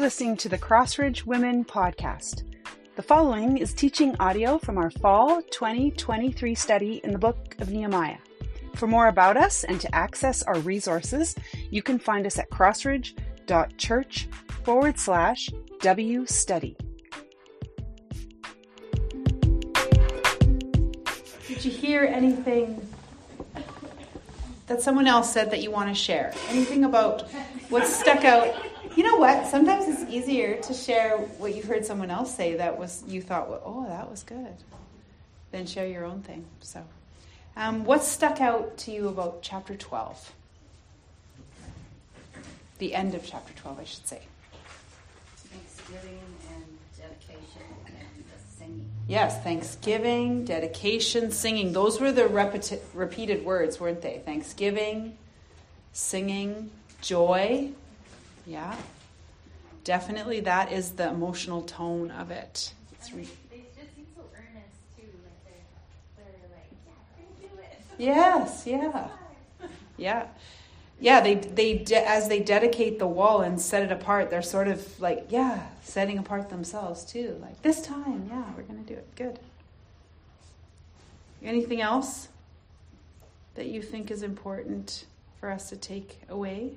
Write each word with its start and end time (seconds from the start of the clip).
You're 0.00 0.06
listening 0.06 0.38
to 0.38 0.48
the 0.48 0.56
Crossridge 0.56 1.26
Women 1.26 1.62
Podcast. 1.62 2.44
The 2.96 3.02
following 3.02 3.58
is 3.58 3.74
teaching 3.74 4.16
audio 4.18 4.56
from 4.56 4.78
our 4.78 4.90
fall 4.90 5.42
2023 5.42 6.54
study 6.54 7.02
in 7.04 7.12
the 7.12 7.18
book 7.18 7.54
of 7.58 7.68
Nehemiah. 7.68 8.16
For 8.76 8.86
more 8.86 9.08
about 9.08 9.36
us 9.36 9.62
and 9.62 9.78
to 9.78 9.94
access 9.94 10.42
our 10.44 10.58
resources, 10.60 11.36
you 11.70 11.82
can 11.82 11.98
find 11.98 12.24
us 12.24 12.38
at 12.38 12.48
crossridge.church 12.48 14.28
forward 14.64 14.98
slash 14.98 15.50
W 15.80 16.24
study. 16.24 16.78
Did 21.46 21.62
you 21.62 21.70
hear 21.70 22.04
anything 22.04 22.88
that 24.66 24.80
someone 24.80 25.06
else 25.06 25.30
said 25.30 25.50
that 25.50 25.62
you 25.62 25.70
want 25.70 25.90
to 25.90 25.94
share? 25.94 26.32
Anything 26.48 26.84
about 26.84 27.30
what 27.68 27.86
stuck 27.86 28.24
out? 28.24 28.69
You 29.00 29.06
know 29.06 29.16
what? 29.16 29.46
Sometimes 29.46 29.88
it's 29.88 30.12
easier 30.12 30.60
to 30.60 30.74
share 30.74 31.16
what 31.16 31.54
you've 31.54 31.64
heard 31.64 31.86
someone 31.86 32.10
else 32.10 32.34
say 32.34 32.56
that 32.56 32.78
was 32.78 33.02
you 33.08 33.22
thought, 33.22 33.48
oh, 33.64 33.86
that 33.88 34.10
was 34.10 34.22
good, 34.22 34.54
than 35.52 35.64
share 35.64 35.86
your 35.86 36.04
own 36.04 36.20
thing. 36.20 36.44
So, 36.60 36.84
um, 37.56 37.86
what 37.86 38.04
stuck 38.04 38.42
out 38.42 38.76
to 38.76 38.90
you 38.90 39.08
about 39.08 39.40
chapter 39.40 39.74
twelve? 39.74 40.34
The 42.76 42.94
end 42.94 43.14
of 43.14 43.24
chapter 43.24 43.54
twelve, 43.54 43.80
I 43.80 43.84
should 43.84 44.06
say. 44.06 44.20
Thanksgiving 45.48 46.20
and 46.52 46.64
dedication 46.98 47.62
and 47.86 48.24
singing. 48.58 48.90
Yes, 49.08 49.42
Thanksgiving, 49.42 50.44
dedication, 50.44 51.30
singing. 51.30 51.72
Those 51.72 52.02
were 52.02 52.12
the 52.12 52.24
repeti- 52.24 52.82
repeated 52.92 53.46
words, 53.46 53.80
weren't 53.80 54.02
they? 54.02 54.20
Thanksgiving, 54.26 55.16
singing, 55.94 56.70
joy. 57.00 57.70
Yeah. 58.50 58.74
Definitely 59.84 60.40
that 60.40 60.72
is 60.72 60.90
the 60.92 61.08
emotional 61.08 61.62
tone 61.62 62.10
of 62.10 62.32
it. 62.32 62.74
It's 62.92 63.12
re- 63.12 63.28
they 63.48 63.62
just 63.78 63.94
seem 63.94 64.06
so 64.16 64.22
earnest 64.34 64.76
too. 64.96 65.06
Like 65.24 65.44
they're, 66.16 66.24
they're 66.26 66.50
like, 66.56 66.70
yeah, 66.84 66.92
we're 67.16 67.46
gonna 67.46 67.54
do 67.54 67.60
it. 67.62 67.78
Yes, 67.98 68.66
yeah. 68.66 69.08
Yeah. 69.96 70.26
Yeah, 70.98 71.20
they 71.20 71.36
they 71.36 71.78
de- 71.78 72.08
as 72.08 72.28
they 72.28 72.40
dedicate 72.40 72.98
the 72.98 73.06
wall 73.06 73.40
and 73.42 73.60
set 73.60 73.84
it 73.84 73.92
apart, 73.92 74.30
they're 74.30 74.42
sort 74.42 74.66
of 74.66 75.00
like, 75.00 75.26
yeah, 75.28 75.68
setting 75.82 76.18
apart 76.18 76.50
themselves 76.50 77.04
too. 77.04 77.38
Like 77.40 77.62
this 77.62 77.80
time, 77.80 78.26
yeah, 78.28 78.42
we're 78.56 78.64
going 78.64 78.84
to 78.84 78.94
do 78.94 78.98
it. 78.98 79.06
Good. 79.14 79.38
Anything 81.42 81.80
else 81.80 82.28
that 83.54 83.66
you 83.66 83.80
think 83.80 84.10
is 84.10 84.24
important 84.24 85.06
for 85.38 85.50
us 85.50 85.68
to 85.70 85.76
take 85.76 86.20
away? 86.28 86.72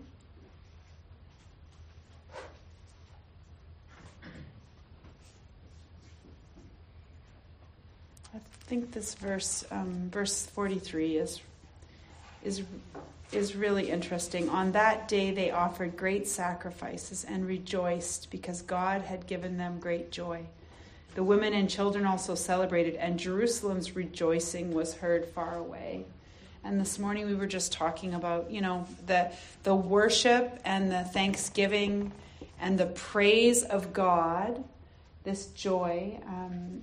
I 8.63 8.65
think 8.65 8.93
this 8.93 9.13
verse, 9.15 9.65
um, 9.71 10.09
verse 10.09 10.45
43, 10.45 11.17
is, 11.17 11.41
is, 12.43 12.63
is 13.33 13.55
really 13.57 13.89
interesting. 13.89 14.49
On 14.49 14.71
that 14.71 15.09
day, 15.09 15.31
they 15.31 15.51
offered 15.51 15.97
great 15.97 16.29
sacrifices 16.29 17.25
and 17.25 17.45
rejoiced 17.45 18.31
because 18.31 18.61
God 18.61 19.01
had 19.01 19.27
given 19.27 19.57
them 19.57 19.79
great 19.79 20.11
joy. 20.11 20.45
The 21.15 21.25
women 21.25 21.53
and 21.53 21.69
children 21.69 22.05
also 22.05 22.35
celebrated, 22.35 22.95
and 22.95 23.19
Jerusalem's 23.19 23.97
rejoicing 23.97 24.73
was 24.73 24.95
heard 24.95 25.25
far 25.25 25.57
away. 25.57 26.05
And 26.63 26.79
this 26.79 26.97
morning 26.97 27.27
we 27.27 27.35
were 27.35 27.47
just 27.47 27.73
talking 27.73 28.13
about, 28.13 28.49
you 28.49 28.61
know, 28.61 28.87
the 29.05 29.29
the 29.63 29.75
worship 29.75 30.59
and 30.63 30.89
the 30.89 31.03
thanksgiving 31.03 32.13
and 32.61 32.79
the 32.79 32.85
praise 32.85 33.63
of 33.63 33.91
God, 33.91 34.63
this 35.25 35.47
joy. 35.47 36.17
Um, 36.25 36.81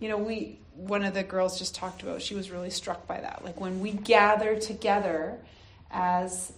you 0.00 0.08
know, 0.08 0.18
we 0.18 0.58
one 0.74 1.04
of 1.04 1.12
the 1.12 1.24
girls 1.24 1.58
just 1.58 1.74
talked 1.74 2.02
about. 2.02 2.22
She 2.22 2.34
was 2.34 2.50
really 2.50 2.70
struck 2.70 3.06
by 3.06 3.20
that. 3.20 3.44
Like 3.44 3.60
when 3.60 3.80
we 3.80 3.92
gather 3.92 4.58
together 4.58 5.38
as 5.90 6.52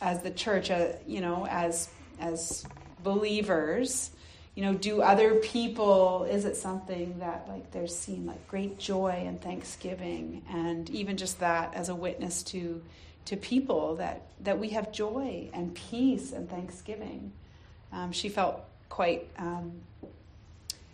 as 0.00 0.22
the 0.22 0.30
church, 0.30 0.70
uh, 0.70 0.92
you 1.06 1.20
know, 1.20 1.46
as 1.46 1.88
as 2.20 2.64
believers, 3.02 4.10
you 4.54 4.62
know, 4.62 4.74
do 4.74 5.02
other 5.02 5.36
people? 5.36 6.24
Is 6.30 6.44
it 6.44 6.56
something 6.56 7.18
that 7.18 7.46
like 7.48 7.70
there's 7.72 7.96
seen 7.96 8.26
like 8.26 8.46
great 8.48 8.78
joy 8.78 9.24
and 9.26 9.40
thanksgiving, 9.40 10.42
and 10.50 10.88
even 10.90 11.16
just 11.16 11.40
that 11.40 11.74
as 11.74 11.88
a 11.88 11.94
witness 11.94 12.42
to 12.44 12.82
to 13.26 13.36
people 13.36 13.96
that 13.96 14.22
that 14.40 14.58
we 14.58 14.70
have 14.70 14.92
joy 14.92 15.50
and 15.52 15.74
peace 15.74 16.32
and 16.32 16.48
thanksgiving. 16.48 17.32
Um, 17.92 18.12
she 18.12 18.28
felt 18.28 18.62
quite. 18.88 19.28
Um, 19.38 19.72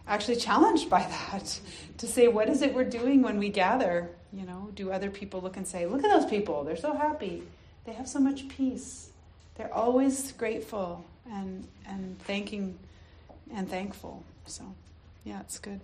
actually 0.06 0.36
challenged 0.36 0.88
by 0.88 1.00
that 1.00 1.60
to 1.98 2.06
say 2.06 2.28
what 2.28 2.48
is 2.48 2.62
it 2.62 2.74
we're 2.74 2.84
doing 2.84 3.22
when 3.22 3.38
we 3.38 3.48
gather? 3.48 4.10
You 4.32 4.44
know 4.44 4.70
do 4.74 4.90
other 4.90 5.10
people 5.10 5.40
look 5.40 5.56
and 5.56 5.66
say 5.66 5.86
look 5.86 6.04
at 6.04 6.10
those 6.10 6.28
people 6.28 6.64
they're 6.64 6.76
so 6.76 6.94
happy. 6.94 7.42
They 7.84 7.92
have 7.92 8.08
so 8.08 8.18
much 8.18 8.48
peace. 8.48 9.10
They're 9.56 9.72
always 9.72 10.32
grateful 10.32 11.04
and 11.30 11.66
and 11.86 12.18
thanking 12.20 12.78
and 13.54 13.68
thankful. 13.68 14.22
So 14.46 14.64
yeah 15.24 15.40
it's 15.40 15.58
good. 15.58 15.80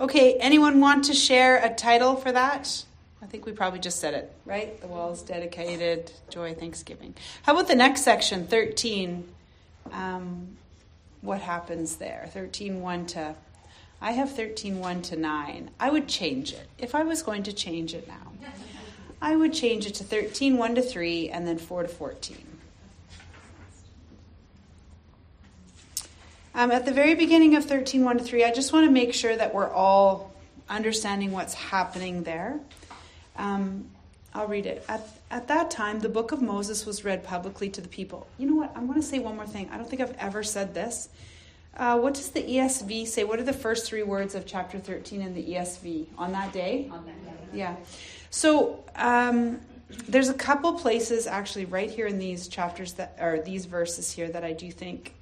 Okay 0.00 0.34
anyone 0.34 0.80
want 0.80 1.04
to 1.04 1.14
share 1.14 1.56
a 1.64 1.72
title 1.72 2.16
for 2.16 2.32
that? 2.32 2.84
I 3.22 3.26
think 3.26 3.46
we 3.46 3.52
probably 3.52 3.80
just 3.80 4.00
said 4.00 4.14
it 4.14 4.32
right? 4.44 4.80
The 4.80 4.88
wall 4.88 5.12
is 5.12 5.22
dedicated 5.22 6.12
joy 6.28 6.54
thanksgiving. 6.54 7.14
How 7.42 7.52
about 7.52 7.68
the 7.68 7.76
next 7.76 8.02
section 8.02 8.46
13 8.46 9.28
um, 9.92 10.56
what 11.24 11.40
happens 11.40 11.96
there? 11.96 12.28
13 12.32 12.80
1 12.80 13.06
to 13.06 13.34
i 14.00 14.12
have 14.12 14.30
13 14.32 14.78
1 14.78 15.02
to 15.02 15.16
9 15.16 15.70
i 15.80 15.90
would 15.90 16.08
change 16.08 16.52
it. 16.52 16.68
If 16.78 16.94
i 16.94 17.02
was 17.02 17.22
going 17.22 17.44
to 17.44 17.52
change 17.52 17.94
it 17.94 18.06
now 18.06 18.32
i 19.22 19.34
would 19.34 19.52
change 19.52 19.86
it 19.86 19.94
to 19.94 20.04
13 20.04 20.58
1 20.58 20.74
to 20.74 20.82
3 20.82 21.30
and 21.30 21.46
then 21.46 21.58
4 21.58 21.82
to 21.82 21.88
14 21.88 22.36
um, 26.54 26.70
at 26.70 26.84
the 26.84 26.92
very 26.92 27.14
beginning 27.14 27.56
of 27.56 27.64
13 27.64 28.04
1 28.04 28.18
to 28.18 28.24
3 28.24 28.44
i 28.44 28.52
just 28.52 28.72
want 28.72 28.84
to 28.86 28.92
make 28.92 29.14
sure 29.14 29.34
that 29.34 29.54
we're 29.54 29.70
all 29.70 30.34
understanding 30.68 31.32
what's 31.32 31.54
happening 31.54 32.22
there. 32.22 32.58
Um, 33.36 33.90
i'll 34.34 34.46
read 34.46 34.66
it 34.66 34.84
at, 34.88 35.08
at 35.34 35.48
that 35.48 35.68
time, 35.68 35.98
the 35.98 36.08
book 36.08 36.30
of 36.30 36.40
Moses 36.40 36.86
was 36.86 37.04
read 37.04 37.24
publicly 37.24 37.68
to 37.70 37.80
the 37.80 37.88
people. 37.88 38.28
You 38.38 38.48
know 38.48 38.54
what? 38.54 38.70
I 38.76 38.78
want 38.78 38.94
to 38.94 39.02
say 39.02 39.18
one 39.18 39.34
more 39.34 39.48
thing. 39.48 39.68
I 39.72 39.76
don't 39.76 39.90
think 39.90 40.00
I've 40.00 40.16
ever 40.16 40.44
said 40.44 40.74
this. 40.74 41.08
Uh, 41.76 41.98
what 41.98 42.14
does 42.14 42.30
the 42.30 42.40
ESV 42.40 43.08
say? 43.08 43.24
What 43.24 43.40
are 43.40 43.44
the 43.44 43.52
first 43.52 43.84
three 43.84 44.04
words 44.04 44.36
of 44.36 44.46
chapter 44.46 44.78
13 44.78 45.22
in 45.22 45.34
the 45.34 45.42
ESV? 45.42 46.06
On 46.16 46.30
that 46.30 46.52
day? 46.52 46.88
On 46.92 47.04
that 47.04 47.24
day. 47.24 47.58
Yeah. 47.58 47.74
So 48.30 48.84
um, 48.94 49.60
there's 50.06 50.28
a 50.28 50.34
couple 50.34 50.74
places 50.74 51.26
actually 51.26 51.64
right 51.64 51.90
here 51.90 52.06
in 52.06 52.20
these 52.20 52.46
chapters 52.46 52.92
that 52.92 53.18
or 53.20 53.40
these 53.40 53.64
verses 53.64 54.12
here 54.12 54.28
that 54.28 54.44
I 54.44 54.52
do 54.52 54.70
think 54.70 55.14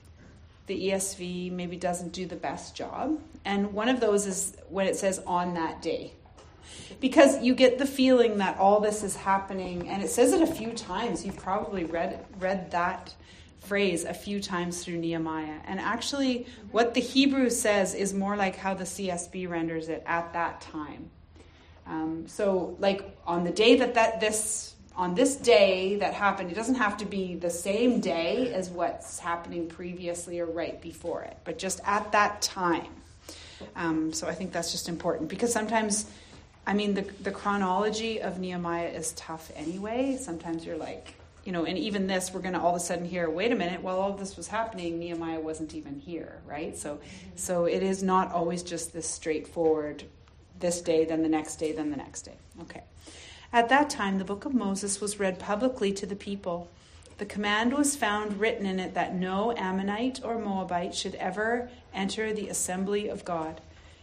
the 0.66 0.88
ESV 0.88 1.50
maybe 1.52 1.78
doesn't 1.78 2.12
do 2.12 2.26
the 2.26 2.36
best 2.36 2.76
job. 2.76 3.18
And 3.46 3.72
one 3.72 3.88
of 3.88 3.98
those 3.98 4.26
is 4.26 4.54
when 4.68 4.86
it 4.86 4.96
says 4.96 5.22
on 5.26 5.54
that 5.54 5.80
day 5.80 6.12
because 7.00 7.42
you 7.42 7.54
get 7.54 7.78
the 7.78 7.86
feeling 7.86 8.38
that 8.38 8.58
all 8.58 8.80
this 8.80 9.02
is 9.02 9.16
happening 9.16 9.88
and 9.88 10.02
it 10.02 10.08
says 10.08 10.32
it 10.32 10.42
a 10.42 10.46
few 10.46 10.72
times. 10.72 11.24
You've 11.24 11.36
probably 11.36 11.84
read 11.84 12.24
read 12.38 12.70
that 12.70 13.14
phrase 13.60 14.04
a 14.04 14.14
few 14.14 14.40
times 14.40 14.84
through 14.84 14.98
Nehemiah. 14.98 15.60
And 15.66 15.78
actually 15.80 16.46
what 16.70 16.94
the 16.94 17.00
Hebrew 17.00 17.48
says 17.50 17.94
is 17.94 18.12
more 18.12 18.36
like 18.36 18.56
how 18.56 18.74
the 18.74 18.84
CSB 18.84 19.48
renders 19.48 19.88
it 19.88 20.02
at 20.06 20.32
that 20.32 20.60
time. 20.60 21.10
Um, 21.86 22.24
so 22.26 22.76
like 22.80 23.16
on 23.26 23.44
the 23.44 23.50
day 23.50 23.76
that 23.76 23.94
that 23.94 24.20
this 24.20 24.74
on 24.94 25.14
this 25.14 25.36
day 25.36 25.96
that 25.96 26.12
happened 26.12 26.50
it 26.50 26.54
doesn't 26.54 26.74
have 26.74 26.98
to 26.98 27.06
be 27.06 27.34
the 27.34 27.50
same 27.50 27.98
day 27.98 28.52
as 28.52 28.68
what's 28.68 29.18
happening 29.18 29.66
previously 29.66 30.38
or 30.38 30.44
right 30.46 30.82
before 30.82 31.22
it 31.22 31.36
but 31.44 31.58
just 31.58 31.80
at 31.84 32.12
that 32.12 32.42
time. 32.42 32.92
Um, 33.76 34.12
so 34.12 34.26
I 34.26 34.34
think 34.34 34.52
that's 34.52 34.72
just 34.72 34.88
important 34.88 35.28
because 35.28 35.52
sometimes 35.52 36.06
I 36.66 36.74
mean, 36.74 36.94
the, 36.94 37.02
the 37.22 37.32
chronology 37.32 38.20
of 38.20 38.38
Nehemiah 38.38 38.88
is 38.88 39.12
tough 39.12 39.50
anyway. 39.56 40.16
Sometimes 40.20 40.64
you're 40.64 40.76
like, 40.76 41.14
you 41.44 41.50
know, 41.50 41.64
and 41.64 41.76
even 41.76 42.06
this, 42.06 42.32
we're 42.32 42.40
going 42.40 42.54
to 42.54 42.60
all 42.60 42.70
of 42.70 42.76
a 42.76 42.84
sudden 42.84 43.04
hear, 43.04 43.28
wait 43.28 43.50
a 43.50 43.56
minute, 43.56 43.82
while 43.82 43.98
all 43.98 44.12
this 44.12 44.36
was 44.36 44.46
happening, 44.46 44.98
Nehemiah 44.98 45.40
wasn't 45.40 45.74
even 45.74 45.98
here, 45.98 46.40
right? 46.46 46.76
So, 46.76 47.00
so 47.34 47.64
it 47.64 47.82
is 47.82 48.02
not 48.02 48.30
always 48.32 48.62
just 48.62 48.92
this 48.92 49.08
straightforward, 49.08 50.04
this 50.60 50.80
day, 50.80 51.04
then 51.04 51.22
the 51.22 51.28
next 51.28 51.56
day, 51.56 51.72
then 51.72 51.90
the 51.90 51.96
next 51.96 52.22
day. 52.22 52.36
Okay. 52.60 52.82
At 53.52 53.68
that 53.70 53.90
time, 53.90 54.18
the 54.18 54.24
book 54.24 54.44
of 54.44 54.54
Moses 54.54 55.00
was 55.00 55.18
read 55.18 55.40
publicly 55.40 55.92
to 55.94 56.06
the 56.06 56.16
people. 56.16 56.70
The 57.18 57.26
command 57.26 57.74
was 57.76 57.96
found 57.96 58.40
written 58.40 58.64
in 58.64 58.78
it 58.78 58.94
that 58.94 59.14
no 59.14 59.52
Ammonite 59.56 60.20
or 60.24 60.38
Moabite 60.38 60.94
should 60.94 61.16
ever 61.16 61.70
enter 61.92 62.32
the 62.32 62.48
assembly 62.48 63.08
of 63.08 63.24
God 63.24 63.60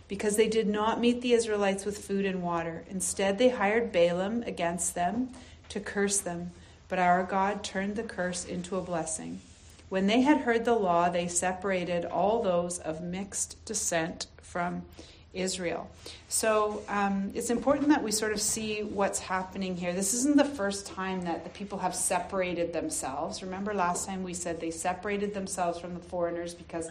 because 0.09 0.35
they 0.35 0.49
did 0.49 0.67
not 0.67 0.99
meet 0.99 1.21
the 1.21 1.31
Israelites 1.31 1.85
with 1.85 2.05
food 2.05 2.25
and 2.25 2.43
water. 2.43 2.83
Instead, 2.89 3.37
they 3.37 3.49
hired 3.49 3.93
Balaam 3.93 4.43
against 4.43 4.95
them 4.95 5.29
to 5.69 5.79
curse 5.79 6.19
them, 6.19 6.51
but 6.89 6.99
our 6.99 7.23
God 7.23 7.63
turned 7.63 7.95
the 7.95 8.03
curse 8.03 8.43
into 8.43 8.75
a 8.75 8.81
blessing. 8.81 9.39
When 9.87 10.07
they 10.07 10.21
had 10.21 10.39
heard 10.39 10.65
the 10.65 10.73
law, 10.73 11.09
they 11.09 11.27
separated 11.27 12.05
all 12.05 12.43
those 12.43 12.79
of 12.79 13.01
mixed 13.01 13.63
descent 13.65 14.27
from 14.41 14.83
Israel. 15.31 15.89
So 16.27 16.81
um, 16.87 17.31
it's 17.35 17.51
important 17.51 17.89
that 17.89 18.03
we 18.03 18.11
sort 18.11 18.31
of 18.31 18.41
see 18.41 18.81
what's 18.81 19.19
happening 19.19 19.77
here. 19.77 19.93
This 19.93 20.15
isn't 20.15 20.37
the 20.37 20.43
first 20.45 20.87
time 20.87 21.21
that 21.25 21.43
the 21.43 21.51
people 21.51 21.77
have 21.79 21.93
separated 21.93 22.73
themselves. 22.73 23.43
Remember 23.43 23.75
last 23.75 24.07
time 24.07 24.23
we 24.23 24.33
said 24.33 24.59
they 24.59 24.71
separated 24.71 25.35
themselves 25.35 25.79
from 25.79 25.93
the 25.93 25.99
foreigners 25.99 26.55
because 26.55 26.89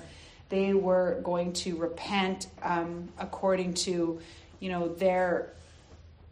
they 0.48 0.74
were 0.74 1.20
going 1.22 1.52
to 1.52 1.76
repent 1.76 2.46
um, 2.62 3.08
according 3.18 3.74
to, 3.74 4.20
you 4.60 4.68
know, 4.68 4.88
their 4.88 5.50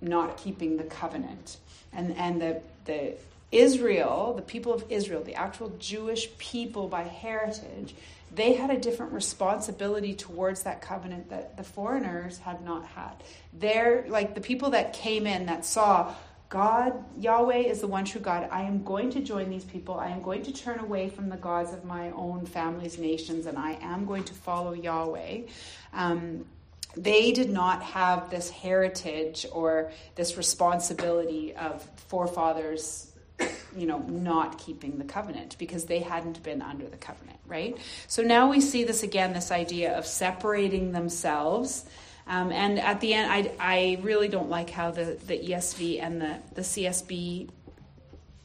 not 0.01 0.37
keeping 0.37 0.77
the 0.77 0.85
covenant. 0.85 1.59
And, 1.93 2.15
and 2.17 2.41
the, 2.41 2.61
the 2.85 3.15
Israel, 3.53 4.35
the 4.35 4.43
people 4.43 4.73
of 4.73 4.85
Israel, 4.91 5.23
the 5.23 5.35
actual 5.35 5.73
Jewish 5.79 6.29
people 6.39 6.89
by 6.89 7.03
heritage, 7.03 7.95
they 8.35 8.55
had 8.55 8.71
a 8.71 8.79
different 8.79 9.13
responsibility 9.13 10.13
towards 10.15 10.65
that 10.65 10.83
covenant 10.83 11.31
that 11.31 11.57
the 11.57 11.63
foreigners 11.63 12.39
had 12.39 12.63
not 12.63 12.85
had. 12.87 13.15
They're 13.53 14.05
like 14.09 14.35
the 14.35 14.41
people 14.41 14.71
that 14.71 14.93
came 14.93 15.27
in 15.27 15.47
that 15.47 15.65
saw 15.65 16.15
God, 16.49 17.05
Yahweh 17.19 17.59
is 17.59 17.81
the 17.81 17.87
one 17.87 18.05
true 18.05 18.21
God. 18.21 18.49
I 18.53 18.63
am 18.63 18.85
going 18.85 19.11
to 19.11 19.21
join 19.21 19.51
these 19.51 19.65
people. 19.65 19.95
I 19.95 20.09
am 20.09 20.23
going 20.23 20.43
to 20.45 20.53
turn 20.53 20.79
away 20.79 21.09
from 21.09 21.29
the 21.29 21.37
gods 21.37 21.73
of 21.73 21.85
my 21.85 22.11
own 22.13 22.47
family's 22.47 22.99
nations, 22.99 23.47
and 23.47 23.59
I 23.59 23.79
am 23.83 24.07
going 24.07 24.25
to 24.25 24.35
follow 24.35 24.73
Yahweh. 24.73 25.43
Um, 25.93 26.45
they 26.97 27.33
did 27.33 27.51
not 27.51 27.83
have 27.83 28.31
this 28.31 28.49
heritage 28.49 29.45
or 29.53 29.93
this 30.15 30.37
responsibility 30.37 31.55
of 31.55 31.83
forefathers 32.09 33.13
you 33.77 33.87
know, 33.87 33.99
not 33.99 34.59
keeping 34.59 34.99
the 34.99 35.05
covenant 35.05 35.57
because 35.59 35.85
they 35.85 36.01
hadn't 36.01 36.43
been 36.43 36.63
under 36.63 36.89
the 36.89 36.97
covenant, 36.97 37.39
right? 37.47 37.77
So 38.07 38.23
now 38.23 38.51
we 38.51 38.61
see 38.61 38.85
this 38.85 39.03
again, 39.03 39.35
this 39.35 39.51
idea 39.51 39.97
of 39.99 40.07
separating 40.07 40.93
themselves. 40.93 41.85
Um, 42.27 42.51
and 42.51 42.79
at 42.81 43.01
the 43.01 43.15
end, 43.15 43.31
I, 43.31 43.53
I 43.61 43.99
really 44.03 44.29
don't 44.29 44.51
like 44.51 44.71
how 44.71 44.91
the, 44.91 45.19
the 45.27 45.39
ESV 45.39 46.03
and 46.03 46.21
the, 46.21 46.39
the 46.55 46.63
CSB 46.63 47.51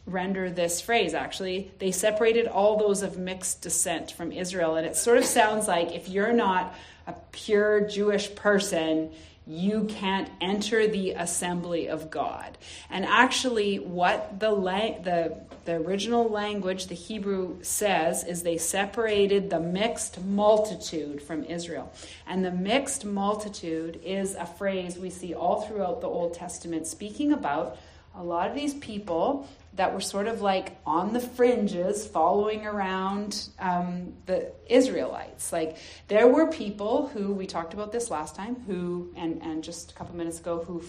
render 0.06 0.50
this 0.50 0.81
phrase 0.81 1.13
actually. 1.13 1.72
They 1.80 1.92
separated 1.92 2.48
all 2.48 2.78
those 2.78 3.01
of 3.01 3.18
mixed 3.18 3.62
descent 3.62 4.12
from 4.12 4.31
Israel. 4.31 4.75
And 4.75 4.86
it 4.86 4.95
sort 4.95 5.18
of 5.18 5.25
sounds 5.25 5.68
like 5.68 5.94
if 5.94 6.10
you're 6.10 6.33
not 6.33 6.75
a 7.07 7.13
pure 7.31 7.88
Jewish 7.88 8.33
person, 8.36 9.12
you 9.48 9.86
can't 9.86 10.30
enter 10.39 10.88
the 10.88 11.12
assembly 11.12 11.89
of 11.89 12.12
God. 12.12 12.57
And 12.89 13.06
actually, 13.06 13.80
what 13.80 14.39
the, 14.39 14.51
the, 14.51 15.38
the 15.65 15.75
original 15.75 16.27
language, 16.29 16.87
the 16.87 16.95
Hebrew, 16.95 17.57
says 17.61 18.23
is 18.23 18.43
they 18.43 18.57
separated 18.57 19.49
the 19.49 19.59
mixed 19.59 20.23
multitude 20.23 21.21
from 21.21 21.43
Israel. 21.43 21.91
And 22.27 22.43
the 22.43 22.51
mixed 22.51 23.05
multitude 23.05 23.99
is 24.03 24.35
a 24.35 24.45
phrase 24.45 24.97
we 24.97 25.09
see 25.09 25.33
all 25.33 25.61
throughout 25.61 26.01
the 26.01 26.07
Old 26.07 26.33
Testament 26.33 26.87
speaking 26.87 27.31
about 27.31 27.77
a 28.15 28.23
lot 28.23 28.49
of 28.49 28.55
these 28.55 28.73
people 28.73 29.47
that 29.73 29.93
were 29.93 30.01
sort 30.01 30.27
of 30.27 30.41
like 30.41 30.75
on 30.85 31.13
the 31.13 31.19
fringes 31.19 32.05
following 32.05 32.65
around 32.65 33.47
um, 33.59 34.13
the 34.25 34.51
Israelites. 34.67 35.53
Like 35.53 35.77
there 36.09 36.27
were 36.27 36.47
people 36.47 37.07
who, 37.07 37.31
we 37.31 37.45
talked 37.45 37.73
about 37.73 37.91
this 37.91 38.11
last 38.11 38.35
time, 38.35 38.55
who, 38.67 39.13
and, 39.15 39.41
and 39.41 39.63
just 39.63 39.91
a 39.91 39.93
couple 39.93 40.15
minutes 40.15 40.39
ago, 40.39 40.63
who, 40.67 40.83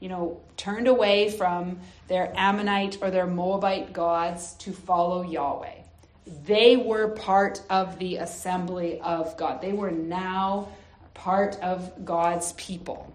you 0.00 0.08
know, 0.08 0.40
turned 0.56 0.88
away 0.88 1.30
from 1.30 1.78
their 2.08 2.32
Ammonite 2.36 2.98
or 3.00 3.10
their 3.10 3.26
Moabite 3.26 3.92
gods 3.92 4.54
to 4.54 4.72
follow 4.72 5.22
Yahweh. 5.22 5.74
They 6.44 6.76
were 6.76 7.08
part 7.08 7.62
of 7.70 7.98
the 7.98 8.16
assembly 8.16 9.00
of 9.00 9.36
God. 9.36 9.60
They 9.62 9.72
were 9.72 9.90
now 9.90 10.68
part 11.14 11.58
of 11.62 12.04
God's 12.04 12.52
people. 12.54 13.12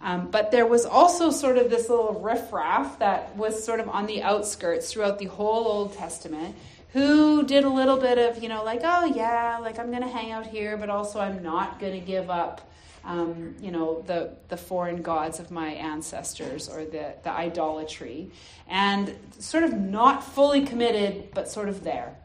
Um, 0.00 0.30
but 0.30 0.50
there 0.50 0.66
was 0.66 0.84
also 0.84 1.30
sort 1.30 1.58
of 1.58 1.70
this 1.70 1.88
little 1.88 2.20
riffraff 2.20 3.00
that 3.00 3.36
was 3.36 3.64
sort 3.64 3.80
of 3.80 3.88
on 3.88 4.06
the 4.06 4.22
outskirts 4.22 4.92
throughout 4.92 5.18
the 5.18 5.26
whole 5.26 5.66
Old 5.66 5.94
Testament 5.94 6.54
who 6.92 7.44
did 7.44 7.64
a 7.64 7.68
little 7.68 7.96
bit 7.96 8.18
of, 8.18 8.42
you 8.42 8.48
know, 8.48 8.64
like, 8.64 8.80
oh 8.84 9.04
yeah, 9.06 9.58
like 9.58 9.78
I'm 9.78 9.90
going 9.90 10.02
to 10.02 10.08
hang 10.08 10.30
out 10.30 10.46
here, 10.46 10.76
but 10.76 10.88
also 10.88 11.20
I'm 11.20 11.42
not 11.42 11.80
going 11.80 11.98
to 11.98 12.04
give 12.04 12.30
up. 12.30 12.67
Um, 13.04 13.54
you 13.60 13.70
know 13.70 14.02
the 14.06 14.34
the 14.48 14.56
foreign 14.56 15.02
gods 15.02 15.40
of 15.40 15.50
my 15.50 15.68
ancestors 15.68 16.68
or 16.68 16.84
the 16.84 17.14
the 17.22 17.30
idolatry, 17.30 18.30
and 18.68 19.14
sort 19.38 19.64
of 19.64 19.72
not 19.72 20.22
fully 20.22 20.64
committed, 20.66 21.30
but 21.32 21.48
sort 21.48 21.68
of 21.68 21.84
there. 21.84 22.16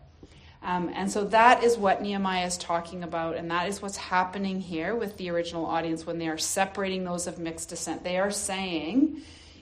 Um, 0.63 0.89
and 0.93 1.11
so 1.11 1.25
that 1.25 1.63
is 1.63 1.77
what 1.77 2.01
Nehemiah 2.01 2.45
is 2.45 2.57
talking 2.57 3.03
about, 3.03 3.35
and 3.35 3.51
that 3.51 3.67
is 3.67 3.81
what's 3.81 3.97
happening 3.97 4.61
here 4.61 4.95
with 4.95 5.17
the 5.17 5.29
original 5.29 5.65
audience 5.65 6.05
when 6.05 6.19
they 6.19 6.29
are 6.29 6.37
separating 6.37 7.03
those 7.03 7.27
of 7.27 7.37
mixed 7.37 7.69
descent. 7.69 8.03
They 8.05 8.17
are 8.17 8.31
saying, 8.31 9.21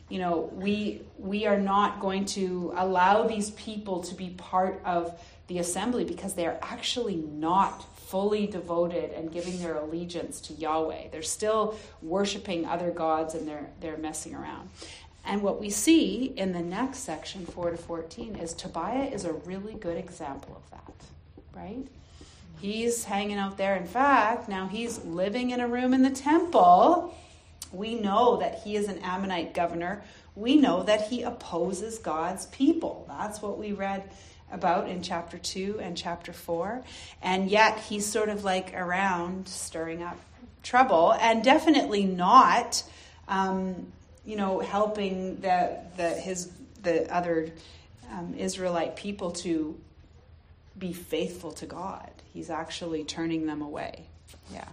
you 0.09 0.19
know, 0.19 0.51
we 0.53 1.01
we 1.17 1.47
are 1.47 1.59
not 1.59 1.99
going 2.01 2.25
to 2.25 2.73
allow 2.75 3.23
these 3.23 3.49
people 3.51 4.03
to 4.03 4.15
be 4.15 4.29
part 4.29 4.81
of 4.85 5.19
the 5.47 5.57
assembly 5.57 6.05
because 6.05 6.35
they 6.35 6.45
are 6.45 6.59
actually 6.61 7.15
not 7.15 7.83
fully 8.11 8.45
devoted 8.45 9.11
and 9.13 9.31
giving 9.31 9.57
their 9.59 9.75
allegiance 9.75 10.41
to 10.41 10.53
Yahweh. 10.53 11.07
They're 11.11 11.21
still 11.21 11.77
worshiping 12.01 12.65
other 12.65 12.91
gods 12.91 13.33
and 13.33 13.47
they're 13.47 13.69
they're 13.79 13.97
messing 13.97 14.35
around. 14.35 14.69
And 15.23 15.41
what 15.41 15.61
we 15.61 15.69
see 15.69 16.25
in 16.35 16.51
the 16.51 16.61
next 16.61 16.99
section, 16.99 17.45
4 17.45 17.71
to 17.71 17.77
14, 17.77 18.35
is 18.35 18.53
Tobiah 18.53 19.05
is 19.05 19.23
a 19.23 19.33
really 19.33 19.75
good 19.75 19.97
example 19.97 20.61
of 20.61 20.69
that, 20.71 20.93
right? 21.55 21.87
He's 22.59 23.03
hanging 23.03 23.37
out 23.37 23.57
there. 23.57 23.75
In 23.75 23.85
fact, 23.85 24.49
now 24.49 24.67
he's 24.67 25.03
living 25.05 25.51
in 25.51 25.61
a 25.61 25.67
room 25.67 25.93
in 25.93 26.01
the 26.01 26.09
temple. 26.09 27.15
We 27.71 27.95
know 27.95 28.37
that 28.37 28.61
he 28.63 28.75
is 28.75 28.89
an 28.89 28.99
Ammonite 28.99 29.53
governor. 29.53 30.03
We 30.35 30.57
know 30.57 30.83
that 30.83 31.07
he 31.07 31.21
opposes 31.23 31.97
God's 31.99 32.47
people. 32.47 33.05
That's 33.07 33.41
what 33.41 33.57
we 33.57 33.71
read 33.71 34.03
about 34.51 34.89
in 34.89 35.01
chapter 35.01 35.38
2 35.38 35.80
and 35.81 35.98
chapter 35.98 36.33
4. 36.33 36.83
And 37.21 37.50
yet 37.50 37.80
he's 37.80 38.06
sort 38.06 38.30
of 38.30 38.44
like 38.44 38.74
around 38.74 39.48
stirring 39.48 40.03
up 40.03 40.18
trouble 40.63 41.13
and 41.13 41.44
definitely 41.44 42.06
not. 42.06 42.83
Um, 43.27 43.92
you 44.25 44.36
know, 44.36 44.59
helping 44.59 45.42
the, 45.42 45.80
the 45.98 46.09
his 46.09 46.51
the 46.83 47.12
other 47.13 47.51
um, 48.11 48.35
Israelite 48.37 48.95
people 48.95 49.31
to 49.31 49.80
be 50.78 50.94
faithful 50.94 51.52
to 51.54 51.66
God. 51.66 52.09
He's 52.33 52.49
actually 52.49 53.04
turning 53.04 53.45
them 53.45 53.61
away. 53.61 54.06
Yeah. 54.54 54.68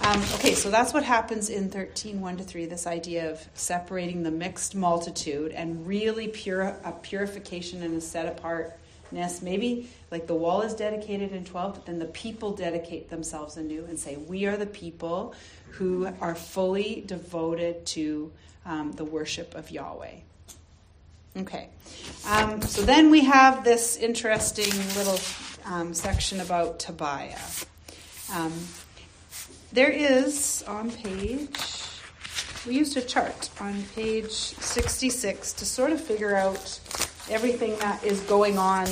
Um, 0.00 0.20
okay, 0.34 0.54
so 0.54 0.70
that's 0.70 0.92
what 0.92 1.04
happens 1.04 1.48
in 1.48 1.70
13, 1.70 2.20
1 2.20 2.36
to 2.38 2.44
3, 2.44 2.66
this 2.66 2.86
idea 2.86 3.30
of 3.30 3.48
separating 3.54 4.22
the 4.24 4.30
mixed 4.30 4.74
multitude 4.74 5.52
and 5.52 5.86
really 5.86 6.28
pure, 6.28 6.76
a 6.84 6.92
purification 6.92 7.82
and 7.82 7.96
a 7.96 8.00
set 8.00 8.26
apartness. 8.26 9.40
Maybe 9.40 9.88
like 10.10 10.26
the 10.26 10.34
wall 10.34 10.62
is 10.62 10.74
dedicated 10.74 11.32
in 11.32 11.44
12, 11.44 11.74
but 11.74 11.86
then 11.86 12.00
the 12.00 12.06
people 12.06 12.52
dedicate 12.52 13.08
themselves 13.08 13.56
anew 13.56 13.84
and 13.84 13.98
say, 13.98 14.16
We 14.16 14.46
are 14.46 14.56
the 14.56 14.66
people 14.66 15.34
who 15.70 16.08
are 16.20 16.34
fully 16.34 17.04
devoted 17.06 17.86
to 17.86 18.32
um, 18.66 18.92
the 18.92 19.04
worship 19.04 19.54
of 19.54 19.70
Yahweh. 19.70 20.16
Okay, 21.36 21.68
um, 22.28 22.62
so 22.62 22.82
then 22.82 23.10
we 23.10 23.24
have 23.24 23.64
this 23.64 23.96
interesting 23.96 24.70
little 24.96 25.18
um, 25.64 25.94
section 25.94 26.40
about 26.40 26.78
Tobiah. 26.78 27.38
There 29.74 29.90
is 29.90 30.62
on 30.68 30.92
page, 30.92 31.48
we 32.64 32.76
used 32.76 32.96
a 32.96 33.00
chart 33.00 33.50
on 33.60 33.82
page 33.96 34.30
66 34.30 35.52
to 35.52 35.66
sort 35.66 35.90
of 35.90 36.00
figure 36.00 36.36
out 36.36 36.78
everything 37.28 37.76
that 37.80 38.04
is 38.04 38.20
going 38.20 38.56
on 38.56 38.86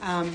um, 0.00 0.32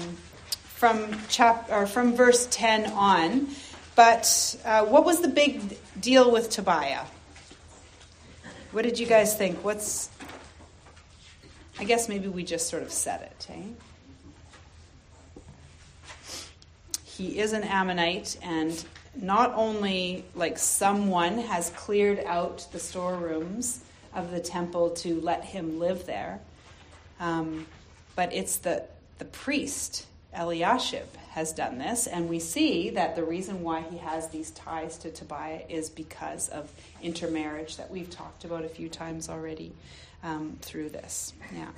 from 0.75 1.19
chap 1.27 1.71
or 1.71 1.87
from 1.87 2.15
verse 2.15 2.47
10 2.51 2.91
on. 2.91 3.47
But 3.95 4.57
uh, 4.63 4.85
what 4.85 5.05
was 5.05 5.21
the 5.21 5.27
big 5.27 5.79
deal 5.99 6.31
with 6.31 6.51
Tobiah? 6.51 7.05
What 8.71 8.83
did 8.83 8.99
you 8.99 9.07
guys 9.07 9.35
think? 9.35 9.63
What's. 9.63 10.11
I 11.79 11.83
guess 11.83 12.07
maybe 12.07 12.27
we 12.27 12.43
just 12.43 12.69
sort 12.69 12.83
of 12.83 12.91
said 12.91 13.23
it, 13.23 13.47
eh? 13.49 15.41
He 17.05 17.39
is 17.39 17.53
an 17.53 17.63
Ammonite, 17.63 18.37
and 18.43 18.85
not 19.15 19.53
only 19.55 20.25
like 20.35 20.57
someone 20.57 21.39
has 21.39 21.69
cleared 21.71 22.19
out 22.25 22.67
the 22.71 22.79
storerooms 22.79 23.83
of 24.13 24.31
the 24.31 24.39
temple 24.39 24.91
to 24.91 25.19
let 25.21 25.43
him 25.43 25.79
live 25.79 26.05
there, 26.05 26.39
um, 27.19 27.65
but 28.15 28.33
it's 28.33 28.57
the, 28.57 28.83
the 29.17 29.25
priest, 29.25 30.05
Eliashib, 30.33 31.07
has 31.31 31.53
done 31.53 31.77
this, 31.77 32.07
and 32.07 32.27
we 32.27 32.39
see 32.39 32.89
that 32.89 33.15
the 33.15 33.23
reason 33.23 33.61
why 33.61 33.81
he 33.81 33.97
has 33.97 34.29
these 34.29 34.51
ties 34.51 34.97
to 34.97 35.11
Tobiah 35.11 35.61
is 35.69 35.89
because 35.89 36.49
of 36.49 36.71
intermarriage 37.01 37.77
that 37.77 37.89
we've 37.89 38.09
talked 38.09 38.45
about 38.45 38.65
a 38.65 38.69
few 38.69 38.89
times 38.89 39.29
already 39.29 39.71
um, 40.23 40.57
through 40.61 40.89
this. 40.89 41.33
Yeah. 41.55 41.69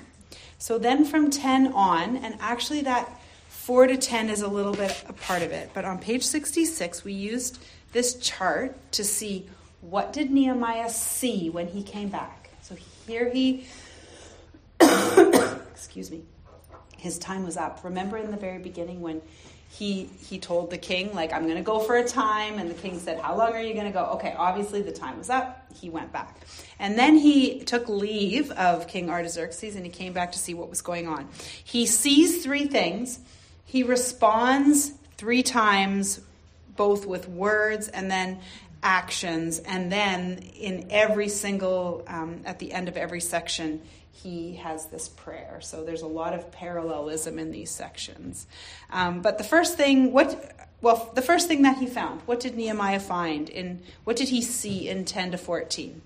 So 0.58 0.78
then 0.78 1.06
from 1.06 1.30
10 1.30 1.74
on, 1.74 2.18
and 2.18 2.38
actually 2.40 2.82
that 2.82 3.21
4 3.62 3.86
to 3.86 3.98
10 3.98 4.32
is 4.32 4.42
a 4.42 4.48
little 4.48 4.74
bit 4.74 5.04
a 5.08 5.14
part 5.14 5.44
of 5.44 5.52
it. 5.52 5.70
But 5.76 5.86
on 5.86 6.00
page 6.00 6.24
66, 6.24 7.04
we 7.04 7.14
used 7.14 7.64
this 7.92 8.16
chart 8.16 8.76
to 8.94 9.04
see 9.04 9.48
what 9.82 10.14
did 10.14 10.32
Nehemiah 10.32 10.90
see 10.90 11.52
when 11.52 11.68
he 11.68 11.84
came 11.84 12.10
back. 12.10 12.50
So 12.64 12.76
here 13.06 13.30
he, 13.30 13.68
excuse 14.82 16.10
me, 16.10 16.24
his 16.98 17.20
time 17.20 17.46
was 17.46 17.56
up. 17.56 17.82
Remember 17.84 18.18
in 18.18 18.32
the 18.32 18.38
very 18.38 18.58
beginning 18.58 19.00
when 19.00 19.22
he 19.70 20.10
he 20.28 20.38
told 20.38 20.70
the 20.70 20.78
king 20.78 21.14
like 21.14 21.32
i'm 21.32 21.44
going 21.44 21.56
to 21.56 21.64
go 21.64 21.80
for 21.80 21.96
a 21.96 22.06
time 22.06 22.60
and 22.60 22.70
the 22.70 22.74
king 22.74 23.00
said 23.00 23.18
how 23.18 23.38
long 23.38 23.54
are 23.54 23.62
you 23.62 23.74
going 23.74 23.86
to 23.86 23.92
go 23.92 24.04
okay 24.04 24.36
obviously 24.38 24.82
the 24.82 24.92
time 24.92 25.18
was 25.18 25.30
up 25.30 25.66
he 25.74 25.90
went 25.90 26.12
back 26.12 26.42
and 26.78 27.00
then 27.00 27.16
he 27.16 27.62
took 27.62 27.88
leave 27.88 28.52
of 28.52 28.86
king 28.90 29.10
artaxerxes 29.10 29.78
and 29.78 29.86
he 29.86 29.90
came 29.90 30.12
back 30.12 30.34
to 30.34 30.38
see 30.38 30.54
what 30.54 30.70
was 30.70 30.82
going 30.82 31.08
on 31.08 31.26
he 31.64 31.86
sees 31.86 32.44
three 32.44 32.68
things 32.68 33.22
he 33.72 33.84
responds 33.84 34.92
three 35.16 35.44
times 35.44 36.20
both 36.76 37.06
with 37.06 37.28
words 37.28 37.88
and 37.88 38.12
then 38.12 38.40
actions 38.84 39.60
and 39.60 39.92
then 39.92 40.38
in 40.56 40.88
every 40.90 41.30
single 41.30 42.04
um, 42.08 42.42
at 42.46 42.60
the 42.60 42.74
end 42.74 42.88
of 42.88 42.98
every 42.98 43.22
section 43.22 43.82
he 44.12 44.56
has 44.56 44.88
this 44.88 45.10
prayer. 45.10 45.60
So 45.62 45.84
there's 45.84 46.02
a 46.02 46.08
lot 46.08 46.34
of 46.34 46.52
parallelism 46.52 47.40
in 47.40 47.52
these 47.52 47.72
sections. 47.72 48.46
Um, 48.92 49.22
but 49.22 49.38
the 49.38 49.44
first 49.44 49.78
thing, 49.78 50.12
what 50.12 50.70
well, 50.82 51.12
the 51.14 51.22
first 51.22 51.48
thing 51.48 51.62
that 51.62 51.78
he 51.78 51.86
found, 51.86 52.22
what 52.26 52.40
did 52.40 52.56
Nehemiah 52.56 53.00
find 53.00 53.50
in 53.50 53.82
what 54.04 54.16
did 54.16 54.30
he 54.30 54.42
see 54.42 54.90
in 54.90 55.06
10 55.06 55.32
to 55.32 55.38
14? 55.38 56.02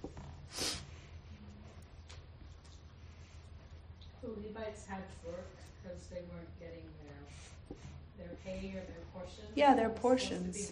The 4.22 4.28
Levites 4.28 4.86
had 4.86 5.00
work 5.26 5.48
because 5.82 6.06
they 6.08 6.22
weren't 6.32 6.60
getting 6.60 6.84
their 7.04 7.78
their 8.20 8.36
pay 8.44 8.70
or 8.70 8.84
their 8.84 9.06
portions. 9.14 9.45
Yeah, 9.56 9.74
their 9.74 9.88
It 9.88 9.92
was 9.92 10.00
supposed 10.00 10.30
to 10.30 10.34
be 10.34 10.42
portions. 10.50 10.72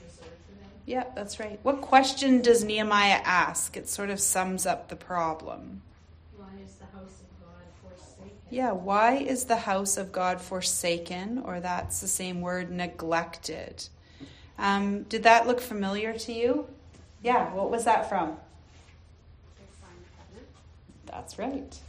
Yeah, 0.85 1.05
that's 1.15 1.39
right. 1.39 1.59
What 1.63 1.81
question 1.81 2.41
does 2.41 2.63
Nehemiah 2.63 3.21
ask? 3.23 3.77
It 3.77 3.87
sort 3.87 4.09
of 4.09 4.19
sums 4.19 4.65
up 4.65 4.89
the 4.89 4.97
problem. 4.97 5.81
Why 6.37 6.47
is 6.65 6.75
the 6.75 6.85
house 6.85 7.21
of 7.21 7.41
God 7.41 7.63
forsaken? 7.81 8.37
Yeah, 8.49 8.71
why 8.71 9.15
is 9.15 9.45
the 9.45 9.55
house 9.55 9.95
of 9.95 10.11
God 10.11 10.41
forsaken? 10.41 11.41
Or 11.45 11.61
that's 11.61 12.01
the 12.01 12.07
same 12.07 12.41
word, 12.41 12.69
neglected. 12.69 13.87
Um, 14.59 15.03
did 15.03 15.23
that 15.23 15.47
look 15.47 15.61
familiar 15.61 16.13
to 16.19 16.33
you? 16.33 16.67
Yeah, 17.23 17.53
what 17.53 17.71
was 17.71 17.85
that 17.85 18.09
from? 18.09 18.35
They 19.57 19.63
signed 19.79 20.03
the 20.03 20.17
covenant. 20.17 20.47
That's 21.05 21.39
right. 21.39 21.79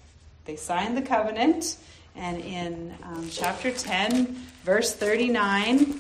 They 0.44 0.56
signed 0.56 0.96
the 0.96 1.02
covenant, 1.02 1.78
and 2.14 2.40
in 2.40 2.94
um, 3.02 3.28
chapter 3.30 3.72
10, 3.72 4.26
verse 4.62 4.94
39, 4.94 5.98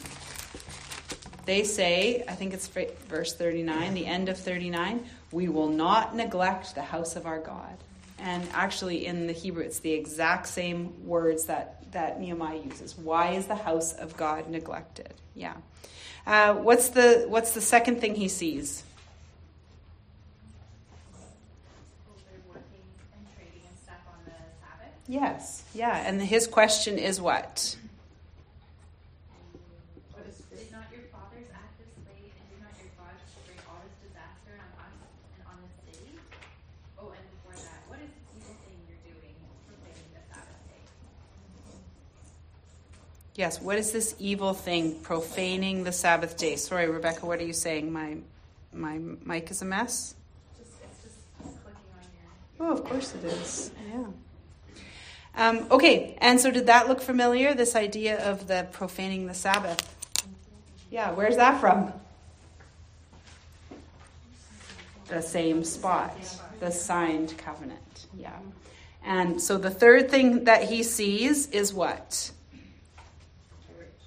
they 1.44 1.64
say, 1.64 2.24
I 2.28 2.34
think 2.34 2.54
it's 2.54 2.68
verse 2.68 3.34
39, 3.34 3.94
the 3.94 4.06
end 4.06 4.28
of 4.28 4.38
39, 4.38 5.04
we 5.32 5.48
will 5.48 5.68
not 5.68 6.14
neglect 6.14 6.74
the 6.74 6.82
house 6.82 7.16
of 7.16 7.26
our 7.26 7.38
God. 7.38 7.76
And 8.18 8.46
actually, 8.52 9.06
in 9.06 9.26
the 9.26 9.32
Hebrew, 9.32 9.62
it's 9.62 9.80
the 9.80 9.92
exact 9.92 10.46
same 10.46 11.06
words 11.06 11.44
that, 11.46 11.90
that 11.92 12.20
Nehemiah 12.20 12.58
uses. 12.58 12.96
Why 12.96 13.32
is 13.32 13.46
the 13.46 13.54
house 13.54 13.92
of 13.92 14.16
God 14.16 14.48
neglected? 14.48 15.12
Yeah. 15.34 15.54
Uh, 16.26 16.54
what's 16.54 16.88
the 16.88 17.26
what's 17.28 17.50
the 17.50 17.60
second 17.60 18.00
thing 18.00 18.14
he 18.14 18.28
sees? 18.28 18.82
People 21.12 22.16
are 22.32 22.40
working 22.48 22.80
and 23.12 23.26
trading 23.36 23.60
and 23.68 23.76
stuff 23.84 24.00
on 24.08 24.24
the 24.24 24.32
Sabbath. 24.56 24.96
Yes, 25.06 25.64
yeah, 25.74 26.08
and 26.08 26.22
his 26.22 26.46
question 26.46 26.96
is? 26.96 27.20
What 27.20 27.76
is 30.24 30.40
this? 30.48 30.64
Did 30.64 30.72
not 30.72 30.88
your 30.88 31.04
fathers 31.12 31.44
act 31.52 31.76
this 31.76 31.92
way, 32.08 32.32
and 32.32 32.44
did 32.48 32.60
not 32.64 32.72
your 32.80 32.88
God 32.96 33.12
bring 33.44 33.60
all 33.68 33.84
this 33.84 34.08
disaster 34.08 34.56
on 34.80 34.88
us 35.04 35.12
and 35.36 35.44
on 35.44 35.60
this 35.60 35.76
city? 35.92 36.08
Oh, 36.96 37.12
and 37.12 37.20
before 37.36 37.52
that, 37.68 37.84
what 37.84 38.00
is 38.00 38.08
this 38.08 38.24
evil 38.40 38.56
thing 38.64 38.80
you're 38.88 39.04
doing, 39.04 39.36
proclaiming 39.68 40.08
the 40.16 40.24
Sabbath 40.32 40.56
day? 40.72 40.80
Yes, 43.34 43.60
what 43.60 43.78
is 43.78 43.90
this 43.90 44.14
evil 44.18 44.54
thing, 44.54 45.00
profaning 45.00 45.82
the 45.82 45.92
Sabbath 45.92 46.36
day? 46.36 46.56
Sorry, 46.56 46.88
Rebecca, 46.88 47.26
what 47.26 47.40
are 47.40 47.44
you 47.44 47.52
saying? 47.52 47.92
My 47.92 48.16
my 48.72 48.98
mic 49.24 49.50
is 49.50 49.62
a 49.62 49.64
mess? 49.64 50.14
Just 50.56 50.70
it's 50.82 51.02
just 51.02 51.18
clicking 51.42 51.80
on 51.96 52.66
your. 52.66 52.68
Oh, 52.68 52.72
of 52.72 52.84
course 52.84 53.14
it 53.14 53.24
is. 53.24 53.72
Yeah. 53.92 54.06
Um, 55.36 55.66
okay, 55.70 56.16
and 56.18 56.40
so 56.40 56.52
did 56.52 56.66
that 56.66 56.88
look 56.88 57.00
familiar, 57.00 57.54
this 57.54 57.74
idea 57.74 58.24
of 58.24 58.46
the 58.46 58.68
profaning 58.70 59.26
the 59.26 59.34
Sabbath? 59.34 59.80
Yeah, 60.90 61.10
where's 61.10 61.36
that 61.36 61.60
from? 61.60 61.92
The 65.08 65.20
same 65.20 65.64
spot, 65.64 66.16
the 66.60 66.70
signed 66.70 67.36
covenant. 67.36 68.06
Yeah. 68.16 68.30
And 69.04 69.42
so 69.42 69.58
the 69.58 69.70
third 69.70 70.08
thing 70.08 70.44
that 70.44 70.62
he 70.62 70.84
sees 70.84 71.48
is 71.48 71.74
what? 71.74 72.30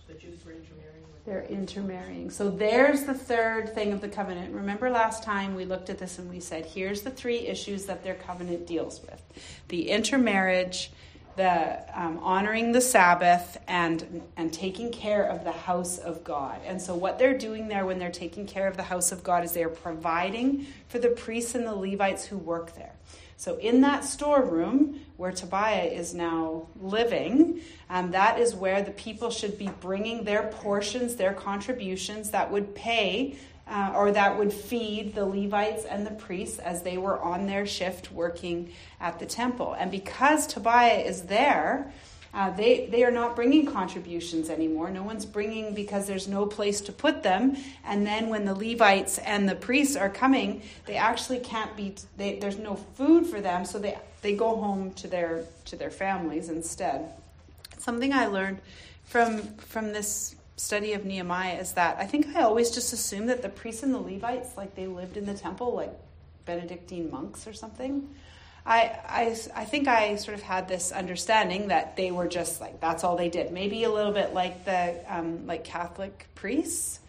The 0.07 0.13
Jews 0.13 0.43
were 0.46 0.53
intermarrying 0.53 1.03
with. 1.03 1.15
They're 1.27 1.43
intermarrying. 1.43 2.29
So 2.29 2.50
there's 2.50 3.03
the 3.03 3.13
third 3.13 3.75
thing 3.75 3.91
of 3.91 4.00
the 4.00 4.07
covenant. 4.07 4.55
Remember 4.55 4.89
last 4.89 5.24
time 5.24 5.55
we 5.55 5.65
looked 5.65 5.89
at 5.89 5.98
this 5.98 6.19
and 6.19 6.29
we 6.29 6.39
said, 6.39 6.65
here's 6.65 7.01
the 7.01 7.12
three 7.12 7.39
issues 7.39 7.88
that 7.88 8.01
their 8.01 8.15
covenant 8.15 8.65
deals 8.65 9.01
with 9.01 9.22
the 9.67 9.89
intermarriage, 9.89 10.89
the 11.36 11.84
um, 11.93 12.19
honoring 12.19 12.72
the 12.72 12.79
Sabbath, 12.79 13.57
and, 13.67 14.24
and 14.38 14.53
taking 14.53 14.89
care 14.89 15.25
of 15.25 15.43
the 15.43 15.51
house 15.51 15.98
of 15.98 16.24
God. 16.24 16.62
And 16.65 16.81
so, 16.81 16.96
what 16.96 17.19
they're 17.19 17.38
doing 17.38 17.67
there 17.67 17.86
when 17.86 18.00
they're 18.00 18.10
taking 18.10 18.48
care 18.48 18.69
of 18.69 18.77
the 18.77 18.84
house 18.84 19.12
of 19.12 19.22
God 19.22 19.43
is 19.43 19.51
they're 19.51 19.67
providing 19.67 20.65
for 20.88 20.98
the 20.98 21.10
priests 21.10 21.55
and 21.55 21.67
the 21.67 21.75
Levites 21.75 22.24
who 22.24 22.38
work 22.38 22.74
there. 22.75 22.93
So, 23.38 23.58
in 23.58 23.82
that 23.82 24.03
storeroom 24.03 25.00
where 25.15 25.32
Tobiah 25.32 25.86
is 25.86 26.13
now 26.13 26.67
living, 26.82 27.62
um, 27.89 28.12
that 28.12 28.39
is 28.39 28.56
where 28.56 28.82
the 28.82 28.91
people 28.91 29.29
should 29.29 29.60
be 29.60 29.70
bringing 29.79 30.24
their 30.24 30.44
portions, 30.44 31.15
their 31.15 31.34
contributions 31.34 32.32
that 32.32 32.51
would 32.51 32.74
pay 32.74 33.38
uh, 33.70 33.94
or 33.96 34.12
that 34.12 34.38
would 34.38 34.51
feed 34.51 35.13
the 35.13 35.25
Levites 35.25 35.86
and 35.86 36.06
the 36.06 36.12
priests 36.12 36.58
as 36.60 36.84
they 36.84 36.98
were 36.98 37.20
on 37.20 37.46
their 37.46 37.65
shift 37.65 38.12
working 38.12 38.72
at 39.00 39.20
the 39.20 39.25
temple. 39.25 39.75
And 39.77 39.91
because 39.91 40.48
Tobiah 40.48 41.00
is 41.00 41.24
there, 41.24 41.91
uh, 42.38 42.51
they, 42.51 42.86
they 42.91 43.03
are 43.03 43.10
not 43.10 43.36
bringing 43.36 43.65
contributions 43.65 44.51
anymore. 44.51 44.91
No 44.91 45.01
one's 45.01 45.25
bringing 45.25 45.74
because 45.74 46.06
there's 46.06 46.27
no 46.27 46.46
place 46.46 46.82
to 46.82 46.91
put 46.91 47.24
them. 47.24 47.58
And 47.84 48.06
then 48.06 48.29
when 48.29 48.46
the 48.46 48.53
Levites 48.53 49.17
and 49.17 49.50
the 49.50 49.56
priests 49.56 49.96
are 49.96 50.10
coming, 50.10 50.62
they 50.86 50.98
actually 50.98 51.39
can't 51.39 51.75
be. 51.75 51.96
They, 52.15 52.38
there's 52.38 52.60
no 52.60 52.75
food 52.75 53.25
for 53.25 53.41
them, 53.41 53.65
so 53.65 53.79
they 53.79 53.98
they 54.22 54.36
go 54.36 54.56
home 54.56 54.94
to 54.94 55.08
their 55.08 55.46
to 55.65 55.75
their 55.75 55.89
families 55.89 56.50
instead. 56.50 57.12
Something 57.79 58.13
I 58.13 58.27
learned 58.27 58.60
from 59.06 59.39
from 59.58 59.91
this 59.91 60.36
study 60.58 60.94
of 60.94 61.06
Nehemiah 61.06 61.56
is 61.56 61.74
that 61.74 61.98
I 61.98 62.06
think 62.06 62.36
I 62.36 62.44
always 62.44 62.70
just 62.70 62.94
assumed 62.94 63.29
that 63.29 63.41
the 63.41 63.50
priests 63.50 63.82
and 63.82 63.91
the 63.91 64.00
Levites 64.00 64.56
like 64.56 64.75
they 64.75 64.86
lived 64.86 65.17
in 65.17 65.25
the 65.25 65.34
temple 65.34 65.74
like 65.74 65.94
Benedictine 66.46 67.10
monks 67.10 67.48
or 67.48 67.53
something. 67.53 68.08
I, 68.68 69.00
I, 69.08 69.38
I 69.56 69.64
think 69.64 69.88
I 69.88 70.18
sort 70.18 70.36
of 70.38 70.44
had 70.44 70.68
this 70.68 70.92
understanding 70.92 71.70
that 71.70 71.96
they 71.96 72.12
were 72.12 72.28
just 72.28 72.60
like 72.60 72.82
that's 72.82 73.06
all 73.06 73.16
they 73.16 73.30
did. 73.30 73.54
Maybe 73.54 73.86
a 73.86 73.90
little 73.90 74.12
bit 74.12 74.34
like 74.34 74.66
the 74.66 75.00
um, 75.08 75.48
like 75.48 75.64
Catholic 75.64 76.28
priests, 76.36 77.00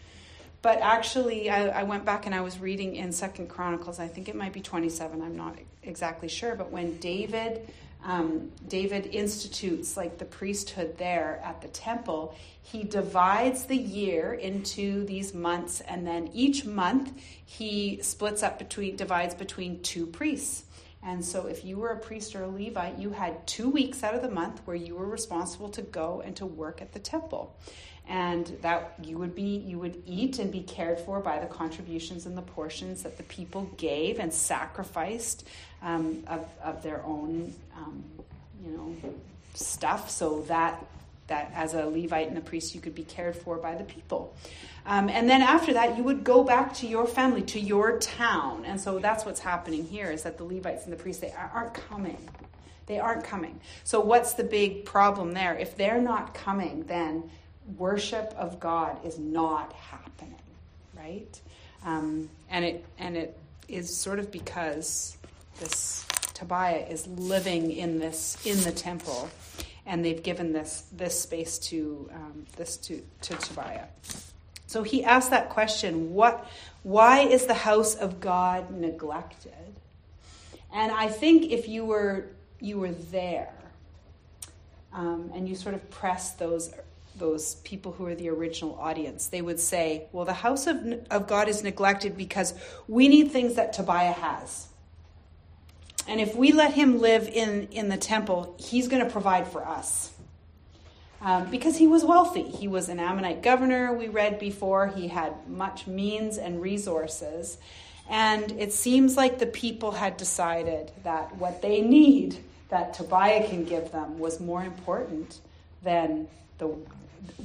but 0.63 0.79
actually 0.81 1.51
I, 1.51 1.81
I 1.81 1.83
went 1.83 2.05
back 2.05 2.27
and 2.27 2.35
I 2.35 2.43
was 2.43 2.61
reading 2.61 2.95
in 2.95 3.11
Second 3.11 3.49
Chronicles. 3.49 3.99
I 3.99 4.07
think 4.07 4.29
it 4.29 4.37
might 4.37 4.53
be 4.53 4.61
twenty 4.61 4.89
seven. 4.89 5.21
I'm 5.21 5.37
not 5.37 5.59
exactly 5.83 6.29
sure, 6.29 6.55
but 6.55 6.71
when 6.71 6.97
David 6.99 7.69
um, 8.05 8.53
David 8.69 9.07
institutes 9.07 9.97
like 9.97 10.19
the 10.19 10.25
priesthood 10.25 10.97
there 10.99 11.41
at 11.45 11.61
the 11.61 11.69
temple, 11.69 12.37
he 12.63 12.85
divides 12.85 13.65
the 13.65 13.77
year 13.77 14.33
into 14.33 15.05
these 15.07 15.35
months, 15.35 15.81
and 15.81 16.07
then 16.07 16.31
each 16.33 16.65
month 16.65 17.13
he 17.45 17.99
splits 18.03 18.45
up 18.45 18.61
between 18.61 18.95
divides 18.95 19.35
between 19.35 19.83
two 19.83 20.07
priests. 20.07 20.63
And 21.03 21.25
so, 21.25 21.47
if 21.47 21.65
you 21.65 21.77
were 21.77 21.91
a 21.91 21.99
priest 21.99 22.35
or 22.35 22.43
a 22.43 22.49
Levite, 22.49 22.99
you 22.99 23.11
had 23.11 23.47
two 23.47 23.71
weeks 23.71 24.03
out 24.03 24.15
of 24.15 24.23
the 24.23 24.31
month 24.31 24.61
where 24.65 24.77
you 24.77 24.97
were 24.97 25.07
responsible 25.07 25.69
to 25.71 25.83
go 25.83 26.23
and 26.25 26.35
to 26.37 26.47
work 26.47 26.83
at 26.83 26.93
the 26.93 26.99
temple. 26.99 27.57
And 28.09 28.47
that 28.63 28.95
you 29.03 29.19
would 29.19 29.35
be, 29.35 29.59
you 29.59 29.79
would 29.79 30.03
eat 30.07 30.39
and 30.39 30.51
be 30.51 30.63
cared 30.63 30.99
for 30.99 31.21
by 31.21 31.39
the 31.39 31.47
contributions 31.47 32.25
and 32.25 32.37
the 32.37 32.43
portions 32.43 33.03
that 33.03 33.17
the 33.17 33.23
people 33.25 33.71
gave 33.77 34.19
and 34.19 34.33
sacrificed 34.33 35.47
um, 35.83 36.25
of, 36.27 36.49
of 36.65 36.83
their 36.83 37.05
own, 37.05 37.53
um, 37.77 38.03
you 38.65 38.71
know, 38.73 38.97
stuff. 39.55 40.11
So 40.11 40.43
that 40.43 40.85
that 41.29 41.53
as 41.55 41.75
a 41.75 41.87
Levite 41.87 42.29
and 42.29 42.37
a 42.37 42.41
priest, 42.41 42.75
you 42.75 42.81
could 42.81 42.95
be 42.95 43.05
cared 43.05 43.37
for 43.37 43.57
by 43.57 43.75
the 43.75 43.85
people. 43.85 44.35
Um, 44.87 45.09
and 45.09 45.29
then 45.29 45.43
after 45.43 45.73
that, 45.75 45.97
you 45.97 46.03
would 46.03 46.25
go 46.25 46.43
back 46.43 46.75
to 46.75 46.87
your 46.87 47.07
family, 47.07 47.43
to 47.43 47.61
your 47.61 47.99
town. 47.99 48.65
And 48.65 48.81
so 48.81 48.99
that's 48.99 49.25
what's 49.25 49.41
happening 49.41 49.85
here 49.85 50.11
is 50.11 50.23
that 50.23 50.39
the 50.39 50.45
Levites 50.45 50.85
and 50.85 50.93
the 50.93 50.97
priests, 50.97 51.21
they 51.21 51.33
aren't 51.33 51.75
coming. 51.75 52.19
They 52.87 52.99
aren't 52.99 53.23
coming. 53.23 53.61
So 53.85 54.01
what's 54.01 54.33
the 54.33 54.45
big 54.45 54.87
problem 54.87 55.35
there? 55.35 55.55
If 55.55 55.77
they're 55.77 56.01
not 56.01 56.33
coming, 56.33 56.85
then 56.85 57.31
worship 57.77 58.33
of 58.37 58.59
God 58.59 59.05
is 59.05 59.19
not 59.19 59.75
happening, 59.75 60.41
right? 60.97 61.41
Um, 61.85 62.31
and 62.49 62.65
it 62.65 62.85
and 62.99 63.17
it 63.17 63.39
is 63.69 63.95
sort 63.95 64.19
of 64.19 64.33
because 64.33 65.19
this 65.61 66.07
Tobiah 66.35 66.87
is 66.89 67.07
living 67.07 67.73
in 67.73 67.99
this 67.99 68.39
in 68.47 68.61
the 68.63 68.73
temple, 68.73 69.29
and 69.89 70.05
they've 70.05 70.23
given 70.23 70.53
this 70.53 70.85
this 70.93 71.19
space 71.19 71.59
to 71.59 72.09
um, 72.15 72.45
this 72.57 72.77
to 72.77 73.03
to 73.23 73.35
Tobiah. 73.35 73.87
So 74.67 74.83
he 74.83 75.03
asked 75.03 75.31
that 75.31 75.49
question: 75.49 76.13
What? 76.13 76.47
Why 76.83 77.21
is 77.21 77.47
the 77.47 77.55
house 77.55 77.95
of 77.95 78.21
God 78.21 78.71
neglected? 78.71 79.53
And 80.73 80.93
I 80.93 81.09
think 81.09 81.51
if 81.51 81.67
you 81.67 81.87
were 81.87 82.27
you 82.61 82.79
were 82.79 82.93
there, 82.93 83.55
um, 84.93 85.33
and 85.35 85.49
you 85.49 85.57
sort 85.57 85.75
of 85.75 85.91
press 85.91 86.33
those 86.33 86.73
those 87.17 87.57
people 87.57 87.93
who 87.93 88.07
are 88.07 88.15
the 88.15 88.29
original 88.29 88.79
audience, 88.79 89.27
they 89.29 89.43
would 89.43 89.59
say, 89.59 90.07
"Well, 90.13 90.27
the 90.27 90.35
house 90.35 90.67
of 90.67 90.77
of 91.11 91.27
God 91.27 91.49
is 91.49 91.65
neglected 91.65 92.17
because 92.17 92.53
we 92.87 93.09
need 93.09 93.33
things 93.33 93.55
that 93.55 93.73
Tobiah 93.73 94.13
has." 94.13 94.68
And 96.09 96.21
if 96.21 96.35
we 96.35 96.53
let 96.53 96.73
him 96.73 97.01
live 97.01 97.29
in, 97.29 97.69
in 97.71 97.91
the 97.91 97.99
temple, 97.99 98.57
he's 98.59 98.89
going 98.89 99.05
to 99.05 99.11
provide 99.11 99.47
for 99.47 99.65
us. 99.65 100.11
Um, 101.21 101.51
because 101.51 101.77
he 101.77 101.87
was 101.87 102.05
wealthy. 102.05 102.45
He 102.45 102.67
was 102.67 102.89
an 102.89 102.99
Ammonite 102.99 103.43
governor, 103.43 103.93
we 103.93 104.09
read 104.09 104.39
before. 104.39 104.87
He 104.87 105.09
had 105.09 105.35
much 105.49 105.87
means 105.87 106.39
and 106.39 106.63
resources. 106.63 107.59
And 108.09 108.53
it 108.53 108.73
seems 108.73 109.17
like 109.17 109.39
the 109.39 109.47
people 109.47 109.93
had 109.93 110.17
decided 110.17 110.93
that 111.05 111.37
what 111.37 111.61
they 111.61 111.83
need, 111.83 112.39
that 112.71 112.95
Tobiah 112.95 113.47
can 113.47 113.65
give 113.65 113.93
them, 113.93 114.19
was 114.19 114.41
more 114.41 114.65
important 114.65 115.41
than 115.83 116.29
the 116.57 116.75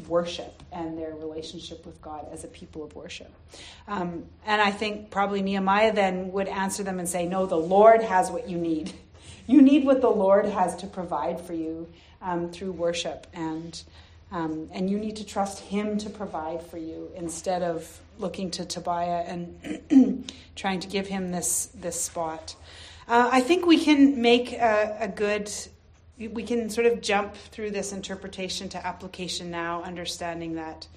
worship 0.07 0.61
and 0.71 0.97
their 0.97 1.13
relationship 1.13 1.85
with 1.85 2.01
God 2.01 2.27
as 2.31 2.43
a 2.43 2.47
people 2.47 2.83
of 2.83 2.95
worship. 2.95 3.31
Um, 3.87 4.25
and 4.45 4.61
I 4.61 4.71
think 4.71 5.09
probably 5.09 5.41
Nehemiah 5.41 5.93
then 5.93 6.31
would 6.31 6.47
answer 6.47 6.83
them 6.83 6.99
and 6.99 7.07
say, 7.07 7.25
No, 7.25 7.45
the 7.45 7.55
Lord 7.57 8.01
has 8.01 8.31
what 8.31 8.49
you 8.49 8.57
need. 8.57 8.93
You 9.45 9.61
need 9.61 9.83
what 9.83 9.99
the 9.99 10.09
Lord 10.09 10.45
has 10.45 10.73
to 10.77 10.87
provide 10.87 11.41
for 11.41 11.51
you 11.51 11.89
um, 12.21 12.49
through 12.49 12.71
worship, 12.71 13.27
and, 13.33 13.83
um, 14.31 14.69
and 14.71 14.89
you 14.89 14.97
need 14.97 15.17
to 15.17 15.25
trust 15.25 15.59
Him 15.59 15.97
to 15.97 16.09
provide 16.09 16.63
for 16.63 16.77
you 16.77 17.11
instead 17.17 17.61
of 17.61 17.99
looking 18.19 18.51
to 18.51 18.65
Tobiah 18.65 19.23
and 19.27 20.31
trying 20.55 20.79
to 20.81 20.87
give 20.87 21.07
him 21.07 21.31
this, 21.31 21.67
this 21.75 21.99
spot. 21.99 22.55
Uh, 23.07 23.29
I 23.31 23.41
think 23.41 23.65
we 23.65 23.83
can 23.83 24.21
make 24.21 24.53
a, 24.53 24.97
a 25.01 25.07
good 25.07 25.51
we 26.17 26.43
can 26.43 26.69
sort 26.69 26.87
of 26.87 27.01
jump 27.01 27.35
through 27.35 27.71
this 27.71 27.91
interpretation 27.91 28.69
to 28.69 28.85
application 28.85 29.49
now, 29.49 29.83
understanding 29.83 30.55
that, 30.55 30.87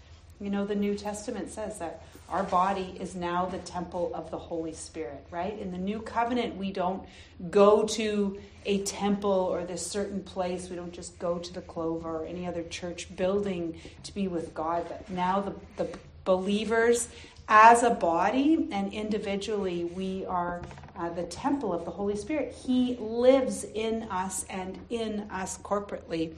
you 0.41 0.51
know, 0.51 0.67
the 0.67 0.75
New 0.75 0.95
Testament 0.95 1.51
says 1.51 1.79
that 1.79 2.03
our 2.29 2.43
body 2.43 2.97
is 3.01 3.15
now 3.15 3.47
the 3.47 3.59
temple 3.59 4.11
of 4.15 4.31
the 4.31 4.39
Holy 4.39 4.73
Spirit, 4.73 5.25
right? 5.31 5.57
In 5.59 5.71
the 5.71 5.79
New 5.79 6.01
Covenant, 6.01 6.57
we 6.57 6.73
don't 6.73 7.05
go 7.51 7.85
to 7.87 8.39
a 8.65 8.83
temple 8.83 9.31
or 9.31 9.65
this 9.65 9.87
certain 9.87 10.23
place. 10.23 10.69
We 10.69 10.77
don't 10.77 10.93
just 10.93 11.19
go 11.19 11.39
to 11.39 11.53
the 11.53 11.61
Clover 11.63 12.19
or 12.23 12.27
any 12.27 12.47
other 12.47 12.65
church 12.65 13.15
building 13.15 13.81
to 14.03 14.13
be 14.13 14.27
with 14.27 14.53
God, 14.55 14.87
but 14.89 15.09
now 15.09 15.41
the, 15.41 15.55
the 15.77 15.99
believers 16.25 17.09
as 17.49 17.83
a 17.83 17.91
body 17.91 18.69
and 18.73 18.93
individually, 18.93 19.85
we 19.85 20.27
are 20.27 20.63
uh, 20.97 21.11
the 21.11 21.23
temple 21.25 21.73
of 21.73 21.85
the 21.85 21.91
Holy 21.91 22.17
Spirit. 22.17 22.53
He 22.53 22.97
lives 22.97 23.65
in 23.75 24.05
us 24.05 24.45
and 24.51 24.79
in 24.91 25.29
us 25.31 25.59
corporately. 25.59 26.35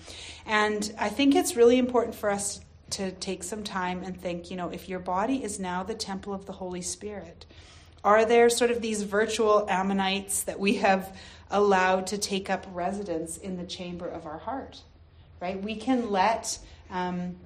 And 0.47 0.93
I 0.99 1.09
think 1.09 1.35
it's 1.35 1.57
really 1.57 1.79
important 1.79 2.15
for 2.15 2.31
us 2.31 2.61
to 2.91 3.13
take 3.13 3.43
some 3.43 3.63
time 3.63 4.03
and 4.03 4.21
think, 4.21 4.51
you 4.51 4.57
know, 4.57 4.69
if 4.71 4.89
your 4.89 4.99
body 4.99 5.43
is 5.43 5.59
now 5.59 5.83
the 5.83 5.95
temple 5.95 6.35
of 6.35 6.47
the 6.47 6.53
Holy 6.53 6.83
Spirit, 6.83 7.47
are 8.05 8.25
there 8.25 8.49
sort 8.49 8.71
of 8.71 8.81
these 8.81 9.03
virtual 9.03 9.67
Ammonites 9.69 10.43
that 10.45 10.59
we 10.59 10.75
have 10.77 11.17
allowed 11.51 12.07
to 12.09 12.19
take 12.19 12.51
up 12.51 12.67
residence 12.73 13.37
in 13.37 13.57
the 13.57 13.65
chamber 13.65 14.07
of 14.07 14.27
our 14.27 14.39
heart? 14.39 14.83
Right? 15.41 15.63
We 15.63 15.77
can 15.77 16.11
let 16.11 16.59
um, 16.91 17.37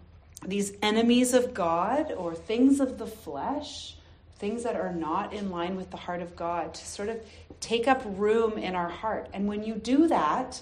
these 0.47 0.73
enemies 0.83 1.35
of 1.35 1.55
God 1.55 2.13
or 2.13 2.35
things 2.35 2.81
of 2.81 2.99
the 2.99 3.07
flesh 3.07 3.97
things 4.43 4.65
that 4.65 4.75
are 4.75 4.93
not 4.93 5.33
in 5.33 5.53
line 5.53 5.77
with 5.77 5.93
the 5.93 5.97
heart 5.97 6.21
of 6.21 6.35
God, 6.35 6.75
to 6.75 6.85
sort 6.85 7.09
of 7.09 7.17
take 7.61 7.87
up 7.87 8.03
room 8.05 8.59
in 8.59 8.75
our 8.75 8.89
heart. 8.89 9.29
And 9.33 9.47
when 9.47 9.63
you 9.63 9.77
do 9.77 10.09
that, 10.09 10.61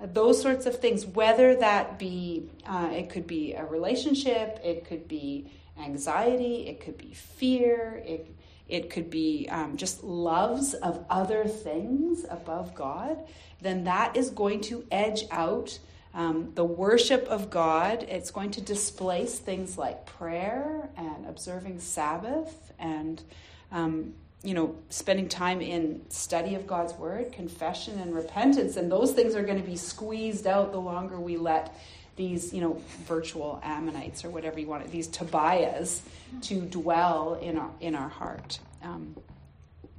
those 0.00 0.40
sorts 0.40 0.64
of 0.64 0.78
things, 0.78 1.04
whether 1.04 1.54
that 1.56 1.98
be, 1.98 2.48
uh, 2.66 2.88
it 2.90 3.10
could 3.10 3.26
be 3.26 3.52
a 3.52 3.66
relationship, 3.66 4.58
it 4.64 4.86
could 4.86 5.06
be 5.08 5.50
anxiety, 5.78 6.68
it 6.68 6.80
could 6.80 6.96
be 6.96 7.12
fear, 7.12 8.02
it, 8.06 8.34
it 8.66 8.88
could 8.88 9.10
be 9.10 9.46
um, 9.50 9.76
just 9.76 10.02
loves 10.02 10.72
of 10.72 11.04
other 11.10 11.44
things 11.44 12.24
above 12.30 12.74
God, 12.74 13.18
then 13.60 13.84
that 13.84 14.16
is 14.16 14.30
going 14.30 14.62
to 14.62 14.86
edge 14.90 15.24
out 15.30 15.78
um, 16.14 16.52
the 16.54 16.64
worship 16.64 17.24
of 17.28 17.50
God. 17.50 18.04
It's 18.08 18.30
going 18.30 18.50
to 18.52 18.60
displace 18.60 19.38
things 19.38 19.78
like 19.78 20.06
prayer 20.06 20.88
and 20.96 21.26
observing 21.26 21.80
Sabbath 21.80 22.72
and 22.78 23.22
um, 23.70 24.14
you 24.42 24.54
know 24.54 24.76
spending 24.88 25.28
time 25.28 25.60
in 25.60 26.00
study 26.10 26.54
of 26.54 26.66
god's 26.66 26.92
word 26.94 27.32
confession 27.32 27.98
and 27.98 28.14
repentance 28.14 28.76
and 28.76 28.90
those 28.90 29.12
things 29.12 29.34
are 29.34 29.42
going 29.42 29.60
to 29.60 29.66
be 29.66 29.76
squeezed 29.76 30.46
out 30.46 30.70
the 30.72 30.78
longer 30.78 31.18
we 31.18 31.36
let 31.36 31.74
these 32.16 32.52
you 32.52 32.60
know 32.60 32.80
virtual 33.06 33.60
ammonites 33.64 34.24
or 34.24 34.30
whatever 34.30 34.60
you 34.60 34.66
want 34.66 34.88
these 34.90 35.08
tobiahs 35.08 36.00
to 36.40 36.60
dwell 36.62 37.34
in 37.42 37.58
our 37.58 37.70
in 37.80 37.94
our 37.94 38.08
heart 38.08 38.60
um, 38.82 39.16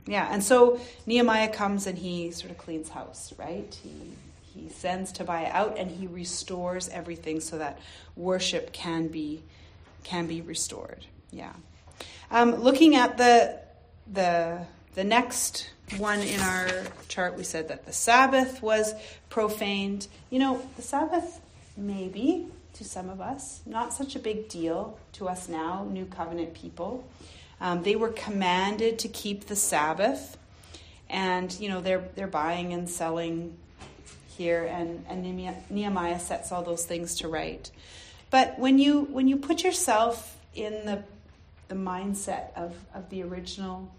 yeah 0.05 0.29
and 0.31 0.41
so 0.41 0.79
nehemiah 1.05 1.49
comes 1.49 1.85
and 1.85 1.97
he 1.97 2.31
sort 2.31 2.51
of 2.51 2.57
cleans 2.57 2.89
house 2.89 3.33
right 3.37 3.77
he 3.83 3.91
he 4.59 4.69
sends 4.69 5.11
tobiah 5.11 5.51
out 5.51 5.77
and 5.77 5.91
he 5.91 6.07
restores 6.07 6.89
everything 6.89 7.39
so 7.39 7.57
that 7.57 7.79
worship 8.15 8.71
can 8.71 9.07
be 9.07 9.41
can 10.03 10.27
be 10.27 10.41
restored 10.41 11.05
yeah 11.31 11.53
um, 12.31 12.55
looking 12.55 12.95
at 12.95 13.17
the 13.17 13.57
the 14.11 14.59
the 14.93 15.03
next 15.03 15.69
one 15.97 16.19
in 16.19 16.39
our 16.39 16.83
chart, 17.07 17.37
we 17.37 17.43
said 17.43 17.69
that 17.69 17.85
the 17.85 17.93
Sabbath 17.93 18.61
was 18.61 18.93
profaned. 19.29 20.07
You 20.29 20.39
know, 20.39 20.61
the 20.75 20.81
Sabbath 20.81 21.41
maybe 21.77 22.47
to 22.73 22.83
some 22.83 23.09
of 23.09 23.21
us 23.21 23.61
not 23.65 23.93
such 23.93 24.15
a 24.15 24.19
big 24.19 24.49
deal 24.49 24.97
to 25.13 25.27
us 25.27 25.49
now, 25.49 25.87
New 25.89 26.05
Covenant 26.05 26.53
people. 26.53 27.07
Um, 27.61 27.83
they 27.83 27.95
were 27.95 28.09
commanded 28.09 28.99
to 28.99 29.07
keep 29.07 29.47
the 29.47 29.55
Sabbath, 29.55 30.37
and 31.09 31.51
you 31.59 31.69
know 31.69 31.81
they're 31.81 32.07
they're 32.15 32.27
buying 32.27 32.73
and 32.73 32.89
selling 32.89 33.57
here, 34.39 34.63
and 34.65 35.05
and 35.07 35.21
Nehemiah 35.69 36.19
sets 36.19 36.51
all 36.51 36.63
those 36.63 36.85
things 36.85 37.15
to 37.15 37.27
right. 37.27 37.69
But 38.31 38.57
when 38.57 38.79
you 38.79 39.01
when 39.01 39.27
you 39.27 39.37
put 39.37 39.63
yourself 39.63 40.37
in 40.55 40.85
the 40.85 41.03
the 41.69 41.75
mindset 41.75 42.51
of, 42.55 42.75
of 42.93 43.09
the 43.09 43.23
original, 43.23 43.89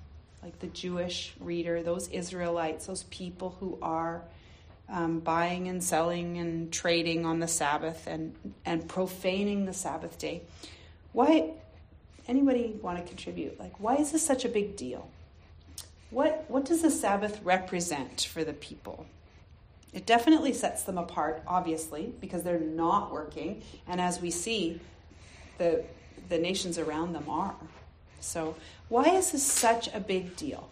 like 0.43 0.59
the 0.59 0.67
Jewish 0.67 1.35
reader, 1.41 1.83
those 1.83 2.09
Israelites, 2.09 2.87
those 2.87 3.05
people 3.05 3.57
who 3.61 3.79
are 3.81 4.23
um, 4.89 5.21
buying 5.21 5.69
and 5.69 5.83
selling 5.83 6.37
and 6.39 6.73
trading 6.73 7.25
on 7.25 7.39
the 7.39 7.47
Sabbath 7.47 8.07
and, 8.07 8.35
and 8.67 8.89
profaning 8.89 9.67
the 9.67 9.73
Sabbath 9.73 10.19
day. 10.19 10.43
Why, 11.13 11.53
anybody 12.27 12.77
want 12.83 12.99
to 12.99 13.05
contribute? 13.05 13.59
Like, 13.59 13.79
why 13.79 13.97
is 13.97 14.11
this 14.11 14.27
such 14.27 14.45
a 14.45 14.49
big 14.49 14.77
deal? 14.77 15.09
What, 16.11 16.45
what 16.49 16.65
does 16.65 16.83
the 16.83 16.91
Sabbath 16.91 17.41
represent 17.45 18.23
for 18.33 18.43
the 18.43 18.53
people? 18.53 19.07
It 19.93 20.07
definitely 20.07 20.53
sets 20.53 20.85
them 20.85 20.99
apart, 20.99 21.43
obviously, 21.47 22.13
because 22.21 22.43
they're 22.43 22.61
not 22.61 23.13
working. 23.13 23.63
And 23.89 24.01
as 24.01 24.21
we 24.21 24.31
see, 24.31 24.81
the 25.59 25.85
the 26.29 26.39
nations 26.39 26.79
around 26.79 27.13
them 27.13 27.29
are. 27.29 27.57
So, 28.21 28.55
why 28.89 29.05
is 29.05 29.33
this 29.33 29.45
such 29.45 29.93
a 29.93 29.99
big 29.99 30.37
deal? 30.37 30.71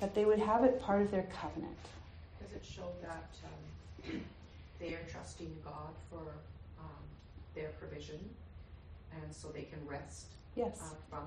That 0.00 0.14
they 0.14 0.24
would 0.24 0.40
have 0.40 0.64
it 0.64 0.80
part 0.80 1.02
of 1.02 1.10
their 1.10 1.26
covenant. 1.40 1.76
Because 2.38 2.54
it 2.54 2.64
showed 2.64 3.00
that 3.02 3.28
um, 3.44 4.20
they 4.80 4.94
are 4.94 5.02
trusting 5.10 5.54
God 5.62 5.92
for 6.10 6.22
um, 6.80 7.04
their 7.54 7.68
provision 7.78 8.18
and 9.12 9.34
so 9.34 9.48
they 9.48 9.62
can 9.62 9.78
rest 9.86 10.26
yes. 10.56 10.80
Uh, 10.80 10.94
from 11.08 11.24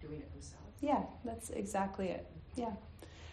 doing 0.00 0.20
it 0.20 0.32
themselves? 0.32 0.76
Yeah, 0.80 1.02
that's 1.24 1.50
exactly 1.50 2.08
it. 2.08 2.26
Yeah. 2.56 2.66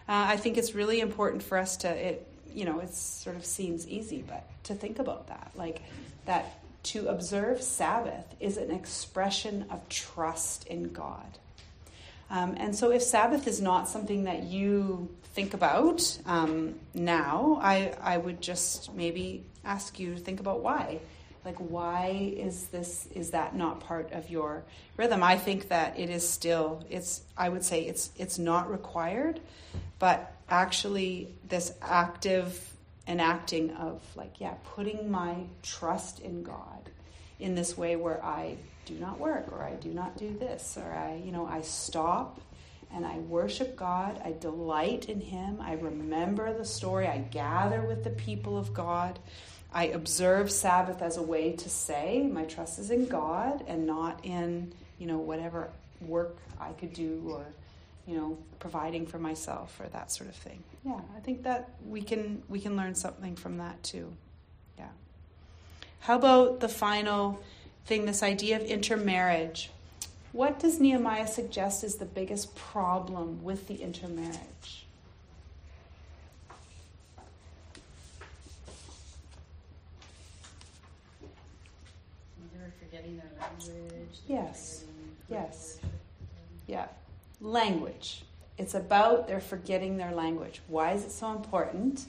Uh, 0.10 0.26
I 0.30 0.38
think 0.38 0.58
it's 0.58 0.74
really 0.74 1.00
important 1.00 1.44
for 1.44 1.58
us 1.58 1.78
to, 1.78 1.90
it, 1.90 2.28
you 2.58 2.66
know, 2.66 2.80
it 2.80 2.92
sort 2.92 3.36
of 3.36 3.46
seems 3.46 3.88
easy, 3.88 4.24
but 4.28 4.44
to 4.64 4.74
think 4.74 4.98
about 4.98 5.28
that. 5.28 5.52
Like 5.56 5.84
that 6.26 6.60
to 6.84 7.08
observe 7.08 7.62
Sabbath 7.62 8.26
is 8.40 8.58
an 8.58 8.72
expression 8.72 9.68
of 9.70 9.88
trust 9.90 10.66
in 10.66 10.92
God. 10.92 11.38
Um, 12.32 12.56
and 12.58 12.76
so, 12.76 12.92
if 12.92 13.04
Sabbath 13.04 13.48
is 13.48 13.62
not 13.62 13.88
something 13.88 14.24
that 14.24 14.44
you 14.44 15.08
think 15.36 15.54
about 15.54 16.18
um, 16.26 16.80
now, 16.96 17.60
I, 17.62 17.94
I 18.02 18.18
would 18.18 18.42
just 18.42 18.92
maybe 18.96 19.44
ask 19.64 20.00
you 20.00 20.16
to 20.16 20.20
think 20.20 20.40
about 20.40 20.62
why. 20.62 21.00
Like, 21.48 21.60
why 21.60 22.34
is 22.36 22.68
this? 22.68 23.08
Is 23.16 23.32
that 23.32 23.56
not 23.56 23.80
part 23.80 24.12
of 24.12 24.30
your 24.30 24.66
rhythm? 24.98 25.24
I 25.24 25.38
think 25.38 25.70
that 25.70 25.98
it 25.98 26.10
is 26.10 26.28
still. 26.28 26.84
It's. 26.90 27.22
I 27.38 27.48
would 27.48 27.64
say 27.64 27.86
it's. 27.86 28.12
It's 28.18 28.38
not 28.38 28.70
required, 28.70 29.40
but 29.98 30.34
actually, 30.50 31.30
this 31.48 31.74
active 31.82 32.74
enacting 33.08 33.72
of 33.78 34.02
like, 34.18 34.42
yeah, 34.42 34.56
putting 34.76 35.10
my 35.10 35.36
trust 35.64 36.20
in 36.20 36.44
God 36.44 36.90
in 37.40 37.56
this 37.56 37.78
way 37.78 37.96
where 37.96 38.22
I 38.22 38.58
do 38.86 38.96
not 38.96 39.18
work 39.18 39.50
or 39.54 39.64
I 39.64 39.76
do 39.76 39.94
not 39.94 40.18
do 40.18 40.38
this 40.38 40.78
or 40.78 40.92
I, 40.94 41.22
you 41.24 41.32
know, 41.32 41.46
I 41.46 41.62
stop 41.62 42.42
and 42.94 43.06
I 43.06 43.20
worship 43.20 43.78
God. 43.78 44.22
I 44.24 44.34
delight 44.34 45.06
in 45.06 45.22
Him. 45.22 45.60
I 45.62 45.74
remember 45.74 46.54
the 46.54 46.66
story. 46.66 47.08
I 47.08 47.20
gather 47.20 47.82
with 47.82 48.04
the 48.04 48.10
people 48.10 48.58
of 48.58 48.74
God. 48.74 49.20
I 49.74 49.86
observe 49.88 50.52
Sabbath 50.52 51.02
as 51.02 51.18
a 51.18 51.22
way 51.22 51.52
to 51.54 51.70
say 51.70 52.28
my 52.32 52.46
trust 52.46 52.80
is 52.80 52.90
in 52.90 53.08
God 53.08 53.64
and 53.68 53.86
not 53.86 54.24
in, 54.24 54.74
you 54.98 55.08
know, 55.08 55.18
whatever 55.18 55.70
work 56.02 56.38
I 56.60 56.72
could 56.74 56.94
do 56.94 57.24
or, 57.30 57.46
you 58.08 58.18
know, 58.18 58.38
providing 58.60 59.06
for 59.06 59.20
myself 59.20 59.80
or 59.80 59.88
that 59.90 60.12
sort 60.12 60.30
of 60.30 60.36
thing. 60.36 60.64
Yeah, 60.86 61.00
I 61.16 61.20
think 61.20 61.44
that 61.44 61.70
we 61.86 62.02
can 62.02 62.42
we 62.48 62.60
can 62.60 62.78
learn 62.78 62.96
something 62.96 63.36
from 63.36 63.58
that 63.58 63.84
too. 63.84 64.14
Yeah. 64.78 64.88
How 66.00 66.16
about 66.16 66.60
the 66.62 66.70
final 66.70 67.44
thing, 67.86 68.06
this 68.06 68.24
idea 68.24 68.56
of 68.56 68.64
intermarriage? 68.64 69.70
What 70.34 70.60
does 70.60 70.80
Nehemiah 70.80 71.28
suggest 71.28 71.84
is 71.84 71.96
the 71.96 72.06
biggest 72.06 72.56
problem 72.56 73.44
with 73.44 73.68
the 73.68 73.76
intermarriage? 73.76 74.86
They 82.54 82.60
were 82.60 82.72
forgetting 82.80 83.18
their 83.18 83.32
language. 83.40 84.17
Yes. 84.28 84.84
Yes. 85.30 85.80
Yeah. 86.68 86.88
Language. 87.42 88.24
It's 88.58 88.74
about 88.74 89.28
they're 89.28 89.40
forgetting 89.40 89.98
their 89.98 90.12
language. 90.12 90.62
Why 90.68 90.94
is 90.94 91.04
it 91.06 91.12
so 91.12 91.32
important 91.32 92.06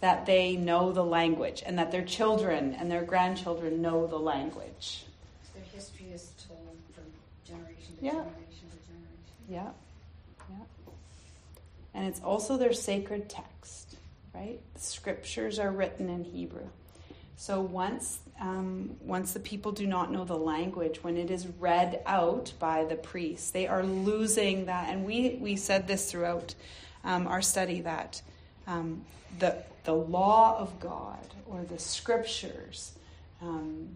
that 0.00 0.26
they 0.26 0.56
know 0.56 0.92
the 0.92 1.04
language 1.04 1.62
and 1.64 1.78
that 1.78 1.90
their 1.90 2.04
children 2.04 2.74
and 2.78 2.90
their 2.90 3.02
grandchildren 3.02 3.80
know 3.82 4.06
the 4.06 4.18
language? 4.18 5.04
Their 5.54 5.64
history 5.74 6.06
is 6.12 6.32
told 6.46 6.76
from 6.94 7.04
generation 7.46 7.96
to 7.98 8.04
Yeah. 8.04 8.12
generation 8.12 8.68
to 8.70 8.76
generation. 8.86 9.44
Yeah. 9.48 9.70
Yeah. 10.50 10.64
And 11.94 12.06
it's 12.06 12.20
also 12.20 12.58
their 12.58 12.74
sacred 12.74 13.28
text, 13.30 13.96
right? 14.34 14.60
The 14.74 14.80
scriptures 14.80 15.58
are 15.58 15.70
written 15.70 16.10
in 16.10 16.24
Hebrew. 16.24 16.68
So 17.38 17.60
once 17.60 18.18
um, 18.40 18.96
once 19.00 19.32
the 19.32 19.40
people 19.40 19.72
do 19.72 19.86
not 19.86 20.12
know 20.12 20.24
the 20.24 20.36
language, 20.36 21.02
when 21.02 21.16
it 21.16 21.30
is 21.30 21.46
read 21.58 22.02
out 22.06 22.52
by 22.58 22.84
the 22.84 22.96
priests, 22.96 23.50
they 23.50 23.66
are 23.66 23.82
losing 23.82 24.66
that. 24.66 24.88
And 24.90 25.04
we, 25.04 25.38
we 25.40 25.56
said 25.56 25.88
this 25.88 26.10
throughout 26.10 26.54
um, 27.04 27.26
our 27.26 27.40
study 27.40 27.80
that 27.82 28.20
um, 28.66 29.04
the 29.38 29.62
the 29.86 29.94
law 29.94 30.58
of 30.58 30.78
God 30.80 31.24
or 31.46 31.62
the 31.62 31.78
scriptures 31.78 32.92
um, 33.40 33.88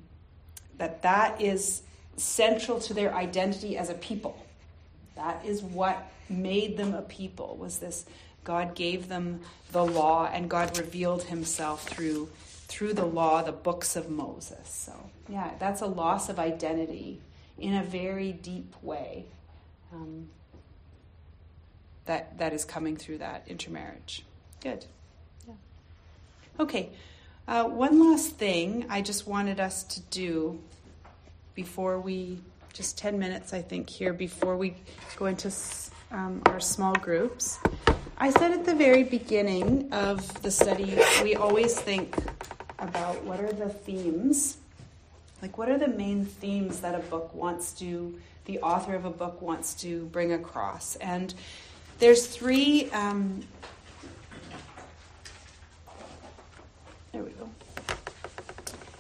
that 0.79 1.03
that 1.03 1.41
is 1.41 1.83
central 2.17 2.81
to 2.81 2.95
their 2.95 3.15
identity 3.15 3.77
as 3.77 3.91
a 3.91 3.95
people. 3.95 4.47
That 5.17 5.45
is 5.45 5.63
what 5.63 6.11
made 6.29 6.77
them 6.77 6.95
a 6.95 7.03
people. 7.03 7.57
Was 7.61 7.81
this 7.81 8.07
God 8.45 8.75
gave 8.75 9.09
them 9.09 9.41
the 9.73 9.85
law 9.85 10.31
and 10.33 10.49
God 10.49 10.79
revealed 10.79 11.25
Himself 11.25 11.87
through 11.89 12.29
through 12.71 12.95
the 12.95 13.05
law, 13.05 13.43
the 13.43 13.53
books 13.53 13.97
of 13.97 14.09
Moses. 14.09 14.69
So 14.69 14.93
yeah, 15.29 15.51
that's 15.59 15.81
a 15.81 15.87
loss 15.87 16.29
of 16.29 16.39
identity 16.39 17.21
in 17.59 17.75
a 17.75 17.83
very 17.83 18.33
deep 18.33 18.75
way. 18.81 19.27
Um, 19.93 20.29
that 22.07 22.39
that 22.39 22.53
is 22.53 22.65
coming 22.65 22.97
through 22.97 23.19
that 23.19 23.45
intermarriage. 23.49 24.25
Good. 24.63 24.87
Yeah. 25.49 25.55
Okay. 26.61 26.91
Uh, 27.49 27.65
one 27.65 27.99
last 27.99 28.37
thing 28.37 28.87
I 28.89 29.03
just 29.03 29.27
wanted 29.27 29.59
us 29.59 29.83
to 29.83 30.01
do 30.03 30.61
before 31.55 31.99
we 32.01 32.39
just 32.73 32.97
10 32.97 33.19
minutes 33.19 33.53
I 33.53 33.63
think 33.63 33.91
here 33.91 34.13
before 34.13 34.57
we 34.57 34.77
go 35.17 35.27
into 35.27 35.53
um, 36.13 36.41
our 36.47 36.61
small 36.61 36.95
groups. 36.95 37.59
I 38.19 38.31
said 38.31 38.53
at 38.53 38.65
the 38.65 38.77
very 38.77 39.03
beginning 39.03 39.93
of 39.93 40.41
the 40.43 40.53
study 40.53 40.97
we 41.25 41.35
always 41.35 41.81
think 41.81 42.15
about 42.81 43.23
what 43.25 43.41
are 43.41 43.53
the 43.53 43.69
themes 43.69 44.57
like 45.43 45.57
what 45.57 45.71
are 45.71 45.79
the 45.79 45.89
main 45.89 46.25
themes 46.25 46.81
that 46.81 46.95
a 46.95 46.99
book 46.99 47.35
wants 47.35 47.73
to 47.73 48.19
the 48.45 48.59
author 48.61 48.95
of 48.95 49.05
a 49.05 49.11
book 49.11 49.41
wants 49.41 49.75
to 49.75 50.07
bring 50.07 50.33
across? 50.33 50.97
And 50.97 51.33
there's 51.99 52.27
three 52.27 52.91
um, 52.91 53.43
there 57.13 57.23
we 57.23 57.31
go. 57.31 57.49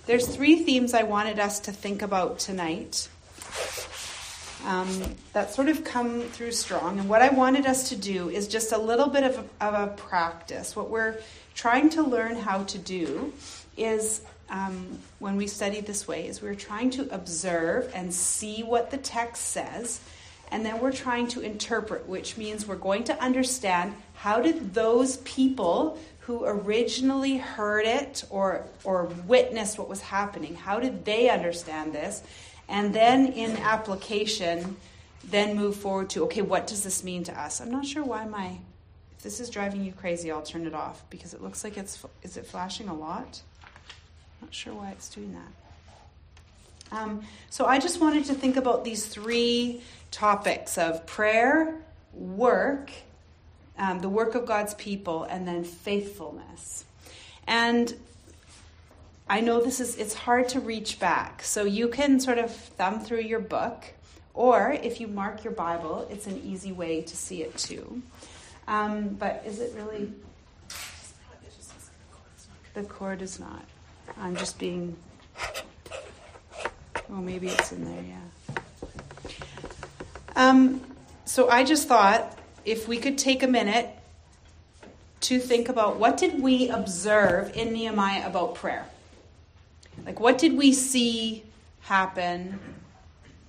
There's 0.07 0.27
three 0.27 0.65
themes 0.65 0.95
i 0.95 1.03
wanted 1.03 1.39
us 1.39 1.61
to 1.61 1.73
think 1.73 2.03
about 2.03 2.39
tonight 2.39 3.09
um, 4.67 5.17
that 5.33 5.55
sort 5.55 5.69
of 5.69 5.85
come 5.85 6.23
through 6.23 6.53
strong. 6.53 6.99
And 6.99 7.09
what 7.09 7.21
i 7.21 7.29
wanted 7.29 7.67
us 7.67 7.91
to 7.91 7.97
do 7.97 8.31
is 8.31 8.49
just 8.49 8.73
a 8.73 8.79
little 8.79 9.09
bit 9.09 9.25
of 9.25 9.39
a, 9.61 9.67
of 9.67 9.75
a 9.75 9.93
practice 9.95 10.75
what 10.75 10.89
we're 10.89 11.17
trying 11.55 11.91
to 11.91 12.03
learn 12.03 12.37
how 12.37 12.65
to 12.65 12.79
do 12.79 13.35
is 13.81 14.21
um, 14.51 14.99
when 15.19 15.37
we 15.37 15.47
study 15.47 15.81
this 15.81 16.07
way 16.09 16.27
is 16.27 16.43
we're 16.43 16.55
trying 16.55 16.91
to 16.91 17.13
observe 17.15 17.91
and 17.95 18.13
see 18.13 18.63
what 18.63 18.91
the 18.91 18.99
text 18.99 19.45
says 19.47 20.01
and 20.51 20.67
then 20.67 20.81
we're 20.81 20.93
trying 20.93 21.29
to 21.29 21.41
interpret 21.41 22.09
which 22.09 22.37
means 22.37 22.67
we're 22.67 22.77
going 22.77 23.05
to 23.05 23.23
understand 23.23 23.95
how 24.15 24.41
did 24.41 24.75
those 24.75 25.19
people 25.19 25.99
who 26.21 26.45
originally 26.45 27.39
heard 27.39 27.87
it 27.87 28.25
or 28.31 28.67
or 28.85 29.07
witnessed 29.27 29.79
what 29.79 29.89
was 29.89 30.01
happening 30.01 30.55
how 30.55 30.79
did 30.79 31.05
they 31.05 31.29
understand 31.31 31.93
this? 31.93 32.23
And 32.69 32.95
then 32.95 33.33
in 33.33 33.57
application 33.57 34.77
then 35.25 35.57
move 35.57 35.77
forward 35.77 36.11
to 36.11 36.25
okay 36.25 36.43
what 36.43 36.67
does 36.67 36.83
this 36.83 37.03
mean 37.05 37.25
to 37.25 37.41
us? 37.41 37.61
I'm 37.61 37.71
not 37.71 37.87
sure 37.87 38.05
why 38.05 38.25
my 38.27 38.59
if 39.17 39.23
this 39.23 39.41
is 39.41 39.51
driving 39.51 39.85
you 39.85 39.93
crazy 39.93 40.31
i'll 40.31 40.43
turn 40.43 40.67
it 40.67 40.75
off 40.75 41.03
because 41.11 41.35
it 41.35 41.43
looks 41.43 41.63
like 41.63 41.77
it's 41.77 42.05
is 42.23 42.37
it 42.37 42.47
flashing 42.47 42.89
a 42.89 42.95
lot 42.95 43.43
not 44.41 44.55
sure 44.55 44.75
why 44.75 44.91
it's 44.91 45.09
doing 45.09 45.35
that. 45.35 45.53
Um, 46.93 47.23
so 47.51 47.67
I 47.67 47.79
just 47.79 48.01
wanted 48.01 48.25
to 48.27 48.35
think 48.35 48.57
about 48.57 48.85
these 48.85 49.07
three 49.07 49.81
topics 50.11 50.77
of 50.77 51.07
prayer, 51.07 51.77
work, 52.13 52.91
um, 53.79 54.01
the 54.01 54.09
work 54.09 54.35
of 54.35 54.47
God's 54.47 54.75
people, 54.75 55.25
and 55.25 55.47
then 55.47 55.65
faithfulness. 55.65 56.85
And 57.47 57.95
I 59.29 59.41
know 59.41 59.63
this 59.63 59.81
is 59.81 59.97
it's 59.97 60.15
hard 60.15 60.49
to 60.51 60.61
reach 60.61 60.99
back, 60.99 61.43
so 61.45 61.65
you 61.65 61.89
can 61.89 62.19
sort 62.19 62.39
of 62.39 62.51
thumb 62.51 63.01
through 63.01 63.21
your 63.21 63.39
book, 63.39 63.85
or 64.35 64.73
if 64.73 65.01
you 65.01 65.07
mark 65.07 65.45
your 65.45 65.53
Bible, 65.53 66.09
it's 66.11 66.27
an 66.27 66.43
easy 66.45 66.73
way 66.73 67.03
to 67.03 67.17
see 67.17 67.43
it 67.43 67.57
too. 67.57 68.03
Um, 68.67 69.11
but 69.11 69.43
is 69.47 69.61
it 69.61 69.73
really? 69.77 70.13
The 72.75 72.83
cord 72.83 73.23
is 73.23 73.39
not. 73.41 73.65
I'm 74.19 74.37
just 74.37 74.59
being. 74.59 74.97
Oh, 77.11 77.17
maybe 77.17 77.49
it's 77.49 77.73
in 77.73 77.85
there, 77.85 78.05
yeah. 78.05 78.55
Um, 80.37 80.81
so 81.25 81.49
I 81.49 81.65
just 81.65 81.89
thought 81.89 82.39
if 82.65 82.89
we 82.89 82.99
could 82.99 83.19
take 83.19 83.43
a 83.43 83.47
minute 83.47 83.89
to 85.23 85.39
think 85.39 85.69
about 85.69 85.97
what 85.97 86.17
did 86.17 86.41
we 86.41 86.69
observe 86.69 87.55
in 87.57 87.73
Nehemiah 87.73 88.27
about 88.27 88.55
prayer? 88.55 88.87
Like, 90.07 90.19
what 90.19 90.39
did 90.39 90.57
we 90.57 90.73
see 90.73 91.45
happen? 91.83 92.59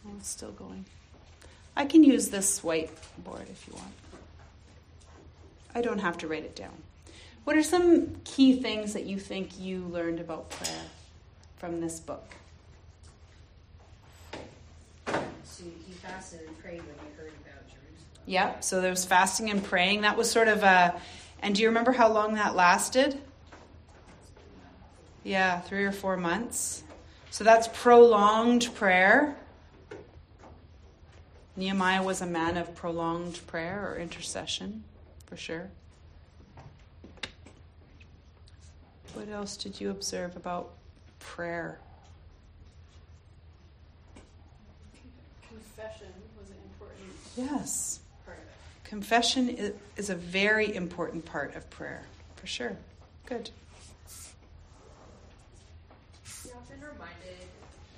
Oh, 0.05 0.11
it's 0.17 0.29
still 0.29 0.51
going. 0.51 0.85
I 1.75 1.85
can 1.85 2.03
use 2.03 2.29
this 2.29 2.59
whiteboard 2.59 3.49
if 3.49 3.65
you 3.67 3.73
want. 3.73 3.93
I 5.73 5.81
don't 5.81 5.99
have 5.99 6.17
to 6.19 6.27
write 6.27 6.43
it 6.43 6.55
down. 6.55 6.83
What 7.43 7.55
are 7.55 7.63
some 7.63 8.15
key 8.23 8.61
things 8.61 8.93
that 8.93 9.05
you 9.05 9.17
think 9.17 9.59
you 9.59 9.85
learned 9.85 10.19
about 10.19 10.49
prayer 10.51 10.81
from 11.57 11.81
this 11.81 11.99
book? 11.99 12.33
So 15.43 15.63
he 15.85 15.93
fasted 15.93 16.41
and 16.47 16.59
prayed 16.59 16.81
when 16.81 16.95
he 16.99 17.15
heard 17.17 17.33
about 17.43 17.67
Jerusalem. 17.67 18.23
Yep, 18.27 18.63
so 18.63 18.79
there 18.79 18.91
was 18.91 19.05
fasting 19.05 19.49
and 19.49 19.63
praying. 19.63 20.01
That 20.01 20.17
was 20.17 20.29
sort 20.29 20.47
of 20.47 20.63
a. 20.63 20.99
And 21.41 21.55
do 21.55 21.63
you 21.63 21.69
remember 21.69 21.91
how 21.91 22.11
long 22.11 22.35
that 22.35 22.55
lasted? 22.55 23.19
Yeah, 25.23 25.59
three 25.61 25.83
or 25.83 25.91
four 25.91 26.17
months. 26.17 26.83
So 27.31 27.43
that's 27.43 27.67
prolonged 27.73 28.73
prayer. 28.75 29.35
Nehemiah 31.55 32.03
was 32.03 32.21
a 32.21 32.25
man 32.25 32.57
of 32.57 32.75
prolonged 32.75 33.39
prayer 33.47 33.91
or 33.91 33.97
intercession, 33.97 34.83
for 35.25 35.37
sure. 35.37 35.69
What 39.13 39.29
else 39.29 39.57
did 39.57 39.79
you 39.79 39.91
observe 39.91 40.35
about 40.35 40.71
prayer? 41.19 41.79
Confession 45.47 46.07
was 46.39 46.49
an 46.49 46.55
important 46.71 47.09
yes. 47.35 47.99
part 48.25 48.37
of 48.37 48.43
it. 48.43 48.83
Confession 48.83 49.73
is 49.97 50.09
a 50.09 50.15
very 50.15 50.73
important 50.75 51.25
part 51.25 51.55
of 51.55 51.69
prayer, 51.69 52.03
for 52.35 52.47
sure. 52.47 52.75
Good. 53.25 53.49
He 56.43 56.49
often 56.51 56.79
reminded 56.79 57.47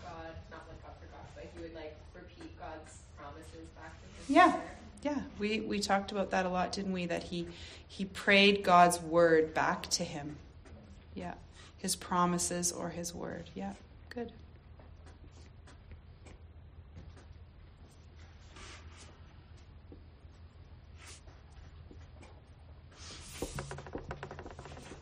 God, 0.01 0.33
not 0.51 0.65
like 0.67 0.81
God 0.83 0.93
forgot, 0.99 1.29
but 1.35 1.49
he 1.55 1.61
would 1.61 1.75
like 1.75 1.95
repeat 2.15 2.59
God's 2.59 2.99
promises 3.17 3.67
back 3.75 3.93
to 4.01 4.07
him. 4.07 4.35
Yeah. 4.35 4.59
Yeah, 5.03 5.19
we, 5.37 5.59
we 5.59 5.79
talked 5.81 6.13
about 6.13 6.31
that 6.31 6.45
a 6.45 6.49
lot, 6.49 6.71
didn't 6.71 6.93
we? 6.93 7.07
That 7.07 7.23
he 7.23 7.45
he 7.85 8.05
prayed 8.05 8.63
God's 8.63 9.01
word 9.01 9.53
back 9.53 9.89
to 9.91 10.03
him. 10.05 10.37
Yeah. 11.15 11.33
His 11.77 11.95
promises 11.95 12.71
or 12.71 12.89
his 12.89 13.13
word. 13.13 13.49
Yeah. 13.55 13.73
Good. 14.09 14.31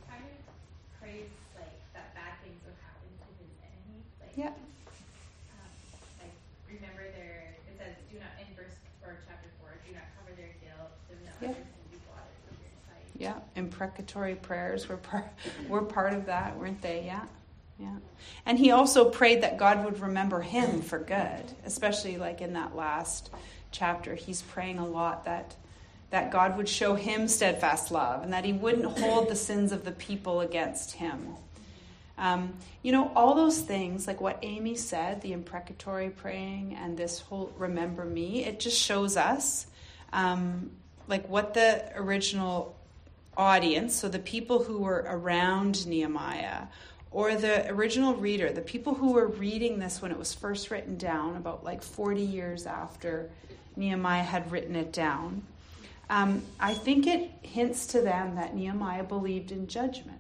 kind 0.09 0.23
of 0.25 0.35
prays 0.99 1.29
like 1.55 1.71
that 1.95 2.13
bad 2.15 2.39
things 2.43 2.59
would 2.67 2.77
happen 2.83 3.07
to 3.07 3.29
his 3.39 3.51
enemies. 3.63 4.07
Like, 4.19 4.35
Yeah. 4.35 4.53
um, 5.55 5.71
like 6.19 6.35
remember 6.67 7.07
their. 7.15 7.55
It 7.67 7.75
says, 7.77 7.95
"Do 8.11 8.19
not 8.19 8.33
in 8.39 8.47
verse 8.55 8.75
or 9.03 9.17
chapter 9.27 9.49
four, 9.59 9.75
do 9.85 9.91
not 9.95 10.07
cover 10.19 10.35
their 10.35 10.53
guilt, 10.61 10.91
so 11.07 11.15
that 11.15 11.35
Yeah. 11.41 11.55
others 11.55 11.67
can 11.71 11.85
be 11.91 11.97
blotted 12.05 12.35
from 12.45 12.55
your 12.59 12.73
sight." 12.87 13.10
Yeah. 13.21 13.35
Imprecatory 13.55 14.35
prayers 14.35 14.89
were 14.89 14.97
part 14.97 15.25
were 15.69 15.83
part 15.83 16.13
of 16.13 16.25
that, 16.25 16.57
weren't 16.57 16.81
they? 16.81 17.03
Yeah. 17.05 17.25
Yeah. 17.79 17.95
And 18.45 18.59
he 18.59 18.71
also 18.71 19.09
prayed 19.09 19.41
that 19.43 19.57
God 19.57 19.83
would 19.85 19.99
remember 19.99 20.41
him 20.41 20.81
for 20.81 20.99
good, 20.99 21.43
especially 21.65 22.17
like 22.17 22.41
in 22.41 22.53
that 22.53 22.75
last 22.75 23.31
chapter. 23.71 24.15
He's 24.15 24.41
praying 24.41 24.79
a 24.79 24.87
lot 24.87 25.25
that 25.25 25.55
that 26.11 26.31
God 26.31 26.57
would 26.57 26.67
show 26.67 26.95
him 26.95 27.27
steadfast 27.27 27.91
love 27.91 28.23
and 28.23 28.33
that 28.33 28.43
he 28.43 28.53
wouldn't 28.53 28.99
hold 28.99 29.29
the 29.29 29.35
sins 29.35 29.71
of 29.71 29.85
the 29.85 29.91
people 29.91 30.41
against 30.41 30.91
him. 30.91 31.35
Um, 32.17 32.53
you 32.83 32.91
know, 32.91 33.11
all 33.15 33.33
those 33.33 33.61
things, 33.61 34.07
like 34.07 34.19
what 34.19 34.37
Amy 34.41 34.75
said, 34.75 35.21
the 35.21 35.31
imprecatory 35.31 36.09
praying 36.09 36.77
and 36.79 36.97
this 36.97 37.19
whole 37.19 37.53
remember 37.57 38.03
me, 38.03 38.43
it 38.43 38.59
just 38.59 38.77
shows 38.77 39.15
us 39.15 39.67
um, 40.11 40.71
like 41.07 41.27
what 41.29 41.53
the 41.53 41.83
original 41.95 42.75
audience, 43.37 43.95
so 43.95 44.09
the 44.09 44.19
people 44.19 44.63
who 44.63 44.79
were 44.79 45.05
around 45.07 45.87
Nehemiah, 45.87 46.63
or 47.11 47.35
the 47.35 47.69
original 47.69 48.15
reader, 48.15 48.51
the 48.51 48.61
people 48.61 48.93
who 48.93 49.13
were 49.13 49.27
reading 49.27 49.79
this 49.79 50.01
when 50.01 50.11
it 50.11 50.17
was 50.17 50.33
first 50.33 50.71
written 50.71 50.97
down, 50.97 51.35
about 51.35 51.63
like 51.63 51.81
40 51.81 52.21
years 52.21 52.65
after 52.65 53.29
Nehemiah 53.75 54.23
had 54.23 54.51
written 54.51 54.75
it 54.75 54.93
down, 54.93 55.43
um, 56.09 56.43
I 56.59 56.73
think 56.73 57.07
it 57.07 57.31
hints 57.41 57.87
to 57.87 58.01
them 58.01 58.35
that 58.35 58.55
Nehemiah 58.55 59.03
believed 59.03 59.51
in 59.51 59.67
judgment. 59.67 60.19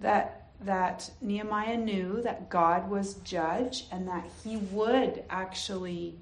That 0.00 0.46
that 0.62 1.10
Nehemiah 1.20 1.76
knew 1.76 2.22
that 2.22 2.48
God 2.48 2.88
was 2.88 3.14
judge 3.14 3.84
and 3.92 4.08
that 4.08 4.24
he 4.42 4.56
would 4.56 5.22
actually 5.28 6.14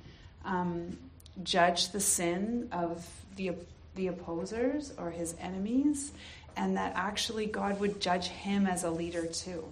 um, 0.44 0.98
judge 1.42 1.90
the 1.90 2.00
sin 2.00 2.68
of 2.72 3.08
the 3.36 3.52
the 3.94 4.08
opposers 4.08 4.92
or 4.98 5.10
his 5.10 5.34
enemies, 5.40 6.12
and 6.56 6.76
that 6.76 6.92
actually 6.96 7.46
God 7.46 7.80
would 7.80 8.00
judge 8.00 8.28
him 8.28 8.66
as 8.66 8.84
a 8.84 8.90
leader 8.90 9.26
too. 9.26 9.64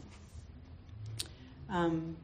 Um, 1.69 2.17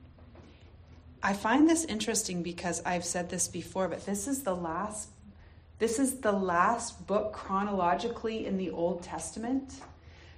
I 1.22 1.32
find 1.32 1.68
this 1.68 1.84
interesting 1.84 2.42
because 2.42 2.82
I've 2.84 3.04
said 3.04 3.30
this 3.30 3.48
before, 3.48 3.88
but 3.88 4.06
this 4.06 4.28
is 4.28 4.42
the 4.42 4.54
last 4.54 5.08
this 5.78 6.00
is 6.00 6.18
the 6.18 6.32
last 6.32 7.06
book 7.06 7.32
chronologically 7.32 8.46
in 8.46 8.58
the 8.58 8.70
Old 8.70 9.04
Testament. 9.04 9.72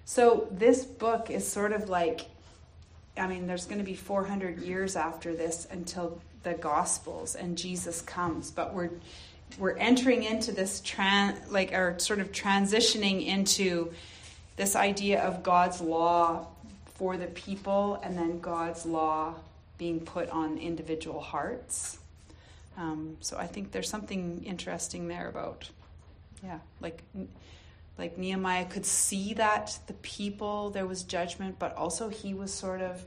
So 0.04 0.46
this 0.50 0.84
book 0.84 1.30
is 1.30 1.46
sort 1.46 1.72
of 1.72 1.88
like 1.88 2.22
I 3.16 3.26
mean 3.26 3.46
there's 3.46 3.66
going 3.66 3.78
to 3.78 3.84
be 3.84 3.94
400 3.94 4.60
years 4.60 4.96
after 4.96 5.34
this 5.34 5.66
until 5.70 6.20
the 6.42 6.54
gospels 6.54 7.34
and 7.34 7.58
Jesus 7.58 8.00
comes, 8.00 8.50
but 8.50 8.72
we're 8.72 8.90
we're 9.58 9.76
entering 9.76 10.24
into 10.24 10.52
this 10.52 10.80
tran 10.80 11.34
like 11.50 11.72
or 11.72 11.98
sort 11.98 12.20
of 12.20 12.32
transitioning 12.32 13.26
into 13.26 13.92
this 14.56 14.76
idea 14.76 15.22
of 15.22 15.42
God's 15.42 15.80
law 15.80 16.46
for 16.94 17.16
the 17.16 17.26
people 17.26 18.00
and 18.02 18.16
then 18.16 18.40
God's 18.40 18.84
law 18.84 19.34
being 19.78 20.00
put 20.00 20.28
on 20.28 20.58
individual 20.58 21.20
hearts. 21.20 21.98
Um, 22.76 23.16
so 23.20 23.38
I 23.38 23.46
think 23.46 23.72
there's 23.72 23.88
something 23.88 24.44
interesting 24.44 25.08
there 25.08 25.28
about, 25.28 25.70
yeah, 26.44 26.58
like 26.80 27.02
like 27.98 28.16
Nehemiah 28.16 28.64
could 28.64 28.86
see 28.86 29.34
that 29.34 29.78
the 29.86 29.92
people 29.94 30.70
there 30.70 30.86
was 30.86 31.02
judgment, 31.02 31.58
but 31.58 31.74
also 31.76 32.08
he 32.08 32.34
was 32.34 32.52
sort 32.52 32.80
of 32.80 33.02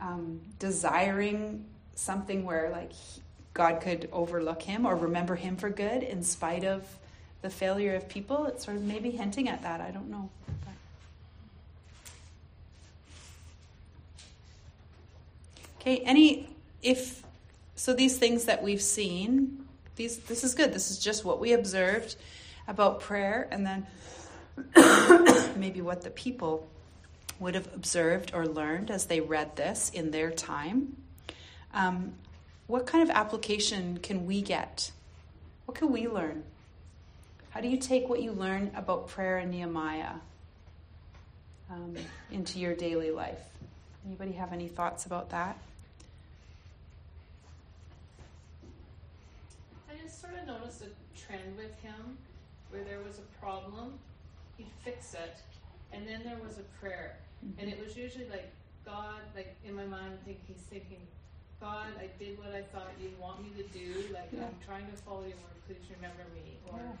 um, 0.00 0.40
desiring 0.58 1.64
something 1.94 2.44
where 2.44 2.70
like 2.70 2.92
God 3.54 3.80
could 3.80 4.08
overlook 4.12 4.62
him 4.62 4.84
or 4.84 4.96
remember 4.96 5.36
him 5.36 5.56
for 5.56 5.70
good 5.70 6.02
in 6.02 6.22
spite 6.24 6.64
of 6.64 6.84
the 7.40 7.48
failure 7.48 7.94
of 7.94 8.08
people. 8.08 8.46
It's 8.46 8.64
sort 8.64 8.76
of 8.76 8.82
maybe 8.82 9.10
hinting 9.10 9.48
at 9.48 9.62
that. 9.62 9.80
I 9.80 9.90
don't 9.92 10.10
know. 10.10 10.28
Okay, 15.80 15.98
any 15.98 16.48
if 16.82 17.22
so 17.76 17.92
these 17.92 18.16
things 18.16 18.46
that 18.46 18.62
we've 18.62 18.80
seen, 18.82 19.66
these 19.96 20.18
this 20.18 20.42
is 20.42 20.54
good. 20.54 20.72
This 20.72 20.90
is 20.90 20.98
just 20.98 21.24
what 21.24 21.38
we 21.38 21.52
observed 21.52 22.16
about 22.66 23.00
prayer 23.00 23.46
and 23.50 23.66
then 23.66 23.86
maybe 25.56 25.82
what 25.82 26.02
the 26.02 26.10
people 26.10 26.66
would 27.38 27.54
have 27.54 27.66
observed 27.74 28.32
or 28.34 28.46
learned 28.46 28.90
as 28.90 29.06
they 29.06 29.20
read 29.20 29.56
this 29.56 29.90
in 29.90 30.10
their 30.10 30.30
time. 30.30 30.96
Um, 31.74 32.14
what 32.66 32.86
kind 32.86 33.02
of 33.02 33.14
application 33.14 33.98
can 33.98 34.26
we 34.26 34.40
get? 34.40 34.90
What 35.66 35.76
can 35.76 35.92
we 35.92 36.08
learn? 36.08 36.44
How 37.50 37.60
do 37.60 37.68
you 37.68 37.76
take 37.76 38.08
what 38.08 38.22
you 38.22 38.32
learn 38.32 38.70
about 38.74 39.08
prayer 39.08 39.38
and 39.38 39.50
Nehemiah 39.50 40.14
um, 41.70 41.94
into 42.32 42.58
your 42.58 42.74
daily 42.74 43.10
life? 43.10 43.38
Anybody 44.06 44.32
have 44.32 44.52
any 44.52 44.68
thoughts 44.68 45.06
about 45.06 45.30
that? 45.30 45.56
I 49.90 50.02
just 50.02 50.20
sort 50.20 50.34
of 50.34 50.46
noticed 50.46 50.82
a 50.82 51.18
trend 51.18 51.56
with 51.56 51.78
him 51.80 52.18
where 52.70 52.82
there 52.82 52.98
was 53.06 53.18
a 53.18 53.44
problem, 53.44 53.98
he'd 54.58 54.66
fix 54.82 55.14
it, 55.14 55.36
and 55.92 56.06
then 56.08 56.22
there 56.24 56.38
was 56.44 56.58
a 56.58 56.64
prayer. 56.80 57.16
And 57.58 57.68
it 57.70 57.78
was 57.78 57.96
usually 57.96 58.28
like, 58.28 58.50
God, 58.84 59.20
like 59.36 59.54
in 59.64 59.74
my 59.74 59.84
mind, 59.84 60.18
I 60.20 60.24
think 60.24 60.38
he's 60.46 60.62
thinking, 60.70 60.98
God, 61.60 61.86
I 61.98 62.08
did 62.18 62.38
what 62.38 62.54
I 62.54 62.62
thought 62.62 62.90
you'd 63.00 63.18
want 63.18 63.42
me 63.42 63.50
to 63.62 63.68
do. 63.76 64.12
Like, 64.12 64.28
Yeah. 64.32 64.46
I'm 64.46 64.56
trying 64.66 64.86
to 64.90 64.96
follow 64.98 65.20
your 65.22 65.36
word. 65.38 65.56
Please 65.66 65.78
remember 65.94 66.24
me. 66.34 66.58
Or 66.70 66.78
Yeah. 66.78 66.92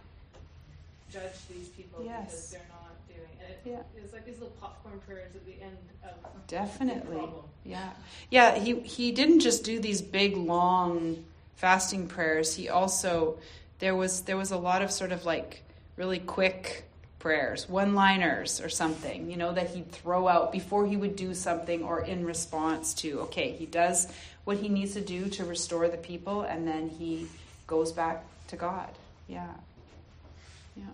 judge 1.10 1.46
these 1.48 1.68
people 1.70 2.02
Yes. 2.04 2.24
because 2.26 2.50
they're 2.50 2.68
not 2.70 3.08
doing 3.08 3.28
it. 3.40 3.60
it 3.64 3.70
Yeah. 3.70 3.82
It's 4.02 4.12
like 4.12 4.24
these 4.24 4.38
little 4.38 4.54
popcorn 4.60 5.00
prayers 5.00 5.34
at 5.34 5.44
the 5.44 5.60
end 5.62 5.76
of 6.02 6.46
Definitely. 6.46 7.16
problem. 7.16 7.44
Yeah. 7.64 7.92
Yeah, 8.30 8.56
he 8.58 8.80
he 8.80 9.12
didn't 9.12 9.40
just 9.40 9.64
do 9.64 9.78
these 9.80 10.02
big 10.02 10.36
long 10.36 11.24
fasting 11.56 12.08
prayers. 12.08 12.54
He 12.54 12.68
also 12.68 13.38
there 13.78 13.94
was 13.94 14.22
there 14.22 14.36
was 14.36 14.50
a 14.50 14.56
lot 14.58 14.82
of 14.82 14.90
sort 14.90 15.12
of 15.12 15.24
like 15.24 15.62
really 15.96 16.18
quick 16.18 16.84
prayers, 17.24 17.66
one-liners 17.70 18.60
or 18.60 18.68
something, 18.68 19.30
you 19.30 19.36
know, 19.38 19.50
that 19.54 19.70
he'd 19.70 19.90
throw 19.90 20.28
out 20.28 20.52
before 20.52 20.86
he 20.86 20.94
would 20.94 21.16
do 21.16 21.32
something 21.32 21.82
or 21.82 22.02
in 22.02 22.22
response 22.26 22.92
to, 22.92 23.20
okay, 23.20 23.50
he 23.52 23.64
does 23.64 24.06
what 24.44 24.58
he 24.58 24.68
needs 24.68 24.92
to 24.92 25.00
do 25.00 25.30
to 25.30 25.42
restore 25.42 25.88
the 25.88 25.96
people 25.96 26.42
and 26.42 26.68
then 26.68 26.90
he 26.90 27.26
goes 27.66 27.92
back 27.92 28.22
to 28.48 28.56
God. 28.56 28.90
Yeah. 29.26 29.48
Yeah. 30.76 30.84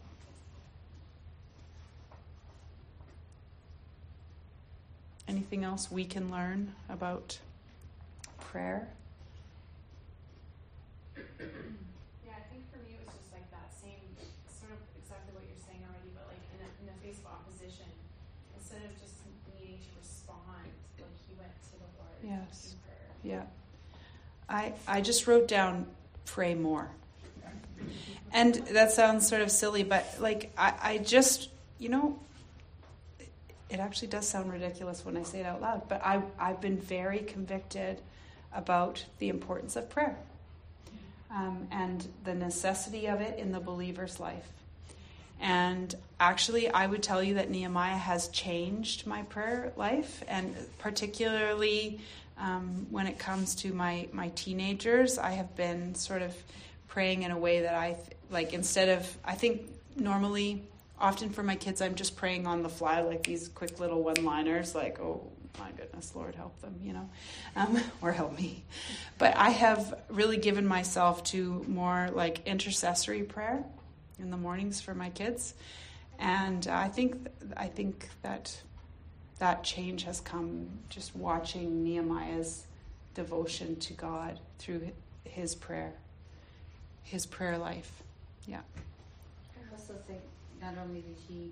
Anything 5.26 5.64
else 5.64 5.90
we 5.90 6.04
can 6.04 6.30
learn 6.30 6.74
about 6.88 7.40
prayer? 8.38 8.86
Yeah, 11.16 12.36
I 12.38 12.44
think 12.52 12.70
for 12.70 12.78
me 12.86 12.94
it 12.94 13.02
was 13.02 13.10
just 13.18 13.32
like 13.32 13.50
that 13.50 13.72
same 13.82 13.98
sort 14.46 14.76
of 14.76 14.80
exactly 15.00 15.32
what 15.32 15.42
you're 15.48 15.64
saying 15.64 15.80
already, 15.88 16.12
but 16.12 16.28
like 16.28 16.44
in 16.52 16.60
a, 16.60 16.68
in 16.82 16.86
the 16.92 16.98
face 17.00 17.16
of 17.24 17.32
opposition, 17.32 17.88
instead 18.58 18.84
of 18.84 18.92
just 19.00 19.16
needing 19.56 19.80
to 19.80 19.90
respond, 19.96 20.68
like 21.00 21.16
he 21.24 21.32
went 21.40 21.56
to 21.72 21.74
the 21.80 21.88
Lord 21.96 22.19
Yes. 22.30 22.76
Yeah. 23.22 23.42
I 24.48 24.72
I 24.86 25.00
just 25.00 25.26
wrote 25.26 25.48
down 25.48 25.86
pray 26.26 26.54
more. 26.54 26.88
And 28.32 28.54
that 28.54 28.92
sounds 28.92 29.28
sort 29.28 29.42
of 29.42 29.50
silly, 29.50 29.82
but 29.82 30.06
like 30.20 30.52
I, 30.56 30.74
I 30.80 30.98
just 30.98 31.48
you 31.78 31.88
know 31.88 32.18
it 33.68 33.80
actually 33.80 34.08
does 34.08 34.28
sound 34.28 34.52
ridiculous 34.52 35.04
when 35.04 35.16
I 35.16 35.22
say 35.22 35.40
it 35.40 35.46
out 35.46 35.60
loud, 35.60 35.88
but 35.88 36.04
I 36.04 36.22
I've 36.38 36.60
been 36.60 36.78
very 36.78 37.18
convicted 37.18 38.00
about 38.54 39.04
the 39.18 39.28
importance 39.28 39.76
of 39.76 39.88
prayer 39.90 40.16
um, 41.30 41.68
and 41.70 42.06
the 42.24 42.34
necessity 42.34 43.06
of 43.06 43.20
it 43.20 43.38
in 43.38 43.52
the 43.52 43.60
believer's 43.60 44.20
life. 44.20 44.48
And 45.40 45.94
actually, 46.18 46.68
I 46.68 46.86
would 46.86 47.02
tell 47.02 47.22
you 47.22 47.34
that 47.34 47.50
Nehemiah 47.50 47.96
has 47.96 48.28
changed 48.28 49.06
my 49.06 49.22
prayer 49.22 49.72
life, 49.74 50.22
and 50.28 50.54
particularly 50.78 52.00
um, 52.40 52.86
when 52.90 53.06
it 53.06 53.18
comes 53.18 53.54
to 53.56 53.72
my, 53.72 54.08
my 54.12 54.30
teenagers, 54.30 55.18
I 55.18 55.32
have 55.32 55.54
been 55.56 55.94
sort 55.94 56.22
of 56.22 56.34
praying 56.88 57.22
in 57.22 57.30
a 57.30 57.38
way 57.38 57.60
that 57.60 57.74
I 57.74 57.92
th- 57.92 58.06
like 58.30 58.54
instead 58.54 58.88
of, 58.88 59.16
I 59.24 59.34
think 59.34 59.62
normally, 59.96 60.62
often 60.98 61.30
for 61.30 61.42
my 61.42 61.56
kids, 61.56 61.82
I'm 61.82 61.94
just 61.94 62.16
praying 62.16 62.46
on 62.46 62.62
the 62.62 62.68
fly, 62.68 63.02
like 63.02 63.24
these 63.24 63.48
quick 63.48 63.78
little 63.78 64.02
one 64.02 64.24
liners, 64.24 64.74
like, 64.74 65.00
oh, 65.00 65.22
my 65.58 65.70
goodness, 65.72 66.12
Lord, 66.14 66.34
help 66.34 66.58
them, 66.60 66.74
you 66.82 66.92
know, 66.92 67.10
um, 67.56 67.78
or 68.02 68.12
help 68.12 68.36
me. 68.36 68.64
But 69.18 69.36
I 69.36 69.50
have 69.50 69.94
really 70.08 70.36
given 70.38 70.66
myself 70.66 71.24
to 71.24 71.64
more 71.68 72.08
like 72.12 72.46
intercessory 72.46 73.22
prayer 73.22 73.62
in 74.18 74.30
the 74.30 74.36
mornings 74.36 74.80
for 74.80 74.94
my 74.94 75.10
kids, 75.10 75.54
and 76.18 76.66
I 76.66 76.88
think 76.88 77.28
I 77.56 77.66
think 77.66 78.08
that 78.22 78.54
that 79.40 79.64
change 79.64 80.04
has 80.04 80.20
come 80.20 80.68
just 80.90 81.16
watching 81.16 81.82
Nehemiah's 81.82 82.64
devotion 83.14 83.74
to 83.80 83.94
God 83.94 84.38
through 84.58 84.90
his 85.24 85.54
prayer, 85.54 85.92
his 87.02 87.24
prayer 87.24 87.56
life. 87.56 87.90
Yeah. 88.46 88.60
I 89.56 89.72
also 89.74 89.94
think 90.06 90.20
not 90.60 90.74
only 90.84 91.00
did 91.00 91.16
he 91.26 91.50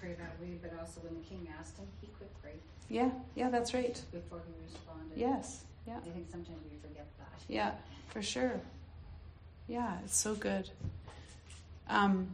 pray 0.00 0.14
that 0.14 0.40
way, 0.40 0.58
but 0.60 0.72
also 0.78 1.00
when 1.02 1.14
the 1.14 1.26
king 1.28 1.48
asked 1.58 1.78
him, 1.78 1.86
he 2.00 2.08
could 2.18 2.28
pray 2.42 2.54
Yeah, 2.88 3.10
yeah, 3.36 3.48
that's 3.48 3.72
right. 3.72 4.00
before 4.12 4.40
he 4.46 4.52
responded. 4.64 5.16
Yes, 5.16 5.62
yeah. 5.86 5.98
I 5.98 6.10
think 6.10 6.26
sometimes 6.30 6.58
we 6.70 6.76
forget 6.78 7.06
that. 7.18 7.40
Yeah, 7.48 7.70
for 8.08 8.22
sure. 8.22 8.60
Yeah, 9.68 9.98
it's 10.04 10.16
so 10.16 10.34
good. 10.34 10.68
Um, 11.88 12.26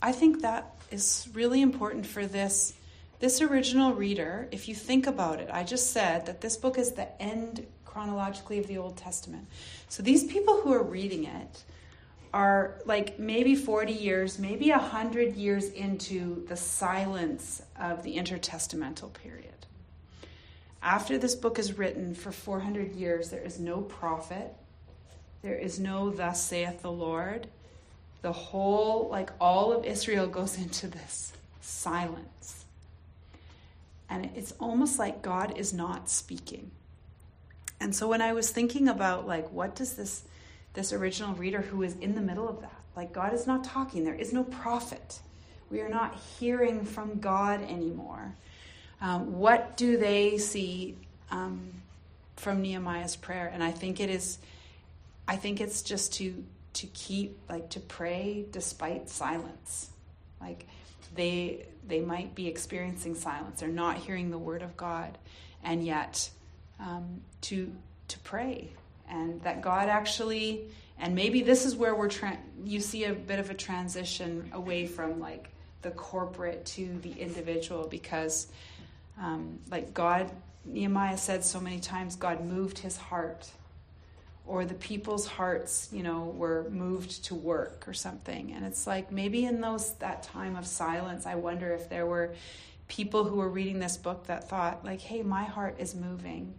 I 0.00 0.12
think 0.12 0.42
that 0.42 0.76
is 0.92 1.28
really 1.34 1.60
important 1.62 2.06
for 2.06 2.26
this 2.26 2.74
this 3.18 3.40
original 3.40 3.94
reader. 3.94 4.48
If 4.50 4.68
you 4.68 4.74
think 4.74 5.06
about 5.06 5.40
it, 5.40 5.50
I 5.52 5.64
just 5.64 5.92
said 5.92 6.26
that 6.26 6.40
this 6.40 6.56
book 6.56 6.78
is 6.78 6.92
the 6.92 7.20
end 7.20 7.66
chronologically 7.84 8.58
of 8.58 8.66
the 8.66 8.78
Old 8.78 8.96
Testament. 8.96 9.46
So 9.88 10.02
these 10.02 10.24
people 10.24 10.60
who 10.60 10.72
are 10.72 10.82
reading 10.82 11.24
it 11.24 11.64
are 12.32 12.76
like 12.84 13.18
maybe 13.18 13.54
40 13.54 13.92
years, 13.92 14.38
maybe 14.38 14.70
100 14.70 15.34
years 15.34 15.70
into 15.70 16.46
the 16.46 16.56
silence 16.56 17.62
of 17.80 18.02
the 18.02 18.16
intertestamental 18.16 19.12
period. 19.14 19.52
After 20.82 21.18
this 21.18 21.34
book 21.34 21.58
is 21.58 21.76
written 21.76 22.14
for 22.14 22.30
400 22.30 22.94
years, 22.94 23.30
there 23.30 23.42
is 23.42 23.58
no 23.58 23.80
prophet, 23.80 24.54
there 25.42 25.56
is 25.56 25.80
no 25.80 26.10
thus 26.10 26.42
saith 26.42 26.82
the 26.82 26.92
Lord. 26.92 27.48
The 28.22 28.32
whole, 28.32 29.08
like 29.08 29.30
all 29.40 29.72
of 29.72 29.84
Israel, 29.84 30.26
goes 30.26 30.58
into 30.64 30.86
this 30.86 31.32
silence. 31.60 32.57
And 34.10 34.30
it's 34.34 34.52
almost 34.58 34.98
like 34.98 35.22
God 35.22 35.58
is 35.58 35.72
not 35.72 36.08
speaking. 36.08 36.70
And 37.80 37.94
so 37.94 38.08
when 38.08 38.22
I 38.22 38.32
was 38.32 38.50
thinking 38.50 38.88
about 38.88 39.26
like 39.26 39.50
what 39.52 39.74
does 39.74 39.94
this 39.94 40.22
this 40.74 40.92
original 40.92 41.34
reader 41.34 41.60
who 41.60 41.82
is 41.82 41.96
in 41.96 42.14
the 42.14 42.20
middle 42.20 42.48
of 42.48 42.60
that, 42.60 42.80
like 42.94 43.12
God 43.12 43.32
is 43.32 43.46
not 43.46 43.64
talking, 43.64 44.04
there 44.04 44.14
is 44.14 44.32
no 44.32 44.44
prophet. 44.44 45.20
We 45.70 45.80
are 45.80 45.88
not 45.88 46.16
hearing 46.38 46.84
from 46.84 47.18
God 47.18 47.62
anymore. 47.62 48.34
Um, 49.00 49.38
what 49.38 49.76
do 49.76 49.96
they 49.96 50.38
see 50.38 50.96
um, 51.30 51.70
from 52.36 52.62
Nehemiah's 52.62 53.16
prayer? 53.16 53.50
And 53.52 53.62
I 53.62 53.70
think 53.70 54.00
it 54.00 54.10
is, 54.10 54.38
I 55.26 55.36
think 55.36 55.60
it's 55.60 55.82
just 55.82 56.14
to 56.14 56.44
to 56.74 56.86
keep 56.88 57.36
like 57.48 57.70
to 57.70 57.80
pray 57.80 58.44
despite 58.52 59.08
silence. 59.08 59.90
Like 60.40 60.66
they 61.14 61.66
they 61.86 62.00
might 62.00 62.34
be 62.34 62.46
experiencing 62.46 63.14
silence; 63.14 63.60
they're 63.60 63.68
not 63.68 63.96
hearing 63.96 64.30
the 64.30 64.38
word 64.38 64.62
of 64.62 64.76
God, 64.76 65.16
and 65.62 65.84
yet 65.84 66.30
um, 66.80 67.20
to 67.42 67.72
to 68.08 68.18
pray 68.20 68.70
and 69.10 69.40
that 69.42 69.62
God 69.62 69.88
actually 69.88 70.68
and 70.98 71.14
maybe 71.14 71.42
this 71.42 71.64
is 71.64 71.76
where 71.76 71.94
we're 71.94 72.08
tra- 72.08 72.38
you 72.64 72.80
see 72.80 73.04
a 73.04 73.12
bit 73.12 73.38
of 73.38 73.50
a 73.50 73.54
transition 73.54 74.50
away 74.52 74.86
from 74.86 75.20
like 75.20 75.48
the 75.82 75.90
corporate 75.92 76.64
to 76.66 76.98
the 77.02 77.12
individual 77.12 77.86
because 77.86 78.48
um, 79.20 79.58
like 79.70 79.94
God 79.94 80.30
Nehemiah 80.64 81.18
said 81.18 81.44
so 81.44 81.60
many 81.60 81.78
times 81.78 82.16
God 82.16 82.44
moved 82.44 82.78
his 82.78 82.96
heart 82.96 83.48
or 84.48 84.64
the 84.64 84.74
people's 84.74 85.26
hearts 85.26 85.88
you 85.92 86.02
know 86.02 86.24
were 86.36 86.68
moved 86.70 87.24
to 87.24 87.34
work 87.34 87.86
or 87.86 87.94
something 87.94 88.52
and 88.52 88.64
it's 88.64 88.86
like 88.86 89.12
maybe 89.12 89.44
in 89.44 89.60
those 89.60 89.92
that 89.94 90.22
time 90.22 90.56
of 90.56 90.66
silence 90.66 91.26
I 91.26 91.36
wonder 91.36 91.72
if 91.72 91.88
there 91.88 92.06
were 92.06 92.34
people 92.88 93.24
who 93.24 93.36
were 93.36 93.48
reading 93.48 93.78
this 93.78 93.96
book 93.96 94.26
that 94.26 94.48
thought 94.48 94.84
like 94.84 95.00
hey 95.00 95.22
my 95.22 95.44
heart 95.44 95.76
is 95.78 95.94
moving 95.94 96.54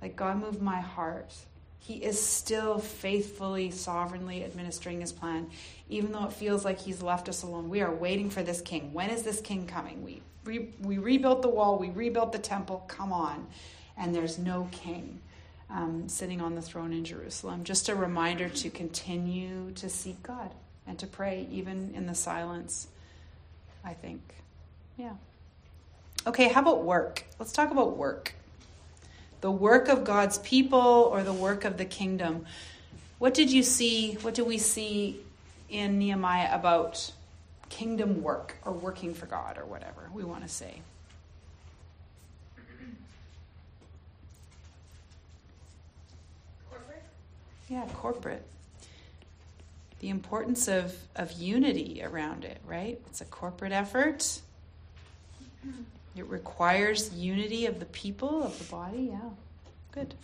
like 0.00 0.16
God 0.16 0.40
moved 0.40 0.62
my 0.62 0.80
heart. 0.80 1.34
He 1.78 1.94
is 1.94 2.22
still 2.22 2.78
faithfully, 2.78 3.70
sovereignly 3.70 4.44
administering 4.44 5.00
his 5.00 5.12
plan, 5.12 5.50
even 5.88 6.12
though 6.12 6.24
it 6.24 6.32
feels 6.32 6.64
like 6.64 6.78
he's 6.78 7.02
left 7.02 7.28
us 7.28 7.42
alone. 7.42 7.68
We 7.68 7.80
are 7.80 7.94
waiting 7.94 8.30
for 8.30 8.42
this 8.42 8.60
king. 8.60 8.92
When 8.92 9.10
is 9.10 9.22
this 9.22 9.40
king 9.40 9.66
coming? 9.66 10.02
We, 10.02 10.22
re- 10.44 10.74
we 10.80 10.98
rebuilt 10.98 11.42
the 11.42 11.48
wall, 11.48 11.78
we 11.78 11.90
rebuilt 11.90 12.32
the 12.32 12.38
temple. 12.38 12.84
Come 12.88 13.12
on. 13.12 13.46
And 13.96 14.14
there's 14.14 14.38
no 14.38 14.68
king 14.70 15.20
um, 15.72 16.08
sitting 16.08 16.40
on 16.40 16.54
the 16.54 16.62
throne 16.62 16.92
in 16.92 17.04
Jerusalem. 17.04 17.64
Just 17.64 17.88
a 17.88 17.94
reminder 17.94 18.48
to 18.48 18.70
continue 18.70 19.70
to 19.72 19.88
seek 19.88 20.22
God 20.22 20.50
and 20.86 20.98
to 20.98 21.06
pray, 21.06 21.46
even 21.50 21.92
in 21.94 22.06
the 22.06 22.14
silence, 22.14 22.88
I 23.84 23.94
think. 23.94 24.20
Yeah. 24.96 25.12
Okay, 26.26 26.48
how 26.48 26.60
about 26.60 26.84
work? 26.84 27.24
Let's 27.38 27.52
talk 27.52 27.70
about 27.70 27.96
work 27.96 28.34
the 29.40 29.50
work 29.50 29.88
of 29.88 30.04
God's 30.04 30.38
people 30.38 30.78
or 30.78 31.22
the 31.22 31.32
work 31.32 31.64
of 31.64 31.78
the 31.78 31.84
kingdom. 31.84 32.44
What 33.18 33.34
did 33.34 33.50
you 33.50 33.62
see? 33.62 34.14
What 34.14 34.34
do 34.34 34.44
we 34.44 34.58
see 34.58 35.20
in 35.68 35.98
Nehemiah 35.98 36.54
about 36.54 37.12
kingdom 37.68 38.22
work 38.22 38.56
or 38.64 38.72
working 38.72 39.14
for 39.14 39.26
God 39.26 39.56
or 39.58 39.64
whatever 39.64 40.10
we 40.12 40.24
want 40.24 40.42
to 40.42 40.48
say? 40.48 40.82
Yeah, 47.70 47.86
corporate. 47.94 48.44
The 50.00 50.08
importance 50.10 50.66
of, 50.68 50.94
of 51.16 51.32
unity 51.32 52.02
around 52.04 52.44
it, 52.44 52.58
right? 52.66 53.00
It's 53.06 53.20
a 53.20 53.24
corporate 53.24 53.72
effort. 53.72 54.40
It 56.16 56.26
requires 56.26 57.14
unity 57.14 57.66
of 57.66 57.78
the 57.78 57.86
people, 57.86 58.42
of 58.42 58.58
the 58.58 58.64
body. 58.64 59.10
Yeah, 59.12 59.20
good. 59.92 60.14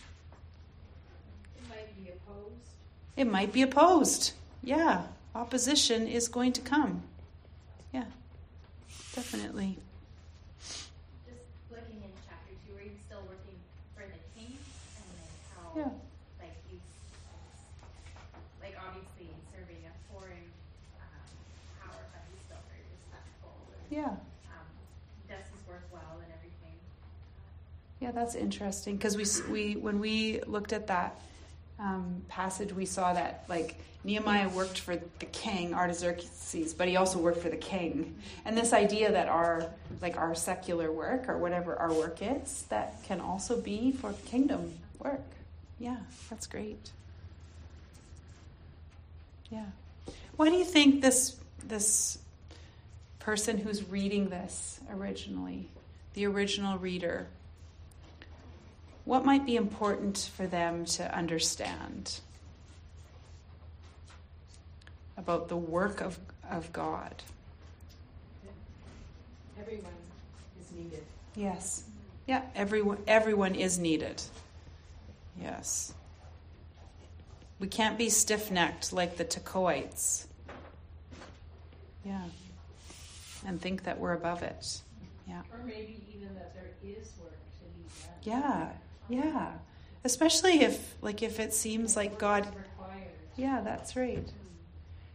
It 1.55 1.69
might 1.69 2.03
be 2.03 2.11
opposed. 2.11 2.69
It 3.15 3.25
might 3.25 3.53
be 3.53 3.61
opposed. 3.61 4.33
Yeah, 4.63 5.03
opposition 5.33 6.07
is 6.07 6.27
going 6.27 6.51
to 6.53 6.61
come. 6.61 7.03
Yeah, 7.93 8.03
definitely. 9.15 9.77
Just 11.25 11.39
looking 11.71 12.01
in 12.03 12.11
chapter 12.27 12.51
two, 12.67 12.73
where 12.73 12.83
he's 12.83 12.99
still 13.05 13.21
working 13.29 13.55
for 13.95 14.03
the 14.03 14.19
king, 14.35 14.57
and 14.57 15.05
then 15.15 15.29
how, 15.55 15.79
Yeah. 15.79 15.93
like, 16.43 16.57
he's, 16.69 16.83
like, 18.59 18.75
obviously 18.75 19.31
serving 19.55 19.81
a 19.87 19.93
foreign 20.11 20.51
um, 20.99 21.31
power, 21.79 22.01
but 22.11 22.21
he's 22.27 22.43
still 22.43 22.59
very 22.67 22.83
respectful 22.91 23.55
and 23.71 23.86
Yeah, 23.97 24.05
um, 24.05 24.17
does 25.27 25.39
his 25.51 25.67
work 25.67 25.81
and 25.91 26.31
everything. 26.31 26.77
yeah, 27.99 28.11
that's 28.11 28.35
interesting 28.35 28.95
because 28.95 29.17
we 29.17 29.25
we 29.51 29.75
when 29.75 29.99
we 29.99 30.39
looked 30.45 30.71
at 30.71 30.85
that 30.85 31.19
um, 31.79 32.21
passage, 32.29 32.71
we 32.73 32.85
saw 32.85 33.13
that 33.13 33.45
like 33.49 33.79
Nehemiah 34.03 34.49
worked 34.49 34.77
for 34.77 34.97
the 34.97 35.25
king 35.25 35.73
Artaxerxes, 35.73 36.75
but 36.75 36.87
he 36.87 36.95
also 36.95 37.17
worked 37.17 37.39
for 37.39 37.49
the 37.49 37.57
king. 37.57 38.13
And 38.45 38.55
this 38.55 38.71
idea 38.71 39.11
that 39.11 39.29
our 39.29 39.67
like 39.99 40.15
our 40.15 40.35
secular 40.35 40.91
work 40.91 41.27
or 41.27 41.39
whatever 41.39 41.75
our 41.75 41.91
work 41.91 42.19
is, 42.21 42.65
that 42.69 43.03
can 43.03 43.19
also 43.19 43.59
be 43.59 43.93
for 43.93 44.13
kingdom 44.27 44.73
work. 44.99 45.25
Yeah, 45.79 45.97
that's 46.29 46.45
great. 46.45 46.91
Yeah. 49.49 49.65
Why 50.35 50.49
do 50.49 50.55
you 50.55 50.65
think 50.65 51.01
this 51.01 51.35
this 51.67 52.19
person 53.27 53.57
who's 53.57 53.83
reading 53.89 54.29
this 54.29 54.79
originally, 54.89 55.67
the 56.13 56.25
original 56.25 56.77
reader, 56.77 57.27
what 59.03 59.25
might 59.25 59.45
be 59.45 59.57
important 59.57 60.31
for 60.37 60.47
them 60.47 60.85
to 60.85 61.13
understand 61.13 62.21
about 65.17 65.49
the 65.49 65.57
work 65.57 65.99
of, 65.99 66.17
of 66.49 66.71
God? 66.71 67.21
Everyone 69.59 69.91
is 70.61 70.71
needed. 70.71 71.03
Yes. 71.35 71.83
Yeah, 72.27 72.43
everyone 72.55 72.99
everyone 73.07 73.55
is 73.55 73.77
needed. 73.77 74.21
Yes. 75.41 75.93
We 77.59 77.67
can't 77.67 77.97
be 77.97 78.07
stiff 78.07 78.51
necked 78.51 78.93
like 78.93 79.17
the 79.17 79.25
Tekoites. 79.25 80.27
Yeah. 82.05 82.21
And 83.47 83.59
think 83.59 83.85
that 83.85 83.97
we're 83.97 84.13
above 84.13 84.43
it. 84.43 84.81
Yeah. 85.27 85.41
Or 85.51 85.65
maybe 85.65 86.03
even 86.13 86.35
that 86.35 86.53
there 86.53 86.69
is 86.83 87.09
work 87.19 87.31
to 87.31 88.29
be 88.29 88.29
done. 88.29 88.41
Yeah. 89.09 89.23
Yeah. 89.23 89.51
Especially 90.03 90.61
if 90.61 90.95
like 91.01 91.23
if 91.23 91.39
it 91.39 91.53
seems 91.53 91.95
like 91.95 92.19
God. 92.19 92.47
Yeah, 93.37 93.61
that's 93.63 93.95
right. 93.95 94.27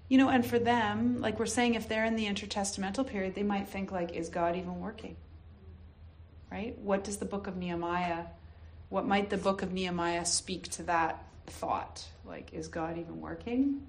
You 0.09 0.19
know, 0.19 0.29
and 0.29 0.47
for 0.47 0.59
them, 0.59 1.21
like 1.21 1.39
we're 1.39 1.47
saying, 1.47 1.75
if 1.75 1.89
they're 1.89 2.05
in 2.05 2.17
the 2.17 2.27
intertestamental 2.27 3.07
period, 3.07 3.35
they 3.35 3.43
might 3.43 3.69
think 3.69 3.93
like, 3.93 4.13
is 4.13 4.29
God 4.29 4.57
even 4.57 4.81
working? 4.81 5.17
Right? 6.51 6.79
What 6.79 7.05
does 7.05 7.17
the 7.17 7.25
book 7.25 7.47
of 7.47 7.57
Nehemiah, 7.57 8.25
what 8.91 9.07
might 9.07 9.31
the 9.31 9.39
book 9.39 9.63
of 9.63 9.73
Nehemiah 9.73 10.27
speak 10.27 10.69
to 10.73 10.83
that 10.85 11.25
thought? 11.47 12.05
Like, 12.27 12.53
is 12.53 12.69
God 12.69 12.99
even 12.99 13.21
working? 13.21 13.87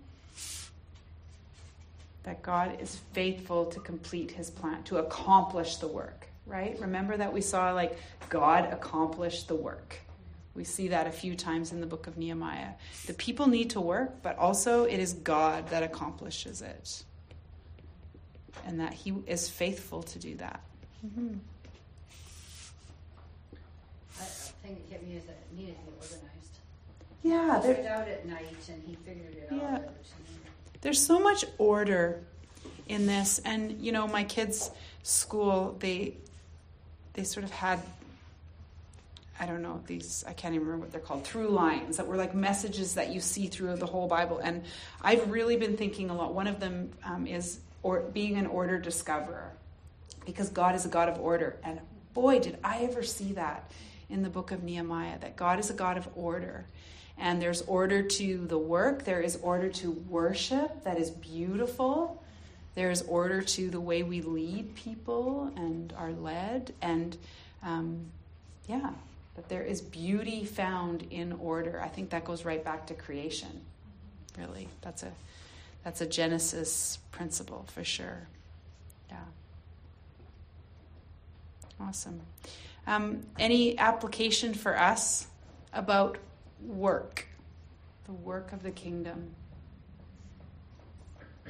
That 2.23 2.41
God 2.41 2.79
is 2.81 2.99
faithful 3.11 3.65
to 3.65 3.79
complete 3.79 4.31
his 4.31 4.49
plan, 4.49 4.83
to 4.83 4.97
accomplish 4.97 5.75
the 5.77 5.87
work, 5.87 6.27
right? 6.45 6.79
Remember 6.79 7.17
that 7.17 7.33
we 7.33 7.41
saw 7.41 7.71
like 7.73 7.97
God 8.29 8.71
accomplished 8.71 9.47
the 9.49 9.55
work. 9.55 9.99
We 10.55 10.63
see 10.63 10.89
that 10.89 11.07
a 11.07 11.11
few 11.11 11.35
times 11.35 11.71
in 11.71 11.81
the 11.81 11.87
book 11.87 12.07
of 12.07 12.17
Nehemiah. 12.17 12.73
The 13.07 13.13
people 13.15 13.47
need 13.47 13.71
to 13.71 13.81
work, 13.81 14.21
but 14.21 14.37
also 14.37 14.85
it 14.85 14.99
is 14.99 15.13
God 15.13 15.67
that 15.69 15.83
accomplishes 15.83 16.61
it. 16.61 17.03
And 18.65 18.79
that 18.79 18.93
He 18.93 19.13
is 19.27 19.49
faithful 19.49 20.03
to 20.03 20.19
do 20.19 20.35
that. 20.35 20.61
Mm-hmm. 21.05 21.33
I, 24.19 24.23
I 24.23 24.25
think 24.25 24.79
it 24.79 24.85
hit 24.91 25.07
me 25.07 25.15
is 25.17 25.23
that 25.25 25.31
it 25.51 25.57
needed 25.57 25.75
to 25.75 25.81
be 25.85 25.91
organized. 25.97 26.57
Yeah, 27.23 27.61
He 27.61 27.81
there, 27.81 27.93
out 27.93 28.07
at 28.07 28.25
night 28.27 28.69
and 28.69 28.81
he 28.85 28.95
figured 29.03 29.33
it 29.33 29.49
Yeah. 29.51 29.57
all 29.57 29.75
out. 29.75 29.83
There's 30.83 31.03
so 31.03 31.19
much 31.19 31.45
order 31.57 32.21
in 32.87 33.07
this. 33.07 33.39
And, 33.39 33.81
you 33.81 33.91
know, 33.91 34.05
my 34.05 34.25
kids' 34.25 34.69
school, 35.01 35.75
they, 35.79 36.13
they 37.13 37.23
sort 37.23 37.43
of 37.43 37.51
had 37.51 37.81
I 39.39 39.47
don't 39.47 39.63
know 39.63 39.81
these 39.87 40.23
I 40.27 40.33
can't 40.33 40.53
even 40.53 40.67
remember 40.67 40.85
what 40.85 40.91
they're 40.93 41.01
called 41.01 41.25
through 41.25 41.49
lines 41.49 41.97
that 41.97 42.05
were 42.05 42.15
like 42.15 42.35
messages 42.35 42.93
that 42.93 43.11
you 43.11 43.19
see 43.19 43.47
through 43.47 43.75
the 43.77 43.85
whole 43.87 44.07
Bible. 44.07 44.37
And 44.37 44.63
I've 45.01 45.31
really 45.31 45.57
been 45.57 45.75
thinking 45.75 46.11
a 46.11 46.15
lot. 46.15 46.35
One 46.35 46.45
of 46.45 46.59
them 46.59 46.91
um, 47.03 47.25
is 47.25 47.59
or 47.81 48.01
being 48.01 48.37
an 48.37 48.45
order 48.45 48.77
discoverer 48.77 49.51
because 50.25 50.49
God 50.49 50.75
is 50.75 50.85
a 50.85 50.87
God 50.87 51.09
of 51.09 51.19
order. 51.19 51.57
And 51.63 51.79
boy 52.13 52.39
did 52.39 52.57
I 52.63 52.83
ever 52.83 53.01
see 53.01 53.33
that 53.33 53.71
in 54.07 54.21
the 54.21 54.29
book 54.29 54.51
of 54.51 54.63
Nehemiah 54.63 55.17
that 55.19 55.35
God 55.35 55.59
is 55.59 55.71
a 55.71 55.73
God 55.73 55.97
of 55.97 56.07
order 56.15 56.65
and 57.17 57.41
there's 57.41 57.61
order 57.63 58.01
to 58.01 58.45
the 58.47 58.57
work 58.57 59.03
there 59.05 59.21
is 59.21 59.37
order 59.41 59.69
to 59.69 59.91
worship 59.91 60.83
that 60.83 60.97
is 60.97 61.09
beautiful 61.09 62.23
there 62.75 62.89
is 62.89 63.03
order 63.03 63.41
to 63.41 63.69
the 63.69 63.79
way 63.79 64.03
we 64.03 64.21
lead 64.21 64.73
people 64.75 65.51
and 65.55 65.93
are 65.97 66.11
led 66.11 66.73
and 66.81 67.17
um, 67.61 68.05
yeah 68.67 68.91
that 69.35 69.49
there 69.49 69.63
is 69.63 69.81
beauty 69.81 70.45
found 70.45 71.07
in 71.09 71.33
order. 71.33 71.81
I 71.81 71.87
think 71.87 72.11
that 72.11 72.25
goes 72.25 72.45
right 72.45 72.63
back 72.63 72.87
to 72.87 72.93
creation. 72.93 73.61
Really, 74.37 74.67
that's 74.81 75.03
a 75.03 75.11
that's 75.83 76.01
a 76.01 76.05
Genesis 76.05 76.99
principle 77.11 77.65
for 77.73 77.83
sure. 77.83 78.27
Yeah. 79.09 79.17
Awesome. 81.79 82.21
Um, 82.85 83.21
any 83.39 83.77
application 83.77 84.53
for 84.53 84.77
us 84.77 85.27
about 85.73 86.17
work, 86.67 87.25
the 88.05 88.13
work 88.13 88.53
of 88.53 88.63
the 88.63 88.71
kingdom? 88.71 89.35
I 91.45 91.49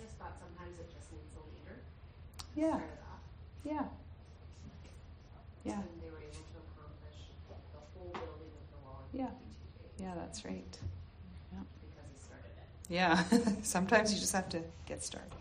just 0.00 0.16
thought 0.18 0.36
sometimes 0.38 0.78
it 0.78 0.88
just 0.94 1.12
needs 1.12 1.34
a 1.36 1.42
leader. 1.50 1.80
Yeah. 2.54 2.76
Start 2.76 2.82
it 2.82 3.02
off. 3.10 3.20
Yeah. 3.64 3.84
Yeah. 5.64 5.80
And 5.80 5.84
they 6.02 6.10
were 6.10 6.22
able 6.22 6.44
to 6.46 6.58
accomplish 6.70 7.18
the 7.48 7.54
whole 7.94 8.12
building 8.12 8.52
of 8.54 8.66
the 8.70 8.78
wall 8.84 9.02
Yeah. 9.12 9.30
52. 9.96 10.04
Yeah, 10.04 10.14
that's 10.16 10.44
right. 10.44 10.78
Because 11.50 12.06
he 12.12 12.18
started 12.22 12.54
it. 12.56 12.68
Yeah. 12.88 13.24
Sometimes 13.62 14.12
you 14.14 14.20
just 14.20 14.32
have 14.32 14.48
to 14.50 14.62
get 14.86 15.02
started. 15.02 15.32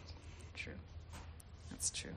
True. 0.55 0.73
That's 1.69 1.89
true. 1.91 2.15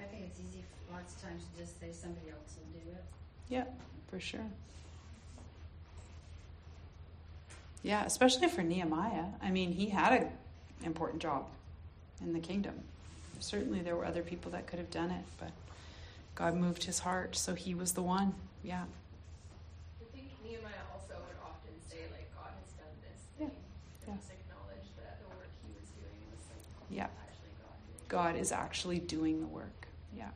I 0.00 0.04
think 0.04 0.22
it's 0.26 0.40
easy 0.40 0.64
lots 1.10 1.22
of 1.22 1.28
times 1.28 1.42
to 1.54 1.60
just 1.62 1.80
say 1.80 1.88
somebody 1.92 2.28
else 2.30 2.56
will 2.56 2.80
do 2.80 2.90
it. 2.90 3.04
Yeah, 3.48 3.64
for 4.08 4.20
sure. 4.20 4.46
Yeah, 7.82 8.04
especially 8.04 8.48
for 8.48 8.62
Nehemiah. 8.62 9.24
I 9.42 9.50
mean, 9.50 9.72
he 9.72 9.88
had 9.88 10.12
an 10.12 10.28
important 10.84 11.22
job 11.22 11.46
in 12.20 12.32
the 12.32 12.40
kingdom. 12.40 12.74
Certainly, 13.40 13.80
there 13.80 13.96
were 13.96 14.04
other 14.04 14.22
people 14.22 14.50
that 14.52 14.66
could 14.66 14.78
have 14.78 14.90
done 14.90 15.10
it, 15.10 15.24
but 15.38 15.50
God 16.34 16.54
moved 16.56 16.84
his 16.84 16.98
heart, 16.98 17.36
so 17.36 17.54
he 17.54 17.74
was 17.74 17.92
the 17.92 18.02
one. 18.02 18.34
Yeah, 18.62 18.82
I 18.82 20.04
think 20.14 20.26
Nehemiah 20.44 20.72
also 20.92 21.14
would 21.14 21.38
often 21.42 21.72
say, 21.88 22.04
like, 22.12 22.28
God 22.36 22.52
has 22.60 22.70
done 22.76 22.92
this 23.00 23.22
Yeah, 23.40 23.46
thing. 23.46 23.56
yeah. 24.06 24.12
And 24.12 24.20
just 24.20 24.30
acknowledge 24.30 24.88
that 25.00 25.18
the 25.24 25.28
work 25.34 25.48
he 25.64 25.72
was 25.72 25.88
doing 25.96 26.20
was 26.30 26.44
like 26.52 26.64
Yeah. 26.90 27.08
actually 27.24 27.56
God 27.64 27.76
doing. 27.88 28.08
God 28.08 28.36
is 28.36 28.52
actually 28.52 28.98
doing 29.00 29.40
the 29.40 29.46
work. 29.46 29.88
Yeah. 30.14 30.28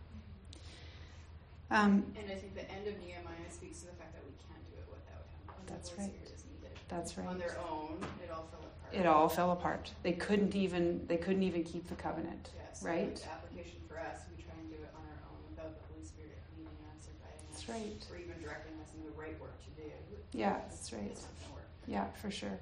Um, 1.75 2.05
And 2.15 2.31
I 2.31 2.37
think 2.39 2.55
the 2.55 2.71
end 2.71 2.87
of 2.87 2.95
Nehemiah 3.03 3.51
speaks 3.51 3.81
to 3.81 3.87
the 3.87 3.97
fact 3.99 4.15
that 4.15 4.23
we 4.23 4.33
can't 4.47 4.63
do 4.71 4.79
it 4.79 4.87
without 4.87 5.27
him. 5.27 5.43
And 5.59 5.67
That's 5.69 5.91
the 5.91 5.97
right. 5.99 6.11
Spirit 6.15 6.31
is 6.35 6.45
needed. 6.47 6.71
that's 6.89 7.19
right. 7.19 7.27
On 7.27 7.39
their 7.39 7.59
own, 7.71 7.99
it 8.23 8.31
all 8.31 8.47
fell 8.47 8.63
apart. 8.63 8.95
It 8.95 9.07
all 9.07 9.29
fell 9.29 9.51
apart. 9.53 9.91
They 10.03 10.13
couldn't 10.13 10.55
even. 10.55 11.07
They 11.09 11.17
couldn't 11.17 11.43
even 11.43 11.65
keep 11.65 11.89
the 11.89 11.97
covenant. 11.97 12.51
Yes. 12.55 12.83
right? 12.83 13.17
The 13.17 13.31
application 13.31 13.81
for 13.89 13.99
us, 13.99 14.23
we 14.31 14.43
try 14.43 14.55
and 14.61 14.71
do 14.71 14.77
it 14.79 14.93
on 14.95 15.03
our 15.03 15.21
own 15.35 15.41
without 15.51 15.75
the 15.75 15.83
Holy 15.91 16.07
Spirit 16.07 16.39
leading 16.57 16.79
us 16.95 17.09
or 17.11 17.15
guiding 17.19 17.43
us. 17.51 17.59
That's 17.59 17.69
right. 17.69 18.01
Or 18.13 18.17
even 18.23 18.39
directing 18.41 18.75
us 18.79 18.91
in 18.95 19.03
the 19.03 19.15
right 19.19 19.35
work 19.41 19.59
to 19.67 19.71
do. 19.83 19.91
Yeah, 20.31 20.63
that's 20.71 20.93
right. 20.93 21.11
It's 21.11 21.23
not 21.27 21.35
gonna 21.43 21.55
work. 21.59 21.69
Yeah, 21.91 22.07
for 22.23 22.31
sure. 22.31 22.59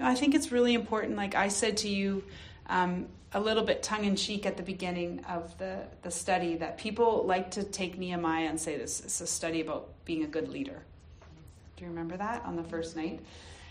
No, 0.00 0.06
I 0.06 0.14
think 0.16 0.34
it's 0.34 0.50
really 0.50 0.74
important. 0.74 1.16
Like 1.16 1.34
I 1.36 1.48
said 1.48 1.76
to 1.78 1.88
you 1.88 2.24
um, 2.68 3.06
a 3.32 3.40
little 3.40 3.64
bit 3.64 3.82
tongue 3.82 4.04
in 4.04 4.16
cheek 4.16 4.46
at 4.46 4.56
the 4.56 4.62
beginning 4.62 5.24
of 5.28 5.56
the, 5.58 5.82
the 6.02 6.10
study, 6.10 6.56
that 6.56 6.78
people 6.78 7.24
like 7.26 7.50
to 7.52 7.62
take 7.62 7.98
Nehemiah 7.98 8.48
and 8.48 8.60
say 8.60 8.76
this 8.78 9.00
is 9.04 9.20
a 9.20 9.26
study 9.26 9.60
about 9.60 9.88
being 10.04 10.24
a 10.24 10.26
good 10.26 10.48
leader. 10.48 10.82
Do 11.76 11.84
you 11.84 11.90
remember 11.90 12.16
that 12.16 12.42
on 12.44 12.56
the 12.56 12.64
first 12.64 12.96
night? 12.96 13.20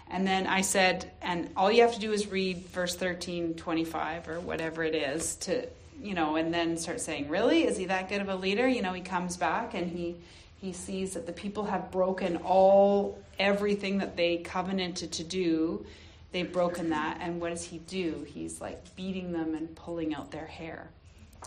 And 0.10 0.28
then 0.28 0.46
I 0.46 0.62
said, 0.62 1.12
and 1.22 1.50
all 1.58 1.72
you 1.72 1.82
have 1.82 1.96
to 1.96 2.00
do 2.00 2.12
is 2.12 2.28
read 2.28 2.58
verse 2.68 2.96
13, 2.96 3.56
25, 3.56 4.30
or 4.30 4.40
whatever 4.40 4.84
it 4.84 4.94
is 4.94 5.36
to, 5.38 5.68
you 6.02 6.14
know, 6.14 6.36
and 6.36 6.54
then 6.54 6.78
start 6.78 7.02
saying, 7.02 7.30
really? 7.30 7.66
Is 7.66 7.78
he 7.78 7.86
that 7.86 8.08
good 8.10 8.22
of 8.22 8.30
a 8.30 8.36
leader? 8.36 8.68
You 8.68 8.84
know, 8.84 8.94
he 8.94 9.02
comes 9.02 9.36
back 9.36 9.74
and 9.74 9.90
he, 9.90 10.16
he 10.62 10.74
sees 10.74 11.14
that 11.14 11.26
the 11.26 11.34
people 11.34 11.66
have 11.66 11.90
broken 11.92 12.38
all, 12.38 13.20
everything 13.40 13.98
that 13.98 14.16
they 14.16 14.38
covenanted 14.38 15.12
to 15.14 15.24
do. 15.24 15.86
They've 16.32 16.52
broken 16.52 16.90
that. 16.90 17.20
And 17.22 17.40
what 17.40 17.50
does 17.50 17.64
he 17.64 17.78
do? 17.80 18.26
He's 18.28 18.60
like 18.60 18.96
beating 18.96 19.32
them 19.32 19.56
and 19.56 19.74
pulling 19.76 20.14
out 20.14 20.32
their 20.32 20.46
hair. 20.46 20.90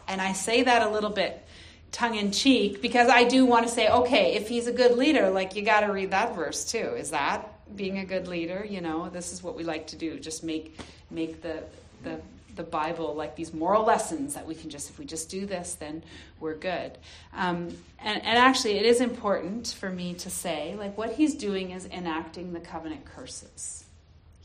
And 0.07 0.21
I 0.21 0.33
say 0.33 0.63
that 0.63 0.83
a 0.83 0.91
little 0.91 1.11
bit 1.11 1.45
tongue 1.93 2.15
in 2.15 2.31
cheek 2.33 2.83
because 2.83 3.09
I 3.09 3.25
do 3.25 3.45
want 3.47 3.67
to 3.67 3.73
say, 3.73 3.89
okay, 3.89 4.35
if 4.35 4.49
he's 4.49 4.67
a 4.67 4.73
good 4.73 4.97
leader, 4.97 5.31
like 5.31 5.57
you 5.57 5.63
got 5.63 5.81
to 5.81 5.93
read 5.93 6.11
that 6.11 6.35
verse 6.35 6.65
too. 6.65 6.95
Is 6.97 7.11
that 7.11 7.49
being 7.77 7.99
a 7.99 8.05
good 8.05 8.29
leader? 8.29 8.65
You 8.69 8.81
know, 8.81 9.09
this 9.09 9.33
is 9.33 9.43
what 9.43 9.57
we 9.57 9.65
like 9.65 9.89
to 9.89 9.97
do. 9.97 10.19
Just 10.19 10.45
make 10.45 10.79
make 11.11 11.43
the 11.43 11.63
the 12.03 12.21
the 12.57 12.63
Bible 12.63 13.15
like 13.15 13.37
these 13.37 13.55
moral 13.55 13.85
lessons 13.85 14.35
that 14.35 14.47
we 14.47 14.55
can 14.55 14.69
just 14.69 14.91
if 14.91 14.99
we 14.99 15.05
just 15.05 15.31
do 15.31 15.47
this, 15.47 15.75
then 15.75 16.03
we're 16.41 16.57
good. 16.57 16.99
Um, 17.33 17.77
and, 18.01 18.25
and 18.25 18.39
actually, 18.39 18.79
it 18.79 18.85
is 18.85 19.01
important 19.01 19.69
for 19.69 19.89
me 19.89 20.15
to 20.15 20.31
say, 20.31 20.75
like 20.79 20.99
what 20.99 21.13
he's 21.13 21.35
doing 21.35 21.71
is 21.71 21.87
enacting 21.87 22.53
the 22.53 22.61
covenant 22.61 23.05
curses. 23.05 23.85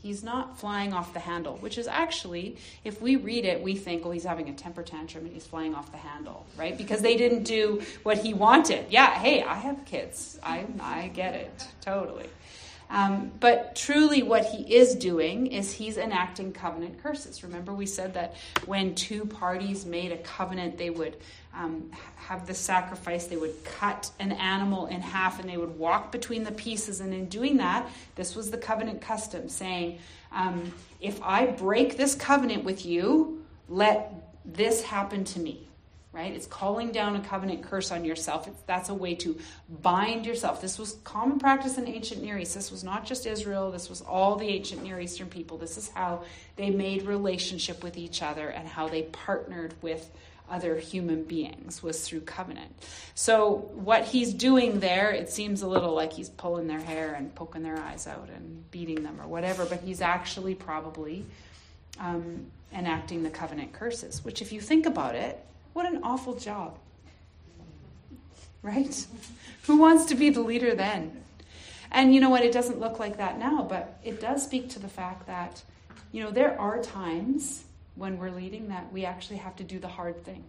He's 0.04 0.22
not 0.22 0.58
flying 0.58 0.92
off 0.92 1.14
the 1.14 1.18
handle, 1.18 1.56
which 1.60 1.78
is 1.78 1.88
actually, 1.88 2.58
if 2.84 3.00
we 3.00 3.16
read 3.16 3.46
it, 3.46 3.62
we 3.62 3.74
think, 3.74 4.04
oh, 4.04 4.10
he's 4.10 4.24
having 4.24 4.50
a 4.50 4.52
temper 4.52 4.82
tantrum 4.82 5.24
and 5.24 5.32
he's 5.32 5.46
flying 5.46 5.74
off 5.74 5.90
the 5.92 5.96
handle, 5.96 6.44
right? 6.58 6.76
Because 6.76 7.00
they 7.00 7.16
didn't 7.16 7.44
do 7.44 7.80
what 8.02 8.18
he 8.18 8.34
wanted. 8.34 8.84
Yeah, 8.90 9.14
hey, 9.14 9.42
I 9.42 9.54
have 9.54 9.82
kids. 9.86 10.38
I, 10.42 10.66
I 10.78 11.08
get 11.14 11.34
it, 11.34 11.66
totally. 11.80 12.26
Um, 12.90 13.32
but 13.40 13.74
truly, 13.74 14.22
what 14.22 14.44
he 14.44 14.74
is 14.74 14.94
doing 14.94 15.48
is 15.48 15.72
he's 15.72 15.96
enacting 15.96 16.52
covenant 16.52 17.02
curses. 17.02 17.42
Remember, 17.42 17.72
we 17.72 17.86
said 17.86 18.14
that 18.14 18.36
when 18.66 18.94
two 18.94 19.24
parties 19.24 19.84
made 19.84 20.12
a 20.12 20.18
covenant, 20.18 20.78
they 20.78 20.90
would 20.90 21.16
um, 21.54 21.90
have 22.16 22.46
the 22.46 22.54
sacrifice, 22.54 23.26
they 23.26 23.36
would 23.36 23.64
cut 23.64 24.10
an 24.18 24.32
animal 24.32 24.86
in 24.86 25.00
half 25.00 25.40
and 25.40 25.48
they 25.48 25.56
would 25.56 25.78
walk 25.78 26.12
between 26.12 26.44
the 26.44 26.52
pieces. 26.52 27.00
And 27.00 27.14
in 27.14 27.26
doing 27.26 27.56
that, 27.58 27.88
this 28.16 28.34
was 28.34 28.50
the 28.50 28.58
covenant 28.58 29.00
custom 29.00 29.48
saying, 29.48 29.98
um, 30.32 30.72
if 31.00 31.22
I 31.22 31.46
break 31.46 31.96
this 31.96 32.14
covenant 32.14 32.64
with 32.64 32.84
you, 32.84 33.44
let 33.68 34.12
this 34.44 34.82
happen 34.82 35.24
to 35.24 35.40
me. 35.40 35.68
Right? 36.14 36.32
It's 36.32 36.46
calling 36.46 36.92
down 36.92 37.16
a 37.16 37.20
covenant 37.20 37.64
curse 37.64 37.90
on 37.90 38.04
yourself. 38.04 38.46
It's, 38.46 38.60
that's 38.66 38.88
a 38.88 38.94
way 38.94 39.16
to 39.16 39.36
bind 39.82 40.24
yourself. 40.24 40.60
This 40.60 40.78
was 40.78 40.92
common 41.04 41.38
practice 41.38 41.76
in 41.76 41.88
ancient 41.88 42.22
Near 42.22 42.38
East. 42.38 42.54
This 42.54 42.70
was 42.70 42.84
not 42.84 43.04
just 43.04 43.26
Israel, 43.26 43.70
this 43.72 43.90
was 43.90 44.00
all 44.00 44.36
the 44.36 44.46
ancient 44.46 44.82
Near 44.82 45.00
Eastern 45.00 45.28
people. 45.28 45.58
This 45.58 45.76
is 45.76 45.88
how 45.90 46.22
they 46.56 46.70
made 46.70 47.02
relationship 47.02 47.82
with 47.82 47.98
each 47.98 48.22
other 48.22 48.48
and 48.48 48.68
how 48.68 48.88
they 48.88 49.02
partnered 49.02 49.74
with 49.82 50.08
other 50.50 50.76
human 50.76 51.24
beings 51.24 51.82
was 51.82 52.06
through 52.06 52.20
covenant. 52.20 52.70
So 53.14 53.70
what 53.74 54.04
he's 54.04 54.32
doing 54.32 54.80
there, 54.80 55.10
it 55.10 55.30
seems 55.30 55.62
a 55.62 55.66
little 55.66 55.94
like 55.94 56.12
he's 56.12 56.28
pulling 56.28 56.66
their 56.66 56.80
hair 56.80 57.14
and 57.14 57.34
poking 57.34 57.62
their 57.62 57.78
eyes 57.78 58.06
out 58.06 58.28
and 58.28 58.70
beating 58.70 59.02
them 59.02 59.20
or 59.20 59.26
whatever, 59.26 59.64
but 59.64 59.80
he's 59.80 60.02
actually 60.02 60.54
probably 60.54 61.24
um, 61.98 62.46
enacting 62.72 63.22
the 63.22 63.30
covenant 63.30 63.72
curses, 63.72 64.24
which 64.24 64.42
if 64.42 64.52
you 64.52 64.60
think 64.60 64.84
about 64.84 65.14
it, 65.14 65.42
what 65.74 65.86
an 65.86 66.00
awful 66.02 66.34
job. 66.34 66.78
Right? 68.62 69.06
Who 69.66 69.76
wants 69.76 70.06
to 70.06 70.14
be 70.14 70.30
the 70.30 70.40
leader 70.40 70.74
then? 70.74 71.22
And 71.90 72.14
you 72.14 72.20
know 72.20 72.30
what? 72.30 72.42
It 72.42 72.52
doesn't 72.52 72.80
look 72.80 72.98
like 72.98 73.18
that 73.18 73.38
now, 73.38 73.62
but 73.62 73.98
it 74.02 74.20
does 74.20 74.42
speak 74.42 74.70
to 74.70 74.78
the 74.78 74.88
fact 74.88 75.26
that, 75.26 75.62
you 76.10 76.24
know, 76.24 76.30
there 76.30 76.58
are 76.58 76.82
times 76.82 77.64
when 77.94 78.18
we're 78.18 78.30
leading 78.30 78.68
that 78.68 78.92
we 78.92 79.04
actually 79.04 79.36
have 79.36 79.54
to 79.56 79.64
do 79.64 79.78
the 79.78 79.88
hard 79.88 80.24
thing 80.24 80.42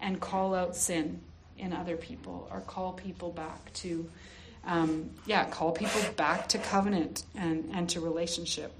and 0.00 0.20
call 0.20 0.54
out 0.54 0.76
sin 0.76 1.20
in 1.56 1.72
other 1.72 1.96
people 1.96 2.48
or 2.52 2.60
call 2.60 2.92
people 2.92 3.30
back 3.30 3.72
to, 3.72 4.08
um, 4.66 5.10
yeah, 5.26 5.44
call 5.46 5.72
people 5.72 6.00
back 6.16 6.48
to 6.48 6.58
covenant 6.58 7.24
and, 7.34 7.70
and 7.72 7.88
to 7.90 8.00
relationship. 8.00 8.72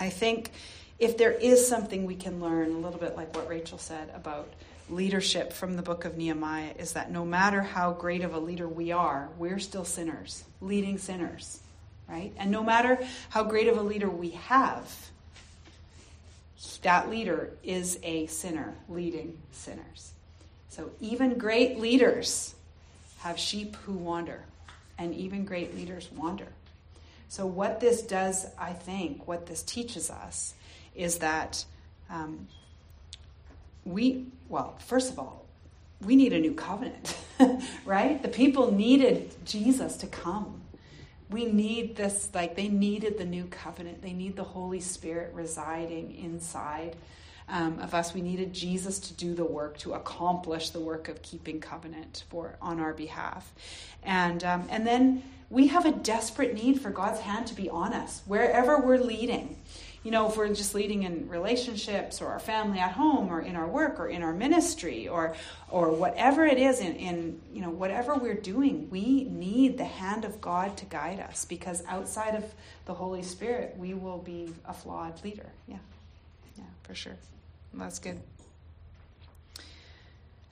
I 0.00 0.10
think 0.10 0.50
if 0.98 1.16
there 1.16 1.32
is 1.32 1.66
something 1.66 2.06
we 2.06 2.14
can 2.14 2.40
learn, 2.40 2.70
a 2.70 2.78
little 2.78 3.00
bit 3.00 3.16
like 3.16 3.34
what 3.34 3.48
Rachel 3.48 3.78
said 3.78 4.10
about 4.14 4.52
leadership 4.88 5.52
from 5.52 5.76
the 5.76 5.82
book 5.82 6.04
of 6.04 6.16
Nehemiah, 6.16 6.72
is 6.78 6.92
that 6.92 7.10
no 7.10 7.24
matter 7.24 7.62
how 7.62 7.92
great 7.92 8.22
of 8.22 8.34
a 8.34 8.38
leader 8.38 8.68
we 8.68 8.92
are, 8.92 9.28
we're 9.38 9.58
still 9.58 9.84
sinners, 9.84 10.44
leading 10.60 10.98
sinners, 10.98 11.60
right? 12.08 12.32
And 12.36 12.50
no 12.50 12.62
matter 12.62 12.98
how 13.30 13.44
great 13.44 13.68
of 13.68 13.78
a 13.78 13.82
leader 13.82 14.08
we 14.08 14.30
have, 14.30 15.10
that 16.82 17.08
leader 17.10 17.50
is 17.62 17.98
a 18.02 18.26
sinner 18.26 18.74
leading 18.88 19.38
sinners. 19.52 20.12
So 20.68 20.90
even 21.00 21.38
great 21.38 21.78
leaders 21.78 22.54
have 23.18 23.38
sheep 23.38 23.74
who 23.86 23.92
wander, 23.94 24.42
and 24.98 25.14
even 25.14 25.46
great 25.46 25.74
leaders 25.74 26.10
wander. 26.14 26.48
So, 27.28 27.46
what 27.46 27.80
this 27.80 28.02
does, 28.02 28.46
I 28.58 28.74
think, 28.74 29.26
what 29.26 29.46
this 29.46 29.62
teaches 29.62 30.10
us 30.10 30.54
is 30.94 31.18
that 31.18 31.64
um, 32.10 32.46
we, 33.84 34.26
well, 34.48 34.76
first 34.78 35.10
of 35.12 35.18
all, 35.18 35.44
we 36.00 36.16
need 36.16 36.32
a 36.32 36.38
new 36.38 36.54
covenant, 36.54 37.16
right? 37.84 38.22
The 38.22 38.28
people 38.28 38.72
needed 38.72 39.34
Jesus 39.44 39.96
to 39.98 40.06
come. 40.06 40.60
We 41.30 41.46
need 41.46 41.96
this, 41.96 42.28
like, 42.34 42.56
they 42.56 42.68
needed 42.68 43.18
the 43.18 43.24
new 43.24 43.44
covenant. 43.46 44.02
They 44.02 44.12
need 44.12 44.36
the 44.36 44.44
Holy 44.44 44.80
Spirit 44.80 45.32
residing 45.34 46.14
inside 46.16 46.96
um, 47.48 47.78
of 47.80 47.94
us. 47.94 48.14
We 48.14 48.20
needed 48.20 48.52
Jesus 48.52 48.98
to 49.00 49.14
do 49.14 49.34
the 49.34 49.44
work, 49.44 49.78
to 49.78 49.94
accomplish 49.94 50.70
the 50.70 50.80
work 50.80 51.08
of 51.08 51.22
keeping 51.22 51.60
covenant 51.60 52.24
for 52.28 52.56
on 52.60 52.80
our 52.80 52.92
behalf. 52.92 53.52
And, 54.02 54.44
um, 54.44 54.66
and 54.70 54.86
then 54.86 55.22
we 55.50 55.68
have 55.68 55.86
a 55.86 55.92
desperate 55.92 56.54
need 56.54 56.80
for 56.80 56.90
God's 56.90 57.20
hand 57.20 57.46
to 57.48 57.54
be 57.54 57.68
on 57.68 57.92
us 57.92 58.22
wherever 58.26 58.78
we're 58.78 58.98
leading 58.98 59.56
you 60.04 60.10
know, 60.10 60.28
if 60.28 60.36
we're 60.36 60.48
just 60.48 60.74
leading 60.74 61.02
in 61.02 61.28
relationships 61.28 62.20
or 62.20 62.28
our 62.28 62.38
family 62.38 62.78
at 62.78 62.92
home 62.92 63.32
or 63.32 63.40
in 63.40 63.56
our 63.56 63.66
work 63.66 63.98
or 63.98 64.06
in 64.06 64.22
our 64.22 64.34
ministry 64.34 65.08
or 65.08 65.34
or 65.70 65.90
whatever 65.90 66.44
it 66.44 66.58
is 66.58 66.80
in, 66.80 66.94
in 66.96 67.40
you 67.52 67.62
know, 67.62 67.70
whatever 67.70 68.14
we're 68.14 68.34
doing, 68.34 68.88
we 68.90 69.24
need 69.24 69.78
the 69.78 69.84
hand 69.84 70.26
of 70.26 70.40
God 70.42 70.76
to 70.76 70.84
guide 70.84 71.20
us 71.20 71.46
because 71.46 71.82
outside 71.88 72.34
of 72.34 72.44
the 72.84 72.92
Holy 72.92 73.22
Spirit, 73.22 73.74
we 73.78 73.94
will 73.94 74.18
be 74.18 74.52
a 74.68 74.74
flawed 74.74 75.24
leader. 75.24 75.46
Yeah. 75.66 75.78
Yeah, 76.58 76.64
for 76.82 76.94
sure. 76.94 77.16
That's 77.72 77.98
good. 77.98 78.20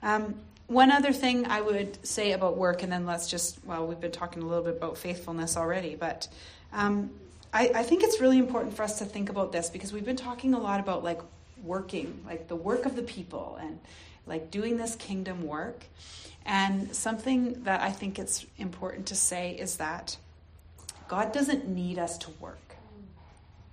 Um, 0.01 0.35
one 0.67 0.91
other 0.91 1.13
thing 1.13 1.45
I 1.45 1.61
would 1.61 2.05
say 2.05 2.31
about 2.31 2.57
work, 2.57 2.83
and 2.83 2.91
then 2.91 3.05
let's 3.05 3.29
just, 3.29 3.63
well, 3.65 3.85
we've 3.85 3.99
been 3.99 4.11
talking 4.11 4.41
a 4.41 4.45
little 4.45 4.63
bit 4.63 4.77
about 4.77 4.97
faithfulness 4.97 5.55
already, 5.55 5.95
but 5.95 6.27
um, 6.73 7.11
I, 7.53 7.71
I 7.75 7.83
think 7.83 8.03
it's 8.03 8.19
really 8.19 8.39
important 8.39 8.75
for 8.75 8.83
us 8.83 8.97
to 8.99 9.05
think 9.05 9.29
about 9.29 9.51
this 9.51 9.69
because 9.69 9.93
we've 9.93 10.05
been 10.05 10.15
talking 10.15 10.53
a 10.55 10.59
lot 10.59 10.79
about 10.79 11.03
like 11.03 11.21
working, 11.63 12.23
like 12.25 12.47
the 12.47 12.55
work 12.55 12.85
of 12.85 12.95
the 12.95 13.03
people 13.03 13.57
and 13.61 13.79
like 14.25 14.49
doing 14.49 14.77
this 14.77 14.95
kingdom 14.95 15.45
work. 15.45 15.85
And 16.45 16.93
something 16.93 17.63
that 17.63 17.81
I 17.81 17.91
think 17.91 18.19
it's 18.19 18.45
important 18.57 19.05
to 19.07 19.15
say 19.15 19.51
is 19.51 19.77
that 19.77 20.17
God 21.07 21.31
doesn't 21.31 21.67
need 21.67 21.99
us 21.99 22.17
to 22.19 22.31
work, 22.39 22.75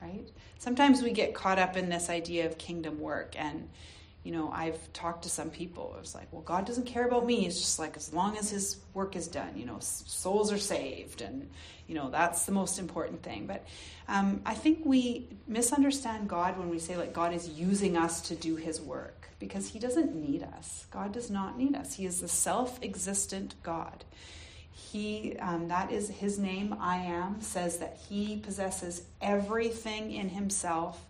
right? 0.01 0.29
Sometimes 0.59 1.03
we 1.03 1.11
get 1.11 1.35
caught 1.35 1.59
up 1.59 1.77
in 1.77 1.89
this 1.89 2.11
idea 2.11 2.47
of 2.47 2.59
kingdom 2.59 3.01
work 3.01 3.35
and 3.37 3.69
you 4.23 4.33
know, 4.33 4.51
I've 4.53 4.93
talked 4.93 5.23
to 5.23 5.31
some 5.31 5.49
people. 5.49 5.97
It's 5.99 6.15
like, 6.15 6.29
well, 6.31 6.43
God 6.43 6.67
doesn't 6.67 6.85
care 6.85 7.07
about 7.07 7.25
me. 7.25 7.47
It's 7.47 7.59
just 7.59 7.79
like 7.79 7.97
as 7.97 8.13
long 8.13 8.37
as 8.37 8.51
His 8.51 8.77
work 8.93 9.17
is 9.17 9.27
done, 9.29 9.57
you 9.57 9.65
know, 9.65 9.79
souls 9.81 10.53
are 10.53 10.59
saved, 10.59 11.23
and 11.23 11.49
you 11.87 11.95
know 11.95 12.11
that's 12.11 12.45
the 12.45 12.53
most 12.53 12.79
important 12.79 13.23
thing. 13.23 13.47
But 13.47 13.65
um, 14.09 14.43
I 14.45 14.55
think 14.55 14.81
we 14.85 15.29
misunderstand 15.47 16.29
God 16.29 16.59
when 16.59 16.69
we 16.69 16.79
say 16.79 16.97
like 16.97 17.15
God 17.15 17.33
is 17.33 17.49
using 17.49 17.97
us 17.97 18.21
to 18.23 18.35
do 18.35 18.57
His 18.57 18.79
work 18.81 19.31
because 19.39 19.69
He 19.69 19.79
doesn't 19.79 20.15
need 20.15 20.43
us. 20.43 20.87
God 20.91 21.13
does 21.13 21.31
not 21.31 21.57
need 21.57 21.75
us. 21.75 21.95
He 21.95 22.05
is 22.05 22.21
the 22.21 22.29
self-existent 22.29 23.55
God. 23.63 24.05
He 24.71 25.37
um, 25.39 25.69
that 25.69 25.91
is 25.91 26.11
His 26.11 26.39
name. 26.39 26.77
I 26.79 26.97
am 26.97 27.41
says 27.41 27.79
that 27.79 27.99
He 28.07 28.37
possesses 28.37 29.03
everything 29.23 30.13
in 30.13 30.29
Himself 30.29 31.07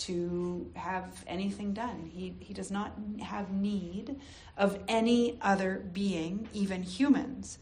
to 0.00 0.70
have 0.74 1.24
anything 1.26 1.72
done. 1.72 2.10
He, 2.12 2.34
he 2.40 2.54
does 2.54 2.70
not 2.70 2.92
have 3.22 3.50
need 3.52 4.16
of 4.56 4.78
any 4.88 5.38
other 5.42 5.84
being, 5.92 6.48
even 6.52 6.82
humans. 6.82 7.58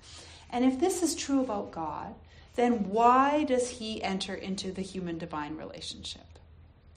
And 0.50 0.64
if 0.64 0.78
this 0.78 1.02
is 1.02 1.14
true 1.14 1.40
about 1.40 1.72
God, 1.72 2.14
then 2.54 2.88
why 2.90 3.44
does 3.44 3.68
he 3.68 4.02
enter 4.02 4.34
into 4.34 4.72
the 4.72 4.82
human 4.82 5.18
divine 5.18 5.56
relationship? 5.56 6.22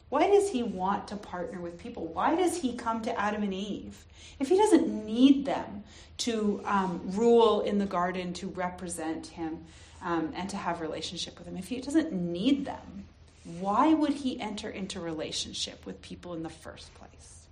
Why 0.10 0.28
does 0.28 0.50
he 0.50 0.62
want 0.62 1.08
to 1.08 1.16
partner 1.16 1.62
with 1.62 1.78
people? 1.78 2.08
Why 2.08 2.36
does 2.36 2.62
he 2.62 2.76
come 2.76 3.02
to 3.04 3.20
Adam 3.20 3.44
and 3.44 3.54
Eve? 3.54 4.06
If 4.40 4.50
he 4.50 4.58
doesn't 4.58 5.06
need 5.06 5.46
them 5.46 5.84
to 6.20 6.62
um, 6.66 7.02
rule 7.06 7.62
in 7.62 7.78
the 7.78 7.86
garden, 7.86 8.34
to 8.34 8.48
represent 8.48 9.28
him, 9.28 9.60
um, 10.04 10.34
and 10.36 10.50
to 10.50 10.58
have 10.58 10.82
relationship 10.82 11.38
with 11.38 11.48
him, 11.48 11.58
if 11.58 11.68
he 11.68 11.80
doesn't 11.80 12.12
need 12.12 12.66
them, 12.66 13.06
why 13.44 13.94
would 13.94 14.14
he 14.14 14.40
enter 14.40 14.70
into 14.70 15.00
relationship 15.00 15.86
with 15.86 16.02
people 16.02 16.34
in 16.34 16.44
the 16.44 16.50
first 16.50 16.94
place? 16.96 17.46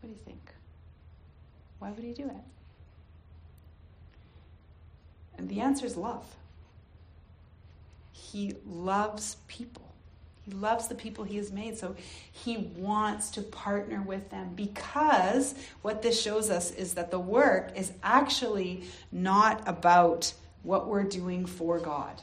What 0.00 0.08
do 0.08 0.14
you 0.14 0.20
think? 0.24 0.52
Why 1.78 1.90
would 1.90 2.04
he 2.04 2.12
do 2.12 2.24
it? 2.24 2.42
And 5.38 5.48
the 5.48 5.60
answer 5.60 5.86
is 5.86 5.96
love. 5.96 6.26
He 8.12 8.54
loves 8.66 9.36
people. 9.46 9.82
He 10.44 10.52
loves 10.52 10.88
the 10.88 10.94
people 10.94 11.24
he 11.24 11.36
has 11.36 11.52
made. 11.52 11.78
So 11.78 11.96
he 12.32 12.70
wants 12.76 13.30
to 13.30 13.42
partner 13.42 14.02
with 14.02 14.30
them 14.30 14.52
because 14.54 15.54
what 15.82 16.02
this 16.02 16.20
shows 16.20 16.50
us 16.50 16.70
is 16.72 16.94
that 16.94 17.10
the 17.10 17.18
work 17.18 17.72
is 17.76 17.92
actually 18.02 18.84
not 19.10 19.62
about 19.66 20.34
what 20.62 20.86
we're 20.86 21.04
doing 21.04 21.46
for 21.46 21.78
God. 21.78 22.20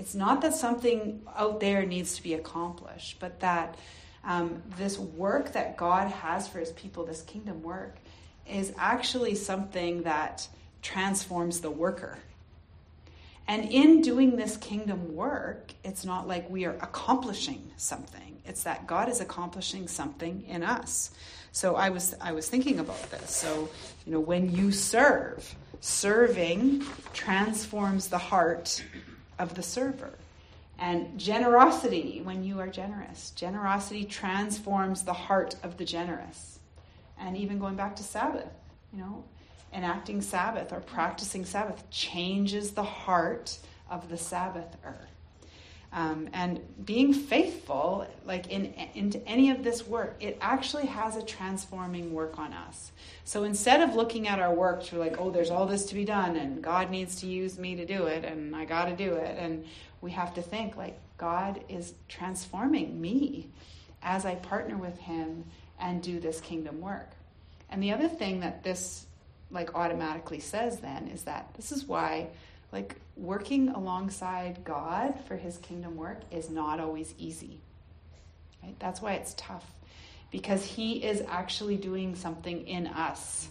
It's 0.00 0.14
not 0.14 0.40
that 0.40 0.54
something 0.54 1.20
out 1.36 1.60
there 1.60 1.84
needs 1.84 2.16
to 2.16 2.22
be 2.22 2.32
accomplished, 2.32 3.18
but 3.20 3.40
that 3.40 3.76
um, 4.24 4.62
this 4.78 4.98
work 4.98 5.52
that 5.52 5.76
God 5.76 6.10
has 6.10 6.48
for 6.48 6.58
his 6.58 6.72
people, 6.72 7.04
this 7.04 7.20
kingdom 7.20 7.62
work, 7.62 7.96
is 8.50 8.72
actually 8.78 9.34
something 9.34 10.04
that 10.04 10.48
transforms 10.80 11.60
the 11.60 11.70
worker. 11.70 12.16
And 13.46 13.70
in 13.70 14.00
doing 14.00 14.36
this 14.36 14.56
kingdom 14.56 15.14
work, 15.14 15.74
it's 15.84 16.06
not 16.06 16.26
like 16.26 16.48
we 16.48 16.64
are 16.64 16.76
accomplishing 16.80 17.70
something. 17.76 18.40
It's 18.46 18.62
that 18.62 18.86
God 18.86 19.10
is 19.10 19.20
accomplishing 19.20 19.86
something 19.86 20.44
in 20.48 20.62
us. 20.62 21.10
So 21.52 21.76
I 21.76 21.90
was 21.90 22.14
I 22.22 22.32
was 22.32 22.48
thinking 22.48 22.78
about 22.78 23.10
this. 23.10 23.36
So, 23.36 23.68
you 24.06 24.12
know, 24.12 24.20
when 24.20 24.50
you 24.50 24.72
serve, 24.72 25.54
serving 25.80 26.86
transforms 27.12 28.08
the 28.08 28.18
heart 28.18 28.82
of 29.40 29.54
the 29.54 29.62
server. 29.62 30.12
And 30.78 31.18
generosity, 31.18 32.20
when 32.22 32.44
you 32.44 32.60
are 32.60 32.68
generous, 32.68 33.30
generosity 33.30 34.04
transforms 34.04 35.02
the 35.02 35.12
heart 35.12 35.56
of 35.62 35.76
the 35.76 35.84
generous. 35.84 36.58
And 37.18 37.36
even 37.36 37.58
going 37.58 37.76
back 37.76 37.96
to 37.96 38.02
Sabbath, 38.02 38.48
you 38.92 39.00
know, 39.00 39.24
enacting 39.74 40.22
Sabbath 40.22 40.72
or 40.72 40.80
practicing 40.80 41.44
Sabbath 41.44 41.88
changes 41.90 42.70
the 42.70 42.82
heart 42.82 43.58
of 43.90 44.08
the 44.08 44.16
Sabbather. 44.16 44.96
Um, 45.92 46.28
and 46.32 46.60
being 46.84 47.12
faithful, 47.12 48.06
like 48.24 48.48
in 48.48 48.72
into 48.94 49.26
any 49.26 49.50
of 49.50 49.64
this 49.64 49.86
work, 49.86 50.16
it 50.20 50.38
actually 50.40 50.86
has 50.86 51.16
a 51.16 51.22
transforming 51.22 52.12
work 52.12 52.38
on 52.38 52.52
us. 52.52 52.92
So 53.24 53.42
instead 53.42 53.80
of 53.80 53.96
looking 53.96 54.28
at 54.28 54.38
our 54.38 54.54
work 54.54 54.84
to 54.84 54.98
like, 54.98 55.16
oh, 55.18 55.30
there's 55.30 55.50
all 55.50 55.66
this 55.66 55.86
to 55.86 55.94
be 55.94 56.04
done, 56.04 56.36
and 56.36 56.62
God 56.62 56.90
needs 56.90 57.16
to 57.22 57.26
use 57.26 57.58
me 57.58 57.74
to 57.74 57.84
do 57.84 58.06
it, 58.06 58.24
and 58.24 58.54
I 58.54 58.66
got 58.66 58.84
to 58.84 58.94
do 58.94 59.14
it, 59.14 59.36
and 59.36 59.64
we 60.00 60.12
have 60.12 60.32
to 60.34 60.42
think 60.42 60.76
like 60.76 60.98
God 61.18 61.60
is 61.68 61.94
transforming 62.08 63.00
me 63.00 63.48
as 64.00 64.24
I 64.24 64.36
partner 64.36 64.76
with 64.76 64.98
Him 64.98 65.44
and 65.80 66.00
do 66.00 66.20
this 66.20 66.40
kingdom 66.40 66.80
work. 66.80 67.10
And 67.68 67.82
the 67.82 67.92
other 67.92 68.08
thing 68.08 68.40
that 68.40 68.62
this 68.62 69.06
like 69.50 69.74
automatically 69.74 70.38
says 70.38 70.78
then 70.78 71.08
is 71.08 71.22
that 71.22 71.52
this 71.54 71.72
is 71.72 71.84
why 71.84 72.28
like 72.72 72.94
working 73.20 73.68
alongside 73.68 74.64
God 74.64 75.20
for 75.28 75.36
his 75.36 75.58
kingdom 75.58 75.96
work 75.96 76.20
is 76.30 76.48
not 76.48 76.80
always 76.80 77.14
easy. 77.18 77.60
Right? 78.62 78.74
That's 78.78 79.00
why 79.02 79.14
it's 79.14 79.34
tough 79.36 79.64
because 80.30 80.64
he 80.64 81.04
is 81.04 81.22
actually 81.28 81.76
doing 81.76 82.14
something 82.14 82.66
in 82.66 82.86
us 82.86 83.48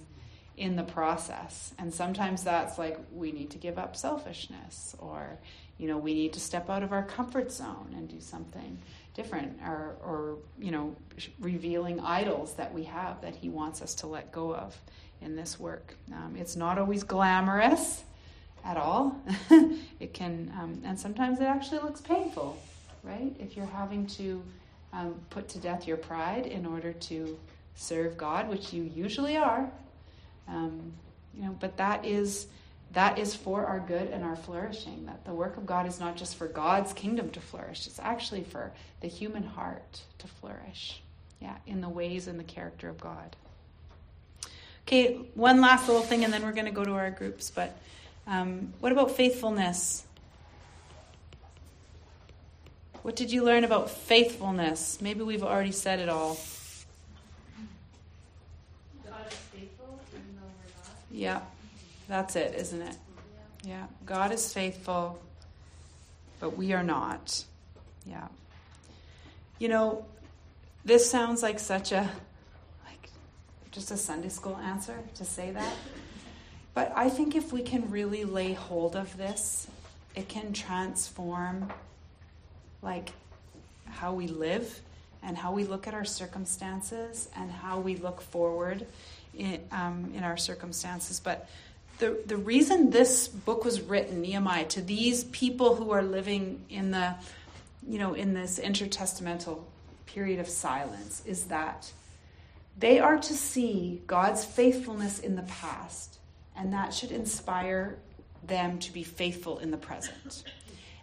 in 0.58 0.76
the 0.76 0.84
process. 0.84 1.74
And 1.78 1.94
sometimes 1.94 2.44
that's 2.44 2.78
like 2.78 3.00
we 3.14 3.32
need 3.32 3.52
to 3.52 3.58
give 3.58 3.78
up 3.78 3.96
selfishness 3.96 4.96
or 5.00 5.38
you 5.78 5.88
know, 5.88 5.98
we 5.98 6.14
need 6.14 6.34
to 6.34 6.42
step 6.42 6.70
out 6.70 6.84
of 6.84 6.92
our 6.92 7.04
comfort 7.04 7.54
zone 7.54 7.94
and 7.96 8.10
do 8.10 8.20
something 8.20 8.78
different 9.14 9.60
or 9.64 9.96
or 10.04 10.38
you 10.58 10.72
know, 10.72 10.96
revealing 11.40 12.00
idols 12.00 12.56
that 12.56 12.74
we 12.74 12.84
have 12.84 13.22
that 13.22 13.36
he 13.36 13.50
wants 13.50 13.82
us 13.82 13.96
to 13.96 14.08
let 14.08 14.32
go 14.32 14.54
of 14.54 14.76
in 15.22 15.36
this 15.36 15.60
work. 15.60 15.96
Um, 16.14 16.36
it's 16.38 16.56
not 16.56 16.78
always 16.78 17.04
glamorous 17.04 18.04
at 18.64 18.78
all. 18.78 19.22
it 20.00 20.14
can, 20.14 20.52
um, 20.60 20.82
and 20.84 21.00
sometimes 21.00 21.40
it 21.40 21.46
actually 21.46 21.80
looks 21.80 22.02
painful, 22.02 22.62
right? 23.04 23.36
If 23.40 23.56
you're 23.56 23.66
having 23.66 24.08
to 24.08 24.42
um, 24.94 25.16
put 25.30 25.50
to 25.50 25.60
death 25.60 25.88
your 25.88 25.98
pride 25.98 26.46
in 26.46 26.66
order 26.66 26.94
to 26.94 27.38
serve 27.76 28.18
God, 28.18 28.50
which 28.50 28.74
you 28.74 28.84
usually 28.84 29.38
are, 29.38 29.70
um, 30.48 30.94
you 31.34 31.44
know, 31.44 31.56
but 31.60 31.78
that 31.78 32.06
is 32.06 32.48
that 32.94 33.20
is 33.20 33.36
for 33.36 33.68
our 33.68 33.80
good 33.80 34.10
and 34.10 34.24
our 34.24 34.36
flourishing. 34.36 35.06
That 35.06 35.24
the 35.24 35.34
work 35.34 35.58
of 35.58 35.66
God 35.66 35.86
is 35.86 36.00
not 36.00 36.18
just 36.18 36.36
for 36.36 36.48
God's 36.48 36.92
kingdom 36.94 37.30
to 37.32 37.40
flourish; 37.40 37.86
it's 37.88 38.00
actually 38.00 38.44
for 38.44 38.72
the 39.02 39.08
human 39.08 39.44
heart 39.44 40.02
to 40.18 40.28
flourish. 40.28 41.02
Yeah, 41.40 41.56
in 41.68 41.82
the 41.82 41.90
ways 41.90 42.28
and 42.28 42.40
the 42.40 42.44
character 42.44 42.90
of 42.90 43.00
God. 43.00 43.36
Okay, 44.88 45.20
one 45.36 45.62
last 45.62 45.88
little 45.88 46.02
thing, 46.02 46.26
and 46.26 46.34
then 46.34 46.42
we're 46.42 46.52
going 46.52 46.66
to 46.66 46.72
go 46.72 46.84
to 46.84 46.94
our 46.94 47.12
groups. 47.12 47.52
But 47.52 47.78
um, 48.30 48.74
what 48.80 48.92
about 48.92 49.12
faithfulness? 49.12 50.04
What 53.02 53.16
did 53.16 53.32
you 53.32 53.44
learn 53.44 53.64
about 53.64 53.90
faithfulness? 53.90 55.02
Maybe 55.02 55.24
we've 55.24 55.44
already 55.44 55.72
said 55.72 56.00
it 56.00 56.10
all. 56.10 56.38
God 59.04 59.26
is 59.28 59.34
faithful 59.34 60.00
even 60.12 60.36
though 60.36 60.46
we're 60.46 60.70
not. 60.78 60.92
Yeah, 61.12 61.42
that's 62.08 62.36
it, 62.36 62.54
isn't 62.54 62.82
it? 62.84 62.96
Yeah, 63.64 63.88
God 64.06 64.32
is 64.32 64.54
faithful, 64.54 65.20
but 66.40 66.56
we 66.56 66.74
are 66.74 66.84
not. 66.84 67.44
Yeah. 68.06 68.28
You 69.58 69.70
know, 69.70 70.06
this 70.86 71.10
sounds 71.10 71.42
like 71.42 71.58
such 71.58 71.92
a 71.92 72.08
like 72.86 73.10
just 73.72 73.90
a 73.90 73.98
Sunday 73.98 74.30
school 74.30 74.58
answer 74.58 75.00
to 75.16 75.26
say 75.26 75.50
that. 75.50 75.74
But 76.80 76.94
I 76.96 77.10
think 77.10 77.36
if 77.36 77.52
we 77.52 77.62
can 77.62 77.92
really 77.92 78.24
lay 78.24 78.54
hold 78.54 78.96
of 78.96 79.18
this, 79.18 79.68
it 80.16 80.30
can 80.30 80.54
transform 80.54 81.74
like 82.82 83.10
how 83.90 84.14
we 84.14 84.28
live 84.28 84.80
and 85.22 85.36
how 85.36 85.52
we 85.52 85.66
look 85.66 85.88
at 85.88 85.94
our 85.94 86.06
circumstances 86.06 87.28
and 87.36 87.52
how 87.52 87.82
we 87.82 87.98
look 87.98 88.22
forward 88.22 88.88
in, 89.38 89.60
um, 89.74 90.14
in 90.16 90.24
our 90.24 90.38
circumstances. 90.38 91.20
But 91.20 91.50
the, 91.98 92.18
the 92.26 92.38
reason 92.38 92.92
this 92.92 93.28
book 93.28 93.66
was 93.66 93.82
written, 93.82 94.22
Nehemiah, 94.22 94.68
to 94.68 94.82
these 94.82 95.26
people 95.26 95.76
who 95.76 95.92
are 95.92 96.02
living 96.02 96.62
in 96.70 96.92
the, 96.92 97.14
you 97.90 98.00
know, 98.00 98.14
in 98.14 98.34
this 98.34 98.58
intertestamental 98.58 99.60
period 100.06 100.40
of 100.40 100.48
silence 100.48 101.24
is 101.26 101.44
that 101.48 101.92
they 102.78 103.00
are 103.00 103.18
to 103.18 103.34
see 103.34 104.02
God's 104.08 104.46
faithfulness 104.46 105.20
in 105.20 105.36
the 105.36 105.42
past 105.42 106.16
and 106.60 106.74
that 106.74 106.94
should 106.94 107.12
inspire 107.12 107.98
them 108.44 108.80
to 108.80 108.92
be 108.92 109.04
faithful 109.04 109.60
in 109.60 109.72
the 109.72 109.78
present. 109.78 110.44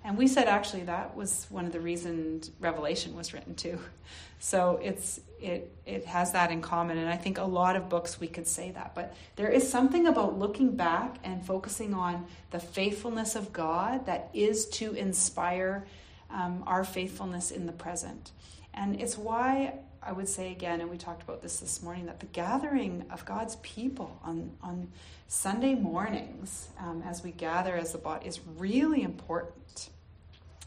And 0.04 0.16
we 0.16 0.28
said 0.28 0.46
actually 0.46 0.84
that 0.84 1.16
was 1.16 1.46
one 1.48 1.66
of 1.66 1.72
the 1.72 1.80
reasons 1.80 2.52
Revelation 2.60 3.16
was 3.16 3.32
written 3.32 3.54
too. 3.54 3.80
So 4.38 4.78
it's 4.82 5.18
it 5.40 5.74
it 5.86 6.04
has 6.04 6.32
that 6.32 6.52
in 6.52 6.60
common 6.60 6.98
and 6.98 7.08
I 7.08 7.16
think 7.16 7.38
a 7.38 7.44
lot 7.44 7.74
of 7.74 7.88
books 7.88 8.20
we 8.20 8.28
could 8.28 8.46
say 8.46 8.70
that. 8.72 8.94
But 8.94 9.14
there 9.36 9.48
is 9.48 9.68
something 9.68 10.06
about 10.06 10.38
looking 10.38 10.76
back 10.76 11.16
and 11.24 11.44
focusing 11.44 11.94
on 11.94 12.26
the 12.50 12.60
faithfulness 12.60 13.34
of 13.34 13.52
God 13.52 14.06
that 14.06 14.28
is 14.34 14.66
to 14.66 14.92
inspire 14.92 15.86
um, 16.30 16.62
our 16.66 16.84
faithfulness 16.84 17.50
in 17.50 17.64
the 17.64 17.72
present. 17.72 18.30
And 18.74 19.00
it's 19.00 19.16
why 19.16 19.78
I 20.06 20.12
would 20.12 20.28
say 20.28 20.52
again, 20.52 20.80
and 20.80 20.88
we 20.88 20.98
talked 20.98 21.24
about 21.24 21.42
this 21.42 21.58
this 21.58 21.82
morning, 21.82 22.06
that 22.06 22.20
the 22.20 22.26
gathering 22.26 23.04
of 23.10 23.24
God's 23.24 23.56
people 23.56 24.20
on, 24.22 24.52
on 24.62 24.88
Sunday 25.26 25.74
mornings 25.74 26.68
um, 26.78 27.02
as 27.04 27.24
we 27.24 27.32
gather 27.32 27.74
as 27.74 27.92
a 27.94 27.98
body 27.98 28.26
is 28.28 28.38
really 28.56 29.02
important. 29.02 29.90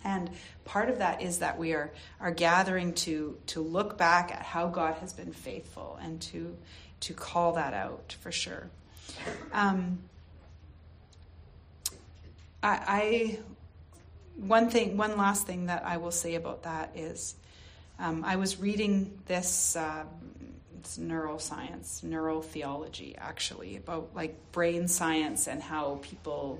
And 0.03 0.29
part 0.65 0.89
of 0.89 0.97
that 0.97 1.21
is 1.21 1.39
that 1.39 1.57
we 1.57 1.73
are, 1.73 1.91
are 2.19 2.31
gathering 2.31 2.93
to, 2.95 3.37
to 3.47 3.61
look 3.61 3.97
back 3.97 4.31
at 4.31 4.41
how 4.41 4.67
God 4.67 4.95
has 4.95 5.13
been 5.13 5.31
faithful 5.31 5.97
and 6.01 6.21
to, 6.23 6.57
to 7.01 7.13
call 7.13 7.53
that 7.53 7.73
out 7.73 8.17
for 8.19 8.33
sure. 8.33 8.69
Um, 9.53 9.99
I, 12.61 12.79
I 12.87 13.39
one 14.35 14.69
thing, 14.69 14.97
one 14.97 15.17
last 15.17 15.47
thing 15.47 15.67
that 15.67 15.85
I 15.85 15.95
will 15.97 16.11
say 16.11 16.35
about 16.35 16.63
that 16.63 16.91
is 16.95 17.35
um, 17.99 18.23
I 18.25 18.37
was 18.37 18.59
reading 18.59 19.19
this, 19.25 19.75
uh, 19.75 20.05
it's 20.79 20.97
neuroscience, 20.97 22.01
neurotheology, 22.01 23.15
actually, 23.17 23.75
about 23.75 24.09
like 24.15 24.35
brain 24.53 24.87
science 24.87 25.47
and 25.47 25.61
how 25.61 25.99
people, 26.01 26.59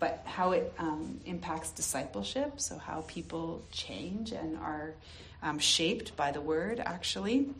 but 0.00 0.22
how 0.24 0.52
it 0.52 0.72
um, 0.78 1.20
impacts 1.26 1.70
discipleship. 1.70 2.60
So 2.60 2.78
how 2.78 3.04
people 3.06 3.62
change 3.70 4.32
and 4.32 4.56
are 4.56 4.94
um, 5.42 5.58
shaped 5.58 6.16
by 6.16 6.32
the 6.32 6.40
word, 6.40 6.80
actually. 6.80 7.50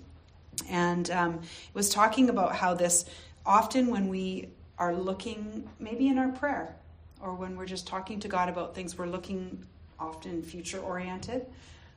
And 0.70 1.10
um, 1.10 1.34
it 1.34 1.74
was 1.74 1.90
talking 1.90 2.30
about 2.30 2.56
how 2.56 2.74
this 2.74 3.04
often 3.44 3.88
when 3.88 4.08
we 4.08 4.48
are 4.78 4.94
looking, 4.94 5.68
maybe 5.78 6.08
in 6.08 6.18
our 6.18 6.28
prayer, 6.28 6.74
or 7.20 7.34
when 7.34 7.56
we're 7.56 7.66
just 7.66 7.86
talking 7.86 8.18
to 8.20 8.28
God 8.28 8.48
about 8.48 8.74
things, 8.74 8.96
we're 8.96 9.06
looking 9.06 9.64
often 10.00 10.42
future 10.42 10.78
oriented, 10.78 11.44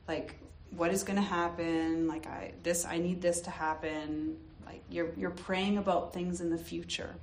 like 0.06 0.36
what 0.76 0.92
is 0.92 1.02
going 1.02 1.16
to 1.16 1.22
happen? 1.22 2.08
Like 2.08 2.26
i 2.26 2.52
this 2.62 2.84
i 2.84 2.98
need 2.98 3.20
this 3.20 3.40
to 3.42 3.50
happen. 3.50 4.36
Like 4.66 4.82
you're 4.90 5.10
you're 5.16 5.30
praying 5.30 5.78
about 5.78 6.12
things 6.12 6.40
in 6.40 6.50
the 6.50 6.58
future. 6.58 7.14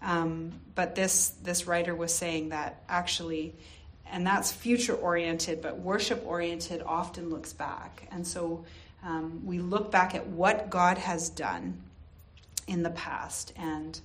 Um, 0.00 0.52
but 0.74 0.94
this 0.94 1.30
this 1.42 1.66
writer 1.66 1.94
was 1.94 2.14
saying 2.14 2.50
that 2.50 2.82
actually 2.88 3.54
and 4.10 4.26
that's 4.26 4.52
future 4.52 4.94
oriented 4.94 5.62
but 5.62 5.78
worship 5.78 6.22
oriented 6.26 6.82
often 6.84 7.30
looks 7.30 7.52
back. 7.52 8.08
And 8.10 8.26
so 8.26 8.64
um, 9.02 9.44
we 9.44 9.58
look 9.58 9.90
back 9.90 10.14
at 10.14 10.26
what 10.26 10.70
god 10.70 10.98
has 10.98 11.28
done 11.30 11.80
in 12.66 12.82
the 12.82 12.90
past 12.90 13.52
and 13.56 14.00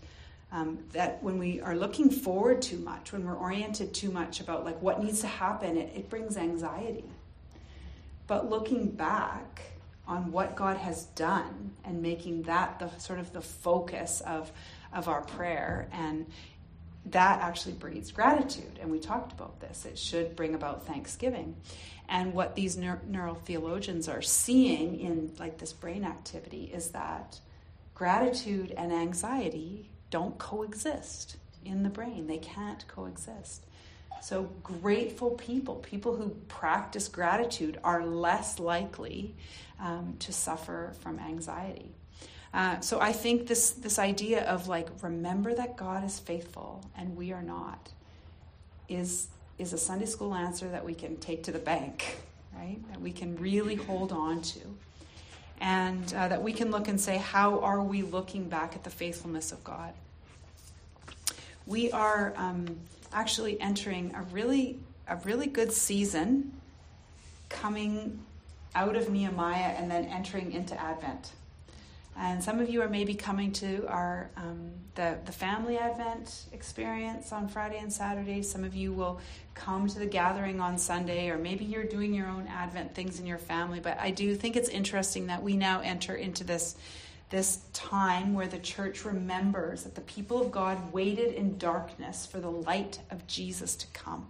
um, 0.52 0.80
that 0.94 1.22
when 1.22 1.38
we 1.38 1.60
are 1.62 1.76
looking 1.76 2.10
forward 2.10 2.62
too 2.62 2.78
much 2.78 3.12
when 3.12 3.26
we're 3.26 3.36
oriented 3.36 3.94
too 3.94 4.10
much 4.10 4.40
about 4.40 4.66
like 4.66 4.82
what 4.82 5.04
needs 5.04 5.22
to 5.22 5.28
happen 5.28 5.78
it, 5.78 5.92
it 5.96 6.10
brings 6.10 6.38
anxiety 6.38 7.04
but 8.28 8.50
looking 8.50 8.90
back 8.92 9.62
on 10.08 10.32
what 10.32 10.56
God 10.56 10.78
has 10.78 11.06
done 11.06 11.72
and 11.84 12.02
making 12.02 12.44
that 12.44 12.80
the 12.80 12.90
sort 12.98 13.20
of 13.20 13.34
the 13.34 13.42
focus 13.42 14.22
of, 14.22 14.52
of 14.94 15.08
our 15.08 15.22
prayer 15.22 15.88
and 15.92 16.26
that 17.08 17.42
actually 17.42 17.74
breeds 17.74 18.12
gratitude. 18.12 18.80
And 18.82 18.92
we 18.92 19.00
talked 19.00 19.32
about 19.32 19.60
this. 19.60 19.86
It 19.86 19.98
should 19.98 20.36
bring 20.36 20.56
about 20.56 20.86
thanksgiving. 20.86 21.56
And 22.10 22.34
what 22.34 22.56
these 22.56 22.78
neur- 22.78 23.42
theologians 23.44 24.08
are 24.08 24.22
seeing 24.22 25.00
in 25.00 25.32
like 25.40 25.58
this 25.58 25.74
brain 25.74 26.04
activity 26.06 26.72
is 26.74 26.90
that 26.90 27.40
gratitude 27.96 28.74
and 28.78 28.94
anxiety 28.94 29.90
don't 30.10 30.38
coexist 30.38 31.38
in 31.66 31.84
the 31.84 31.90
brain. 31.90 32.28
They 32.28 32.38
can't 32.38 32.88
coexist 32.88 33.66
so, 34.22 34.50
grateful 34.64 35.32
people, 35.32 35.76
people 35.76 36.16
who 36.16 36.30
practice 36.48 37.08
gratitude, 37.08 37.80
are 37.84 38.06
less 38.06 38.60
likely 38.60 39.36
um, 39.80 40.16
to 40.20 40.34
suffer 40.34 40.94
from 41.02 41.20
anxiety. 41.20 41.92
Uh, 42.54 42.80
so, 42.80 43.00
I 43.00 43.12
think 43.12 43.48
this, 43.48 43.72
this 43.72 44.00
idea 44.00 44.44
of 44.46 44.68
like, 44.68 44.88
remember 45.02 45.54
that 45.54 45.78
God 45.78 46.04
is 46.04 46.20
faithful 46.20 46.84
and 46.98 47.16
we 47.16 47.32
are 47.32 47.44
not, 47.44 47.90
is 48.90 49.28
is 49.58 49.74
a 49.74 49.78
Sunday 49.78 50.06
school 50.06 50.36
answer 50.36 50.70
that 50.70 50.86
we 50.86 50.94
can 50.94 51.18
take 51.18 51.44
to 51.44 51.52
the 51.52 51.60
bank, 51.60 52.18
right? 52.56 52.78
That 52.92 53.02
we 53.02 53.12
can 53.12 53.36
really 53.38 53.76
hold 53.76 54.12
on 54.12 54.42
to. 54.42 54.60
And 55.60 56.14
uh, 56.14 56.28
that 56.28 56.44
we 56.44 56.54
can 56.54 56.70
look 56.70 56.88
and 56.88 57.02
say, 57.02 57.18
how 57.18 57.60
are 57.62 57.82
we 57.82 58.04
looking 58.04 58.48
back 58.48 58.76
at 58.76 58.84
the 58.84 58.92
faithfulness 58.92 59.52
of 59.52 59.64
God? 59.64 59.94
We 61.66 61.92
are 61.92 62.34
um, 62.38 62.78
actually 63.14 63.60
entering 63.60 64.14
a 64.16 64.22
really, 64.34 64.80
a 65.08 65.18
really 65.18 65.48
good 65.48 65.72
season 65.72 66.54
coming 67.50 68.20
out 68.76 68.96
of 68.96 69.10
Nehemiah 69.10 69.74
and 69.78 69.90
then 69.90 70.06
entering 70.06 70.52
into 70.52 70.80
Advent. 70.80 71.32
And 72.20 72.44
some 72.44 72.60
of 72.60 72.70
you 72.70 72.82
are 72.82 72.90
maybe 72.90 73.14
coming 73.14 73.52
to 73.54 73.86
our 73.88 74.32
um, 74.38 74.72
the 74.96 75.18
the 75.26 75.32
family 75.32 75.78
Advent 75.78 76.46
experience 76.52 77.32
on 77.32 77.48
Friday 77.48 77.78
and 77.78 77.94
Saturday. 77.94 78.42
Some 78.42 78.64
of 78.64 78.74
you 78.74 78.92
will 78.92 79.22
come 79.54 79.88
to 79.88 80.00
the 80.00 80.08
gathering 80.08 80.60
on 80.60 80.80
Sunday, 80.80 81.30
or 81.30 81.38
maybe 81.38 81.64
you're 81.64 81.84
doing 81.84 82.16
your 82.16 82.28
own 82.28 82.48
Advent 82.48 82.96
things 82.96 83.20
in 83.20 83.28
your 83.28 83.38
family. 83.38 83.80
But 83.80 84.00
I 84.00 84.10
do 84.10 84.36
think 84.36 84.56
it's 84.56 84.70
interesting 84.70 85.28
that 85.28 85.44
we 85.44 85.56
now 85.58 85.82
enter 85.82 86.16
into 86.16 86.44
this 86.44 86.76
this 87.30 87.60
time 87.74 88.34
where 88.34 88.48
the 88.48 88.60
church 88.60 89.04
remembers 89.04 89.84
that 89.84 89.96
the 89.96 90.02
people 90.02 90.42
of 90.42 90.52
God 90.52 90.94
waited 90.94 91.34
in 91.34 91.58
darkness 91.58 92.26
for 92.26 92.40
the 92.40 92.52
light 92.52 93.00
of 93.12 93.28
Jesus 93.28 93.76
to 93.76 93.88
come. 93.88 94.28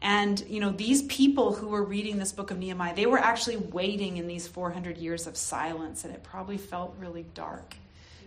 And, 0.00 0.44
you 0.48 0.60
know, 0.60 0.70
these 0.70 1.02
people 1.02 1.54
who 1.54 1.68
were 1.68 1.82
reading 1.82 2.18
this 2.18 2.32
book 2.32 2.50
of 2.50 2.58
Nehemiah, 2.58 2.94
they 2.94 3.06
were 3.06 3.18
actually 3.18 3.56
waiting 3.56 4.16
in 4.16 4.26
these 4.26 4.46
400 4.46 4.96
years 4.96 5.26
of 5.26 5.36
silence, 5.36 6.04
and 6.04 6.14
it 6.14 6.22
probably 6.22 6.56
felt 6.56 6.94
really 6.98 7.26
dark 7.34 7.74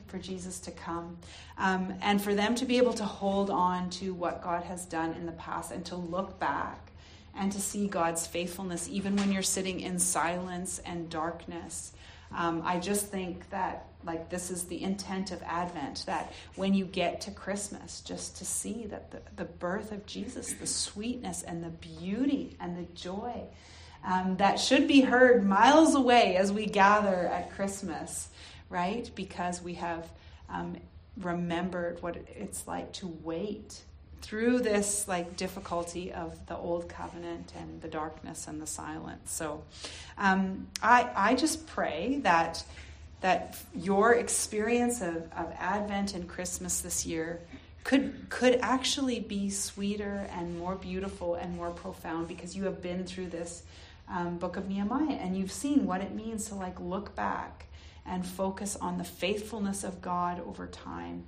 for 0.08 0.18
Jesus 0.18 0.60
to 0.60 0.72
come. 0.72 1.18
Um, 1.58 1.94
and 2.02 2.22
for 2.22 2.36
them 2.36 2.56
to 2.56 2.66
be 2.66 2.78
able 2.78 2.94
to 2.94 3.06
hold 3.06 3.50
on 3.50 3.90
to 3.92 4.14
what 4.14 4.44
God 4.44 4.64
has 4.64 4.86
done 4.86 5.14
in 5.14 5.26
the 5.26 5.32
past 5.34 5.72
and 5.72 5.86
to 5.86 5.96
look 5.96 6.38
back 6.40 6.92
and 7.36 7.50
to 7.54 7.62
see 7.62 7.88
God's 7.88 8.28
faithfulness, 8.28 8.90
even 8.90 9.16
when 9.16 9.32
you're 9.32 9.42
sitting 9.42 9.80
in 9.80 9.98
silence 9.98 10.80
and 10.86 11.10
darkness. 11.10 11.94
Um, 12.34 12.62
I 12.66 12.80
just 12.80 13.08
think 13.08 13.50
that 13.50 13.88
like 14.04 14.30
this 14.30 14.50
is 14.50 14.64
the 14.64 14.82
intent 14.82 15.32
of 15.32 15.44
Advent 15.44 16.04
that 16.08 16.34
when 16.56 16.74
you 16.74 16.86
get 16.86 17.22
to 17.22 17.32
Christmas, 17.32 18.02
just 18.02 18.38
to 18.38 18.46
see 18.46 18.88
that 18.88 19.12
the, 19.12 19.22
the 19.36 19.46
birth 19.46 19.92
of 19.92 20.06
Jesus, 20.06 20.54
the 20.54 20.66
sweetness 20.66 21.44
and 21.44 21.64
the 21.64 21.70
beauty 21.70 22.58
and 22.60 22.78
the 22.78 22.92
joy 22.94 23.44
um, 24.04 24.38
that 24.38 24.60
should 24.60 24.88
be 24.88 25.02
heard 25.02 25.46
miles 25.46 25.96
away 25.96 26.36
as 26.36 26.52
we 26.52 26.66
gather 26.66 27.28
at 27.28 27.52
Christmas, 27.52 28.30
right? 28.70 29.10
Because 29.16 29.62
we 29.62 29.76
have 29.76 30.10
um, 30.50 30.78
remembered 31.18 32.02
what 32.02 32.18
it's 32.36 32.68
like 32.68 32.92
to 32.94 33.08
wait 33.24 33.84
through 34.22 34.60
this 34.60 35.08
like 35.08 35.36
difficulty 35.36 36.12
of 36.14 36.46
the 36.46 36.56
old 36.56 36.88
covenant 36.88 37.54
and 37.58 37.82
the 37.82 37.88
darkness 37.88 38.48
and 38.48 38.62
the 38.62 38.68
silence. 38.68 39.32
So 39.32 39.64
um, 40.18 40.68
I, 40.82 41.10
I 41.16 41.36
just 41.36 41.68
pray 41.68 42.20
that 42.24 42.64
that 43.22 43.56
your 43.76 44.16
experience 44.16 45.02
of, 45.02 45.16
of 45.34 45.54
Advent 45.60 46.16
and 46.16 46.28
Christmas 46.28 46.82
this 46.82 47.06
year 47.06 47.40
could 47.84 48.30
could 48.30 48.60
actually 48.62 49.20
be 49.20 49.50
sweeter 49.50 50.28
and 50.32 50.58
more 50.58 50.76
beautiful 50.76 51.36
and 51.36 51.56
more 51.56 51.72
profound 51.72 52.28
because 52.28 52.56
you 52.56 52.66
have 52.66 52.82
been 52.82 53.06
through 53.06 53.28
this 53.28 53.64
um, 54.10 54.38
book 54.38 54.58
of 54.58 54.70
Nehemiah 54.70 55.14
and 55.14 55.38
you've 55.38 55.52
seen 55.52 55.86
what 55.86 56.02
it 56.02 56.14
means 56.14 56.46
to 56.46 56.56
like 56.56 56.80
look 56.80 57.16
back 57.16 57.66
and 58.06 58.26
focus 58.26 58.76
on 58.76 58.98
the 58.98 59.04
faithfulness 59.04 59.84
of 59.84 60.02
God 60.02 60.42
over 60.46 60.68
time 60.68 61.24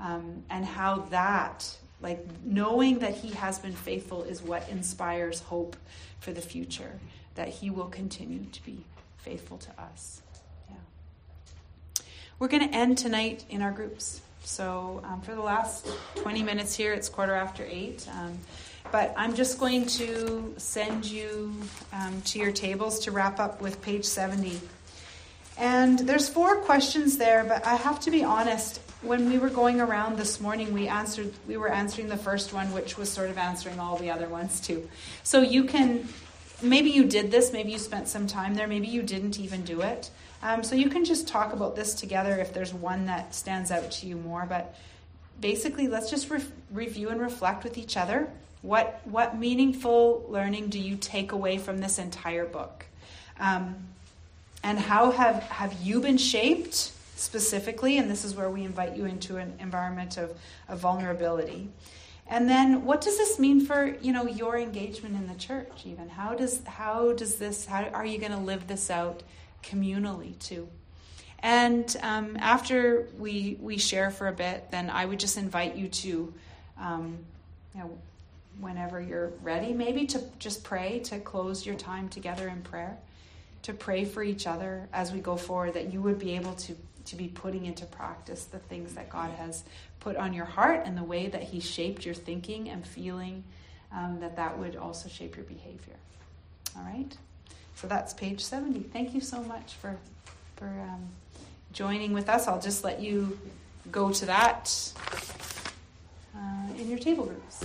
um, 0.00 0.42
and 0.50 0.64
how 0.64 1.00
that 1.10 1.76
like 2.00 2.24
knowing 2.44 2.98
that 2.98 3.14
he 3.14 3.30
has 3.30 3.58
been 3.58 3.72
faithful 3.72 4.22
is 4.24 4.42
what 4.42 4.68
inspires 4.68 5.40
hope 5.40 5.76
for 6.20 6.32
the 6.32 6.40
future 6.42 6.98
that 7.34 7.48
he 7.48 7.70
will 7.70 7.86
continue 7.88 8.44
to 8.52 8.64
be 8.64 8.84
faithful 9.18 9.58
to 9.58 9.70
us 9.80 10.22
Yeah. 10.70 10.76
we're 12.38 12.48
going 12.48 12.68
to 12.68 12.74
end 12.74 12.98
tonight 12.98 13.44
in 13.48 13.62
our 13.62 13.70
groups. 13.72 14.20
So 14.42 15.00
um, 15.04 15.22
for 15.22 15.34
the 15.34 15.40
last 15.40 15.88
20 16.16 16.42
minutes 16.42 16.74
here, 16.76 16.92
it's 16.92 17.08
quarter 17.08 17.34
after 17.34 17.64
eight. 17.64 18.06
Um, 18.12 18.38
but 18.92 19.14
I'm 19.16 19.34
just 19.34 19.58
going 19.58 19.86
to 19.86 20.54
send 20.58 21.06
you 21.06 21.54
um, 21.92 22.20
to 22.26 22.38
your 22.38 22.52
tables 22.52 23.00
to 23.00 23.10
wrap 23.10 23.40
up 23.40 23.62
with 23.62 23.80
page 23.80 24.04
70. 24.04 24.60
And 25.56 25.98
there's 26.00 26.28
four 26.28 26.56
questions 26.56 27.16
there, 27.16 27.42
but 27.44 27.66
I 27.66 27.76
have 27.76 28.00
to 28.00 28.10
be 28.10 28.22
honest. 28.22 28.80
When 29.04 29.28
we 29.28 29.36
were 29.36 29.50
going 29.50 29.82
around 29.82 30.16
this 30.16 30.40
morning, 30.40 30.72
we 30.72 30.88
answered. 30.88 31.30
We 31.46 31.58
were 31.58 31.68
answering 31.68 32.08
the 32.08 32.16
first 32.16 32.54
one, 32.54 32.72
which 32.72 32.96
was 32.96 33.10
sort 33.10 33.28
of 33.28 33.36
answering 33.36 33.78
all 33.78 33.96
the 33.98 34.10
other 34.10 34.30
ones 34.30 34.60
too. 34.60 34.88
So 35.22 35.42
you 35.42 35.64
can, 35.64 36.08
maybe 36.62 36.88
you 36.88 37.04
did 37.04 37.30
this, 37.30 37.52
maybe 37.52 37.72
you 37.72 37.78
spent 37.78 38.08
some 38.08 38.26
time 38.26 38.54
there, 38.54 38.66
maybe 38.66 38.86
you 38.86 39.02
didn't 39.02 39.38
even 39.38 39.62
do 39.62 39.82
it. 39.82 40.10
Um, 40.42 40.64
so 40.64 40.74
you 40.74 40.88
can 40.88 41.04
just 41.04 41.28
talk 41.28 41.52
about 41.52 41.76
this 41.76 41.92
together 41.92 42.38
if 42.38 42.54
there's 42.54 42.72
one 42.72 43.04
that 43.04 43.34
stands 43.34 43.70
out 43.70 43.90
to 43.90 44.06
you 44.06 44.16
more. 44.16 44.46
But 44.48 44.74
basically, 45.38 45.86
let's 45.86 46.08
just 46.08 46.30
re- 46.30 46.40
review 46.70 47.10
and 47.10 47.20
reflect 47.20 47.62
with 47.62 47.76
each 47.76 47.98
other. 47.98 48.30
What 48.62 49.02
what 49.04 49.36
meaningful 49.36 50.24
learning 50.30 50.70
do 50.70 50.78
you 50.78 50.96
take 50.96 51.32
away 51.32 51.58
from 51.58 51.78
this 51.78 51.98
entire 51.98 52.46
book? 52.46 52.86
Um, 53.38 53.76
and 54.62 54.78
how 54.78 55.10
have 55.10 55.42
have 55.42 55.74
you 55.82 56.00
been 56.00 56.16
shaped 56.16 56.92
specifically? 57.24 57.98
And 57.98 58.10
this 58.10 58.24
is 58.24 58.34
where 58.34 58.50
we 58.50 58.62
invite 58.62 58.96
you 58.96 59.06
into 59.06 59.38
an 59.38 59.54
environment 59.58 60.16
of, 60.16 60.36
of 60.68 60.78
vulnerability. 60.78 61.70
And 62.26 62.48
then 62.48 62.84
what 62.84 63.00
does 63.00 63.18
this 63.18 63.38
mean 63.38 63.66
for, 63.66 63.96
you 64.00 64.12
know, 64.12 64.26
your 64.26 64.56
engagement 64.56 65.16
in 65.16 65.26
the 65.26 65.34
church 65.34 65.82
even? 65.84 66.08
How 66.08 66.34
does 66.34 66.62
how 66.64 67.12
does 67.12 67.36
this 67.36 67.66
how 67.66 67.84
are 67.84 68.06
you 68.06 68.18
going 68.18 68.32
to 68.32 68.38
live 68.38 68.66
this 68.66 68.90
out 68.90 69.22
communally 69.64 70.38
too. 70.38 70.68
And 71.40 71.94
um, 72.02 72.36
after 72.38 73.08
we 73.18 73.58
we 73.60 73.76
share 73.76 74.10
for 74.10 74.28
a 74.28 74.32
bit, 74.32 74.70
then 74.70 74.88
I 74.88 75.04
would 75.04 75.20
just 75.20 75.36
invite 75.36 75.76
you 75.76 75.88
to, 75.88 76.34
um, 76.78 77.18
you 77.74 77.80
know, 77.80 77.98
whenever 78.60 79.00
you're 79.00 79.32
ready, 79.42 79.72
maybe 79.72 80.06
to 80.06 80.22
just 80.38 80.64
pray 80.64 81.00
to 81.00 81.18
close 81.18 81.66
your 81.66 81.74
time 81.74 82.08
together 82.08 82.48
in 82.48 82.62
prayer, 82.62 82.96
to 83.62 83.74
pray 83.74 84.04
for 84.04 84.22
each 84.22 84.46
other 84.46 84.88
as 84.92 85.12
we 85.12 85.20
go 85.20 85.36
forward, 85.36 85.74
that 85.74 85.92
you 85.92 86.00
would 86.00 86.18
be 86.18 86.34
able 86.36 86.54
to 86.54 86.74
to 87.06 87.16
be 87.16 87.28
putting 87.28 87.66
into 87.66 87.86
practice 87.86 88.44
the 88.44 88.58
things 88.58 88.94
that 88.94 89.10
God 89.10 89.30
has 89.32 89.64
put 90.00 90.16
on 90.16 90.32
your 90.32 90.44
heart 90.44 90.82
and 90.84 90.96
the 90.96 91.04
way 91.04 91.28
that 91.28 91.42
He 91.42 91.60
shaped 91.60 92.04
your 92.04 92.14
thinking 92.14 92.68
and 92.68 92.86
feeling. 92.86 93.44
Um, 93.92 94.18
that 94.20 94.34
that 94.36 94.58
would 94.58 94.74
also 94.74 95.08
shape 95.08 95.36
your 95.36 95.44
behavior. 95.44 95.94
All 96.76 96.82
right. 96.82 97.16
So 97.76 97.86
that's 97.86 98.12
page 98.12 98.40
70. 98.42 98.80
Thank 98.92 99.14
you 99.14 99.20
so 99.20 99.40
much 99.42 99.74
for, 99.74 99.96
for 100.56 100.66
um, 100.66 101.08
joining 101.72 102.12
with 102.12 102.28
us. 102.28 102.48
I'll 102.48 102.60
just 102.60 102.82
let 102.82 103.00
you 103.00 103.38
go 103.92 104.10
to 104.10 104.26
that 104.26 104.92
uh, 106.34 106.72
in 106.78 106.88
your 106.88 106.98
table 106.98 107.26
groups. 107.26 107.64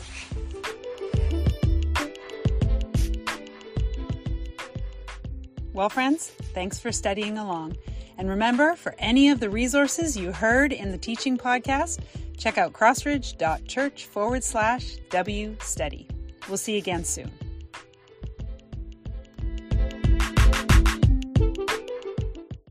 Well, 5.74 5.90
friends, 5.90 6.28
thanks 6.54 6.80
for 6.80 6.92
studying 6.92 7.38
along. 7.38 7.78
And 8.20 8.30
remember, 8.30 8.76
for 8.76 8.94
any 9.00 9.30
of 9.30 9.40
the 9.40 9.50
resources 9.50 10.18
you 10.18 10.34
heard 10.34 10.74
in 10.74 10.92
the 10.92 10.98
teaching 10.98 11.38
podcast, 11.38 12.02
check 12.38 12.58
out 12.58 12.74
crossridge.church 12.74 14.08
forward 14.08 14.44
slash 14.44 14.98
W 15.10 15.56
study. 15.62 16.06
We'll 16.50 16.58
see 16.58 16.74
you 16.74 16.80
again 16.80 17.06
soon. 17.06 17.32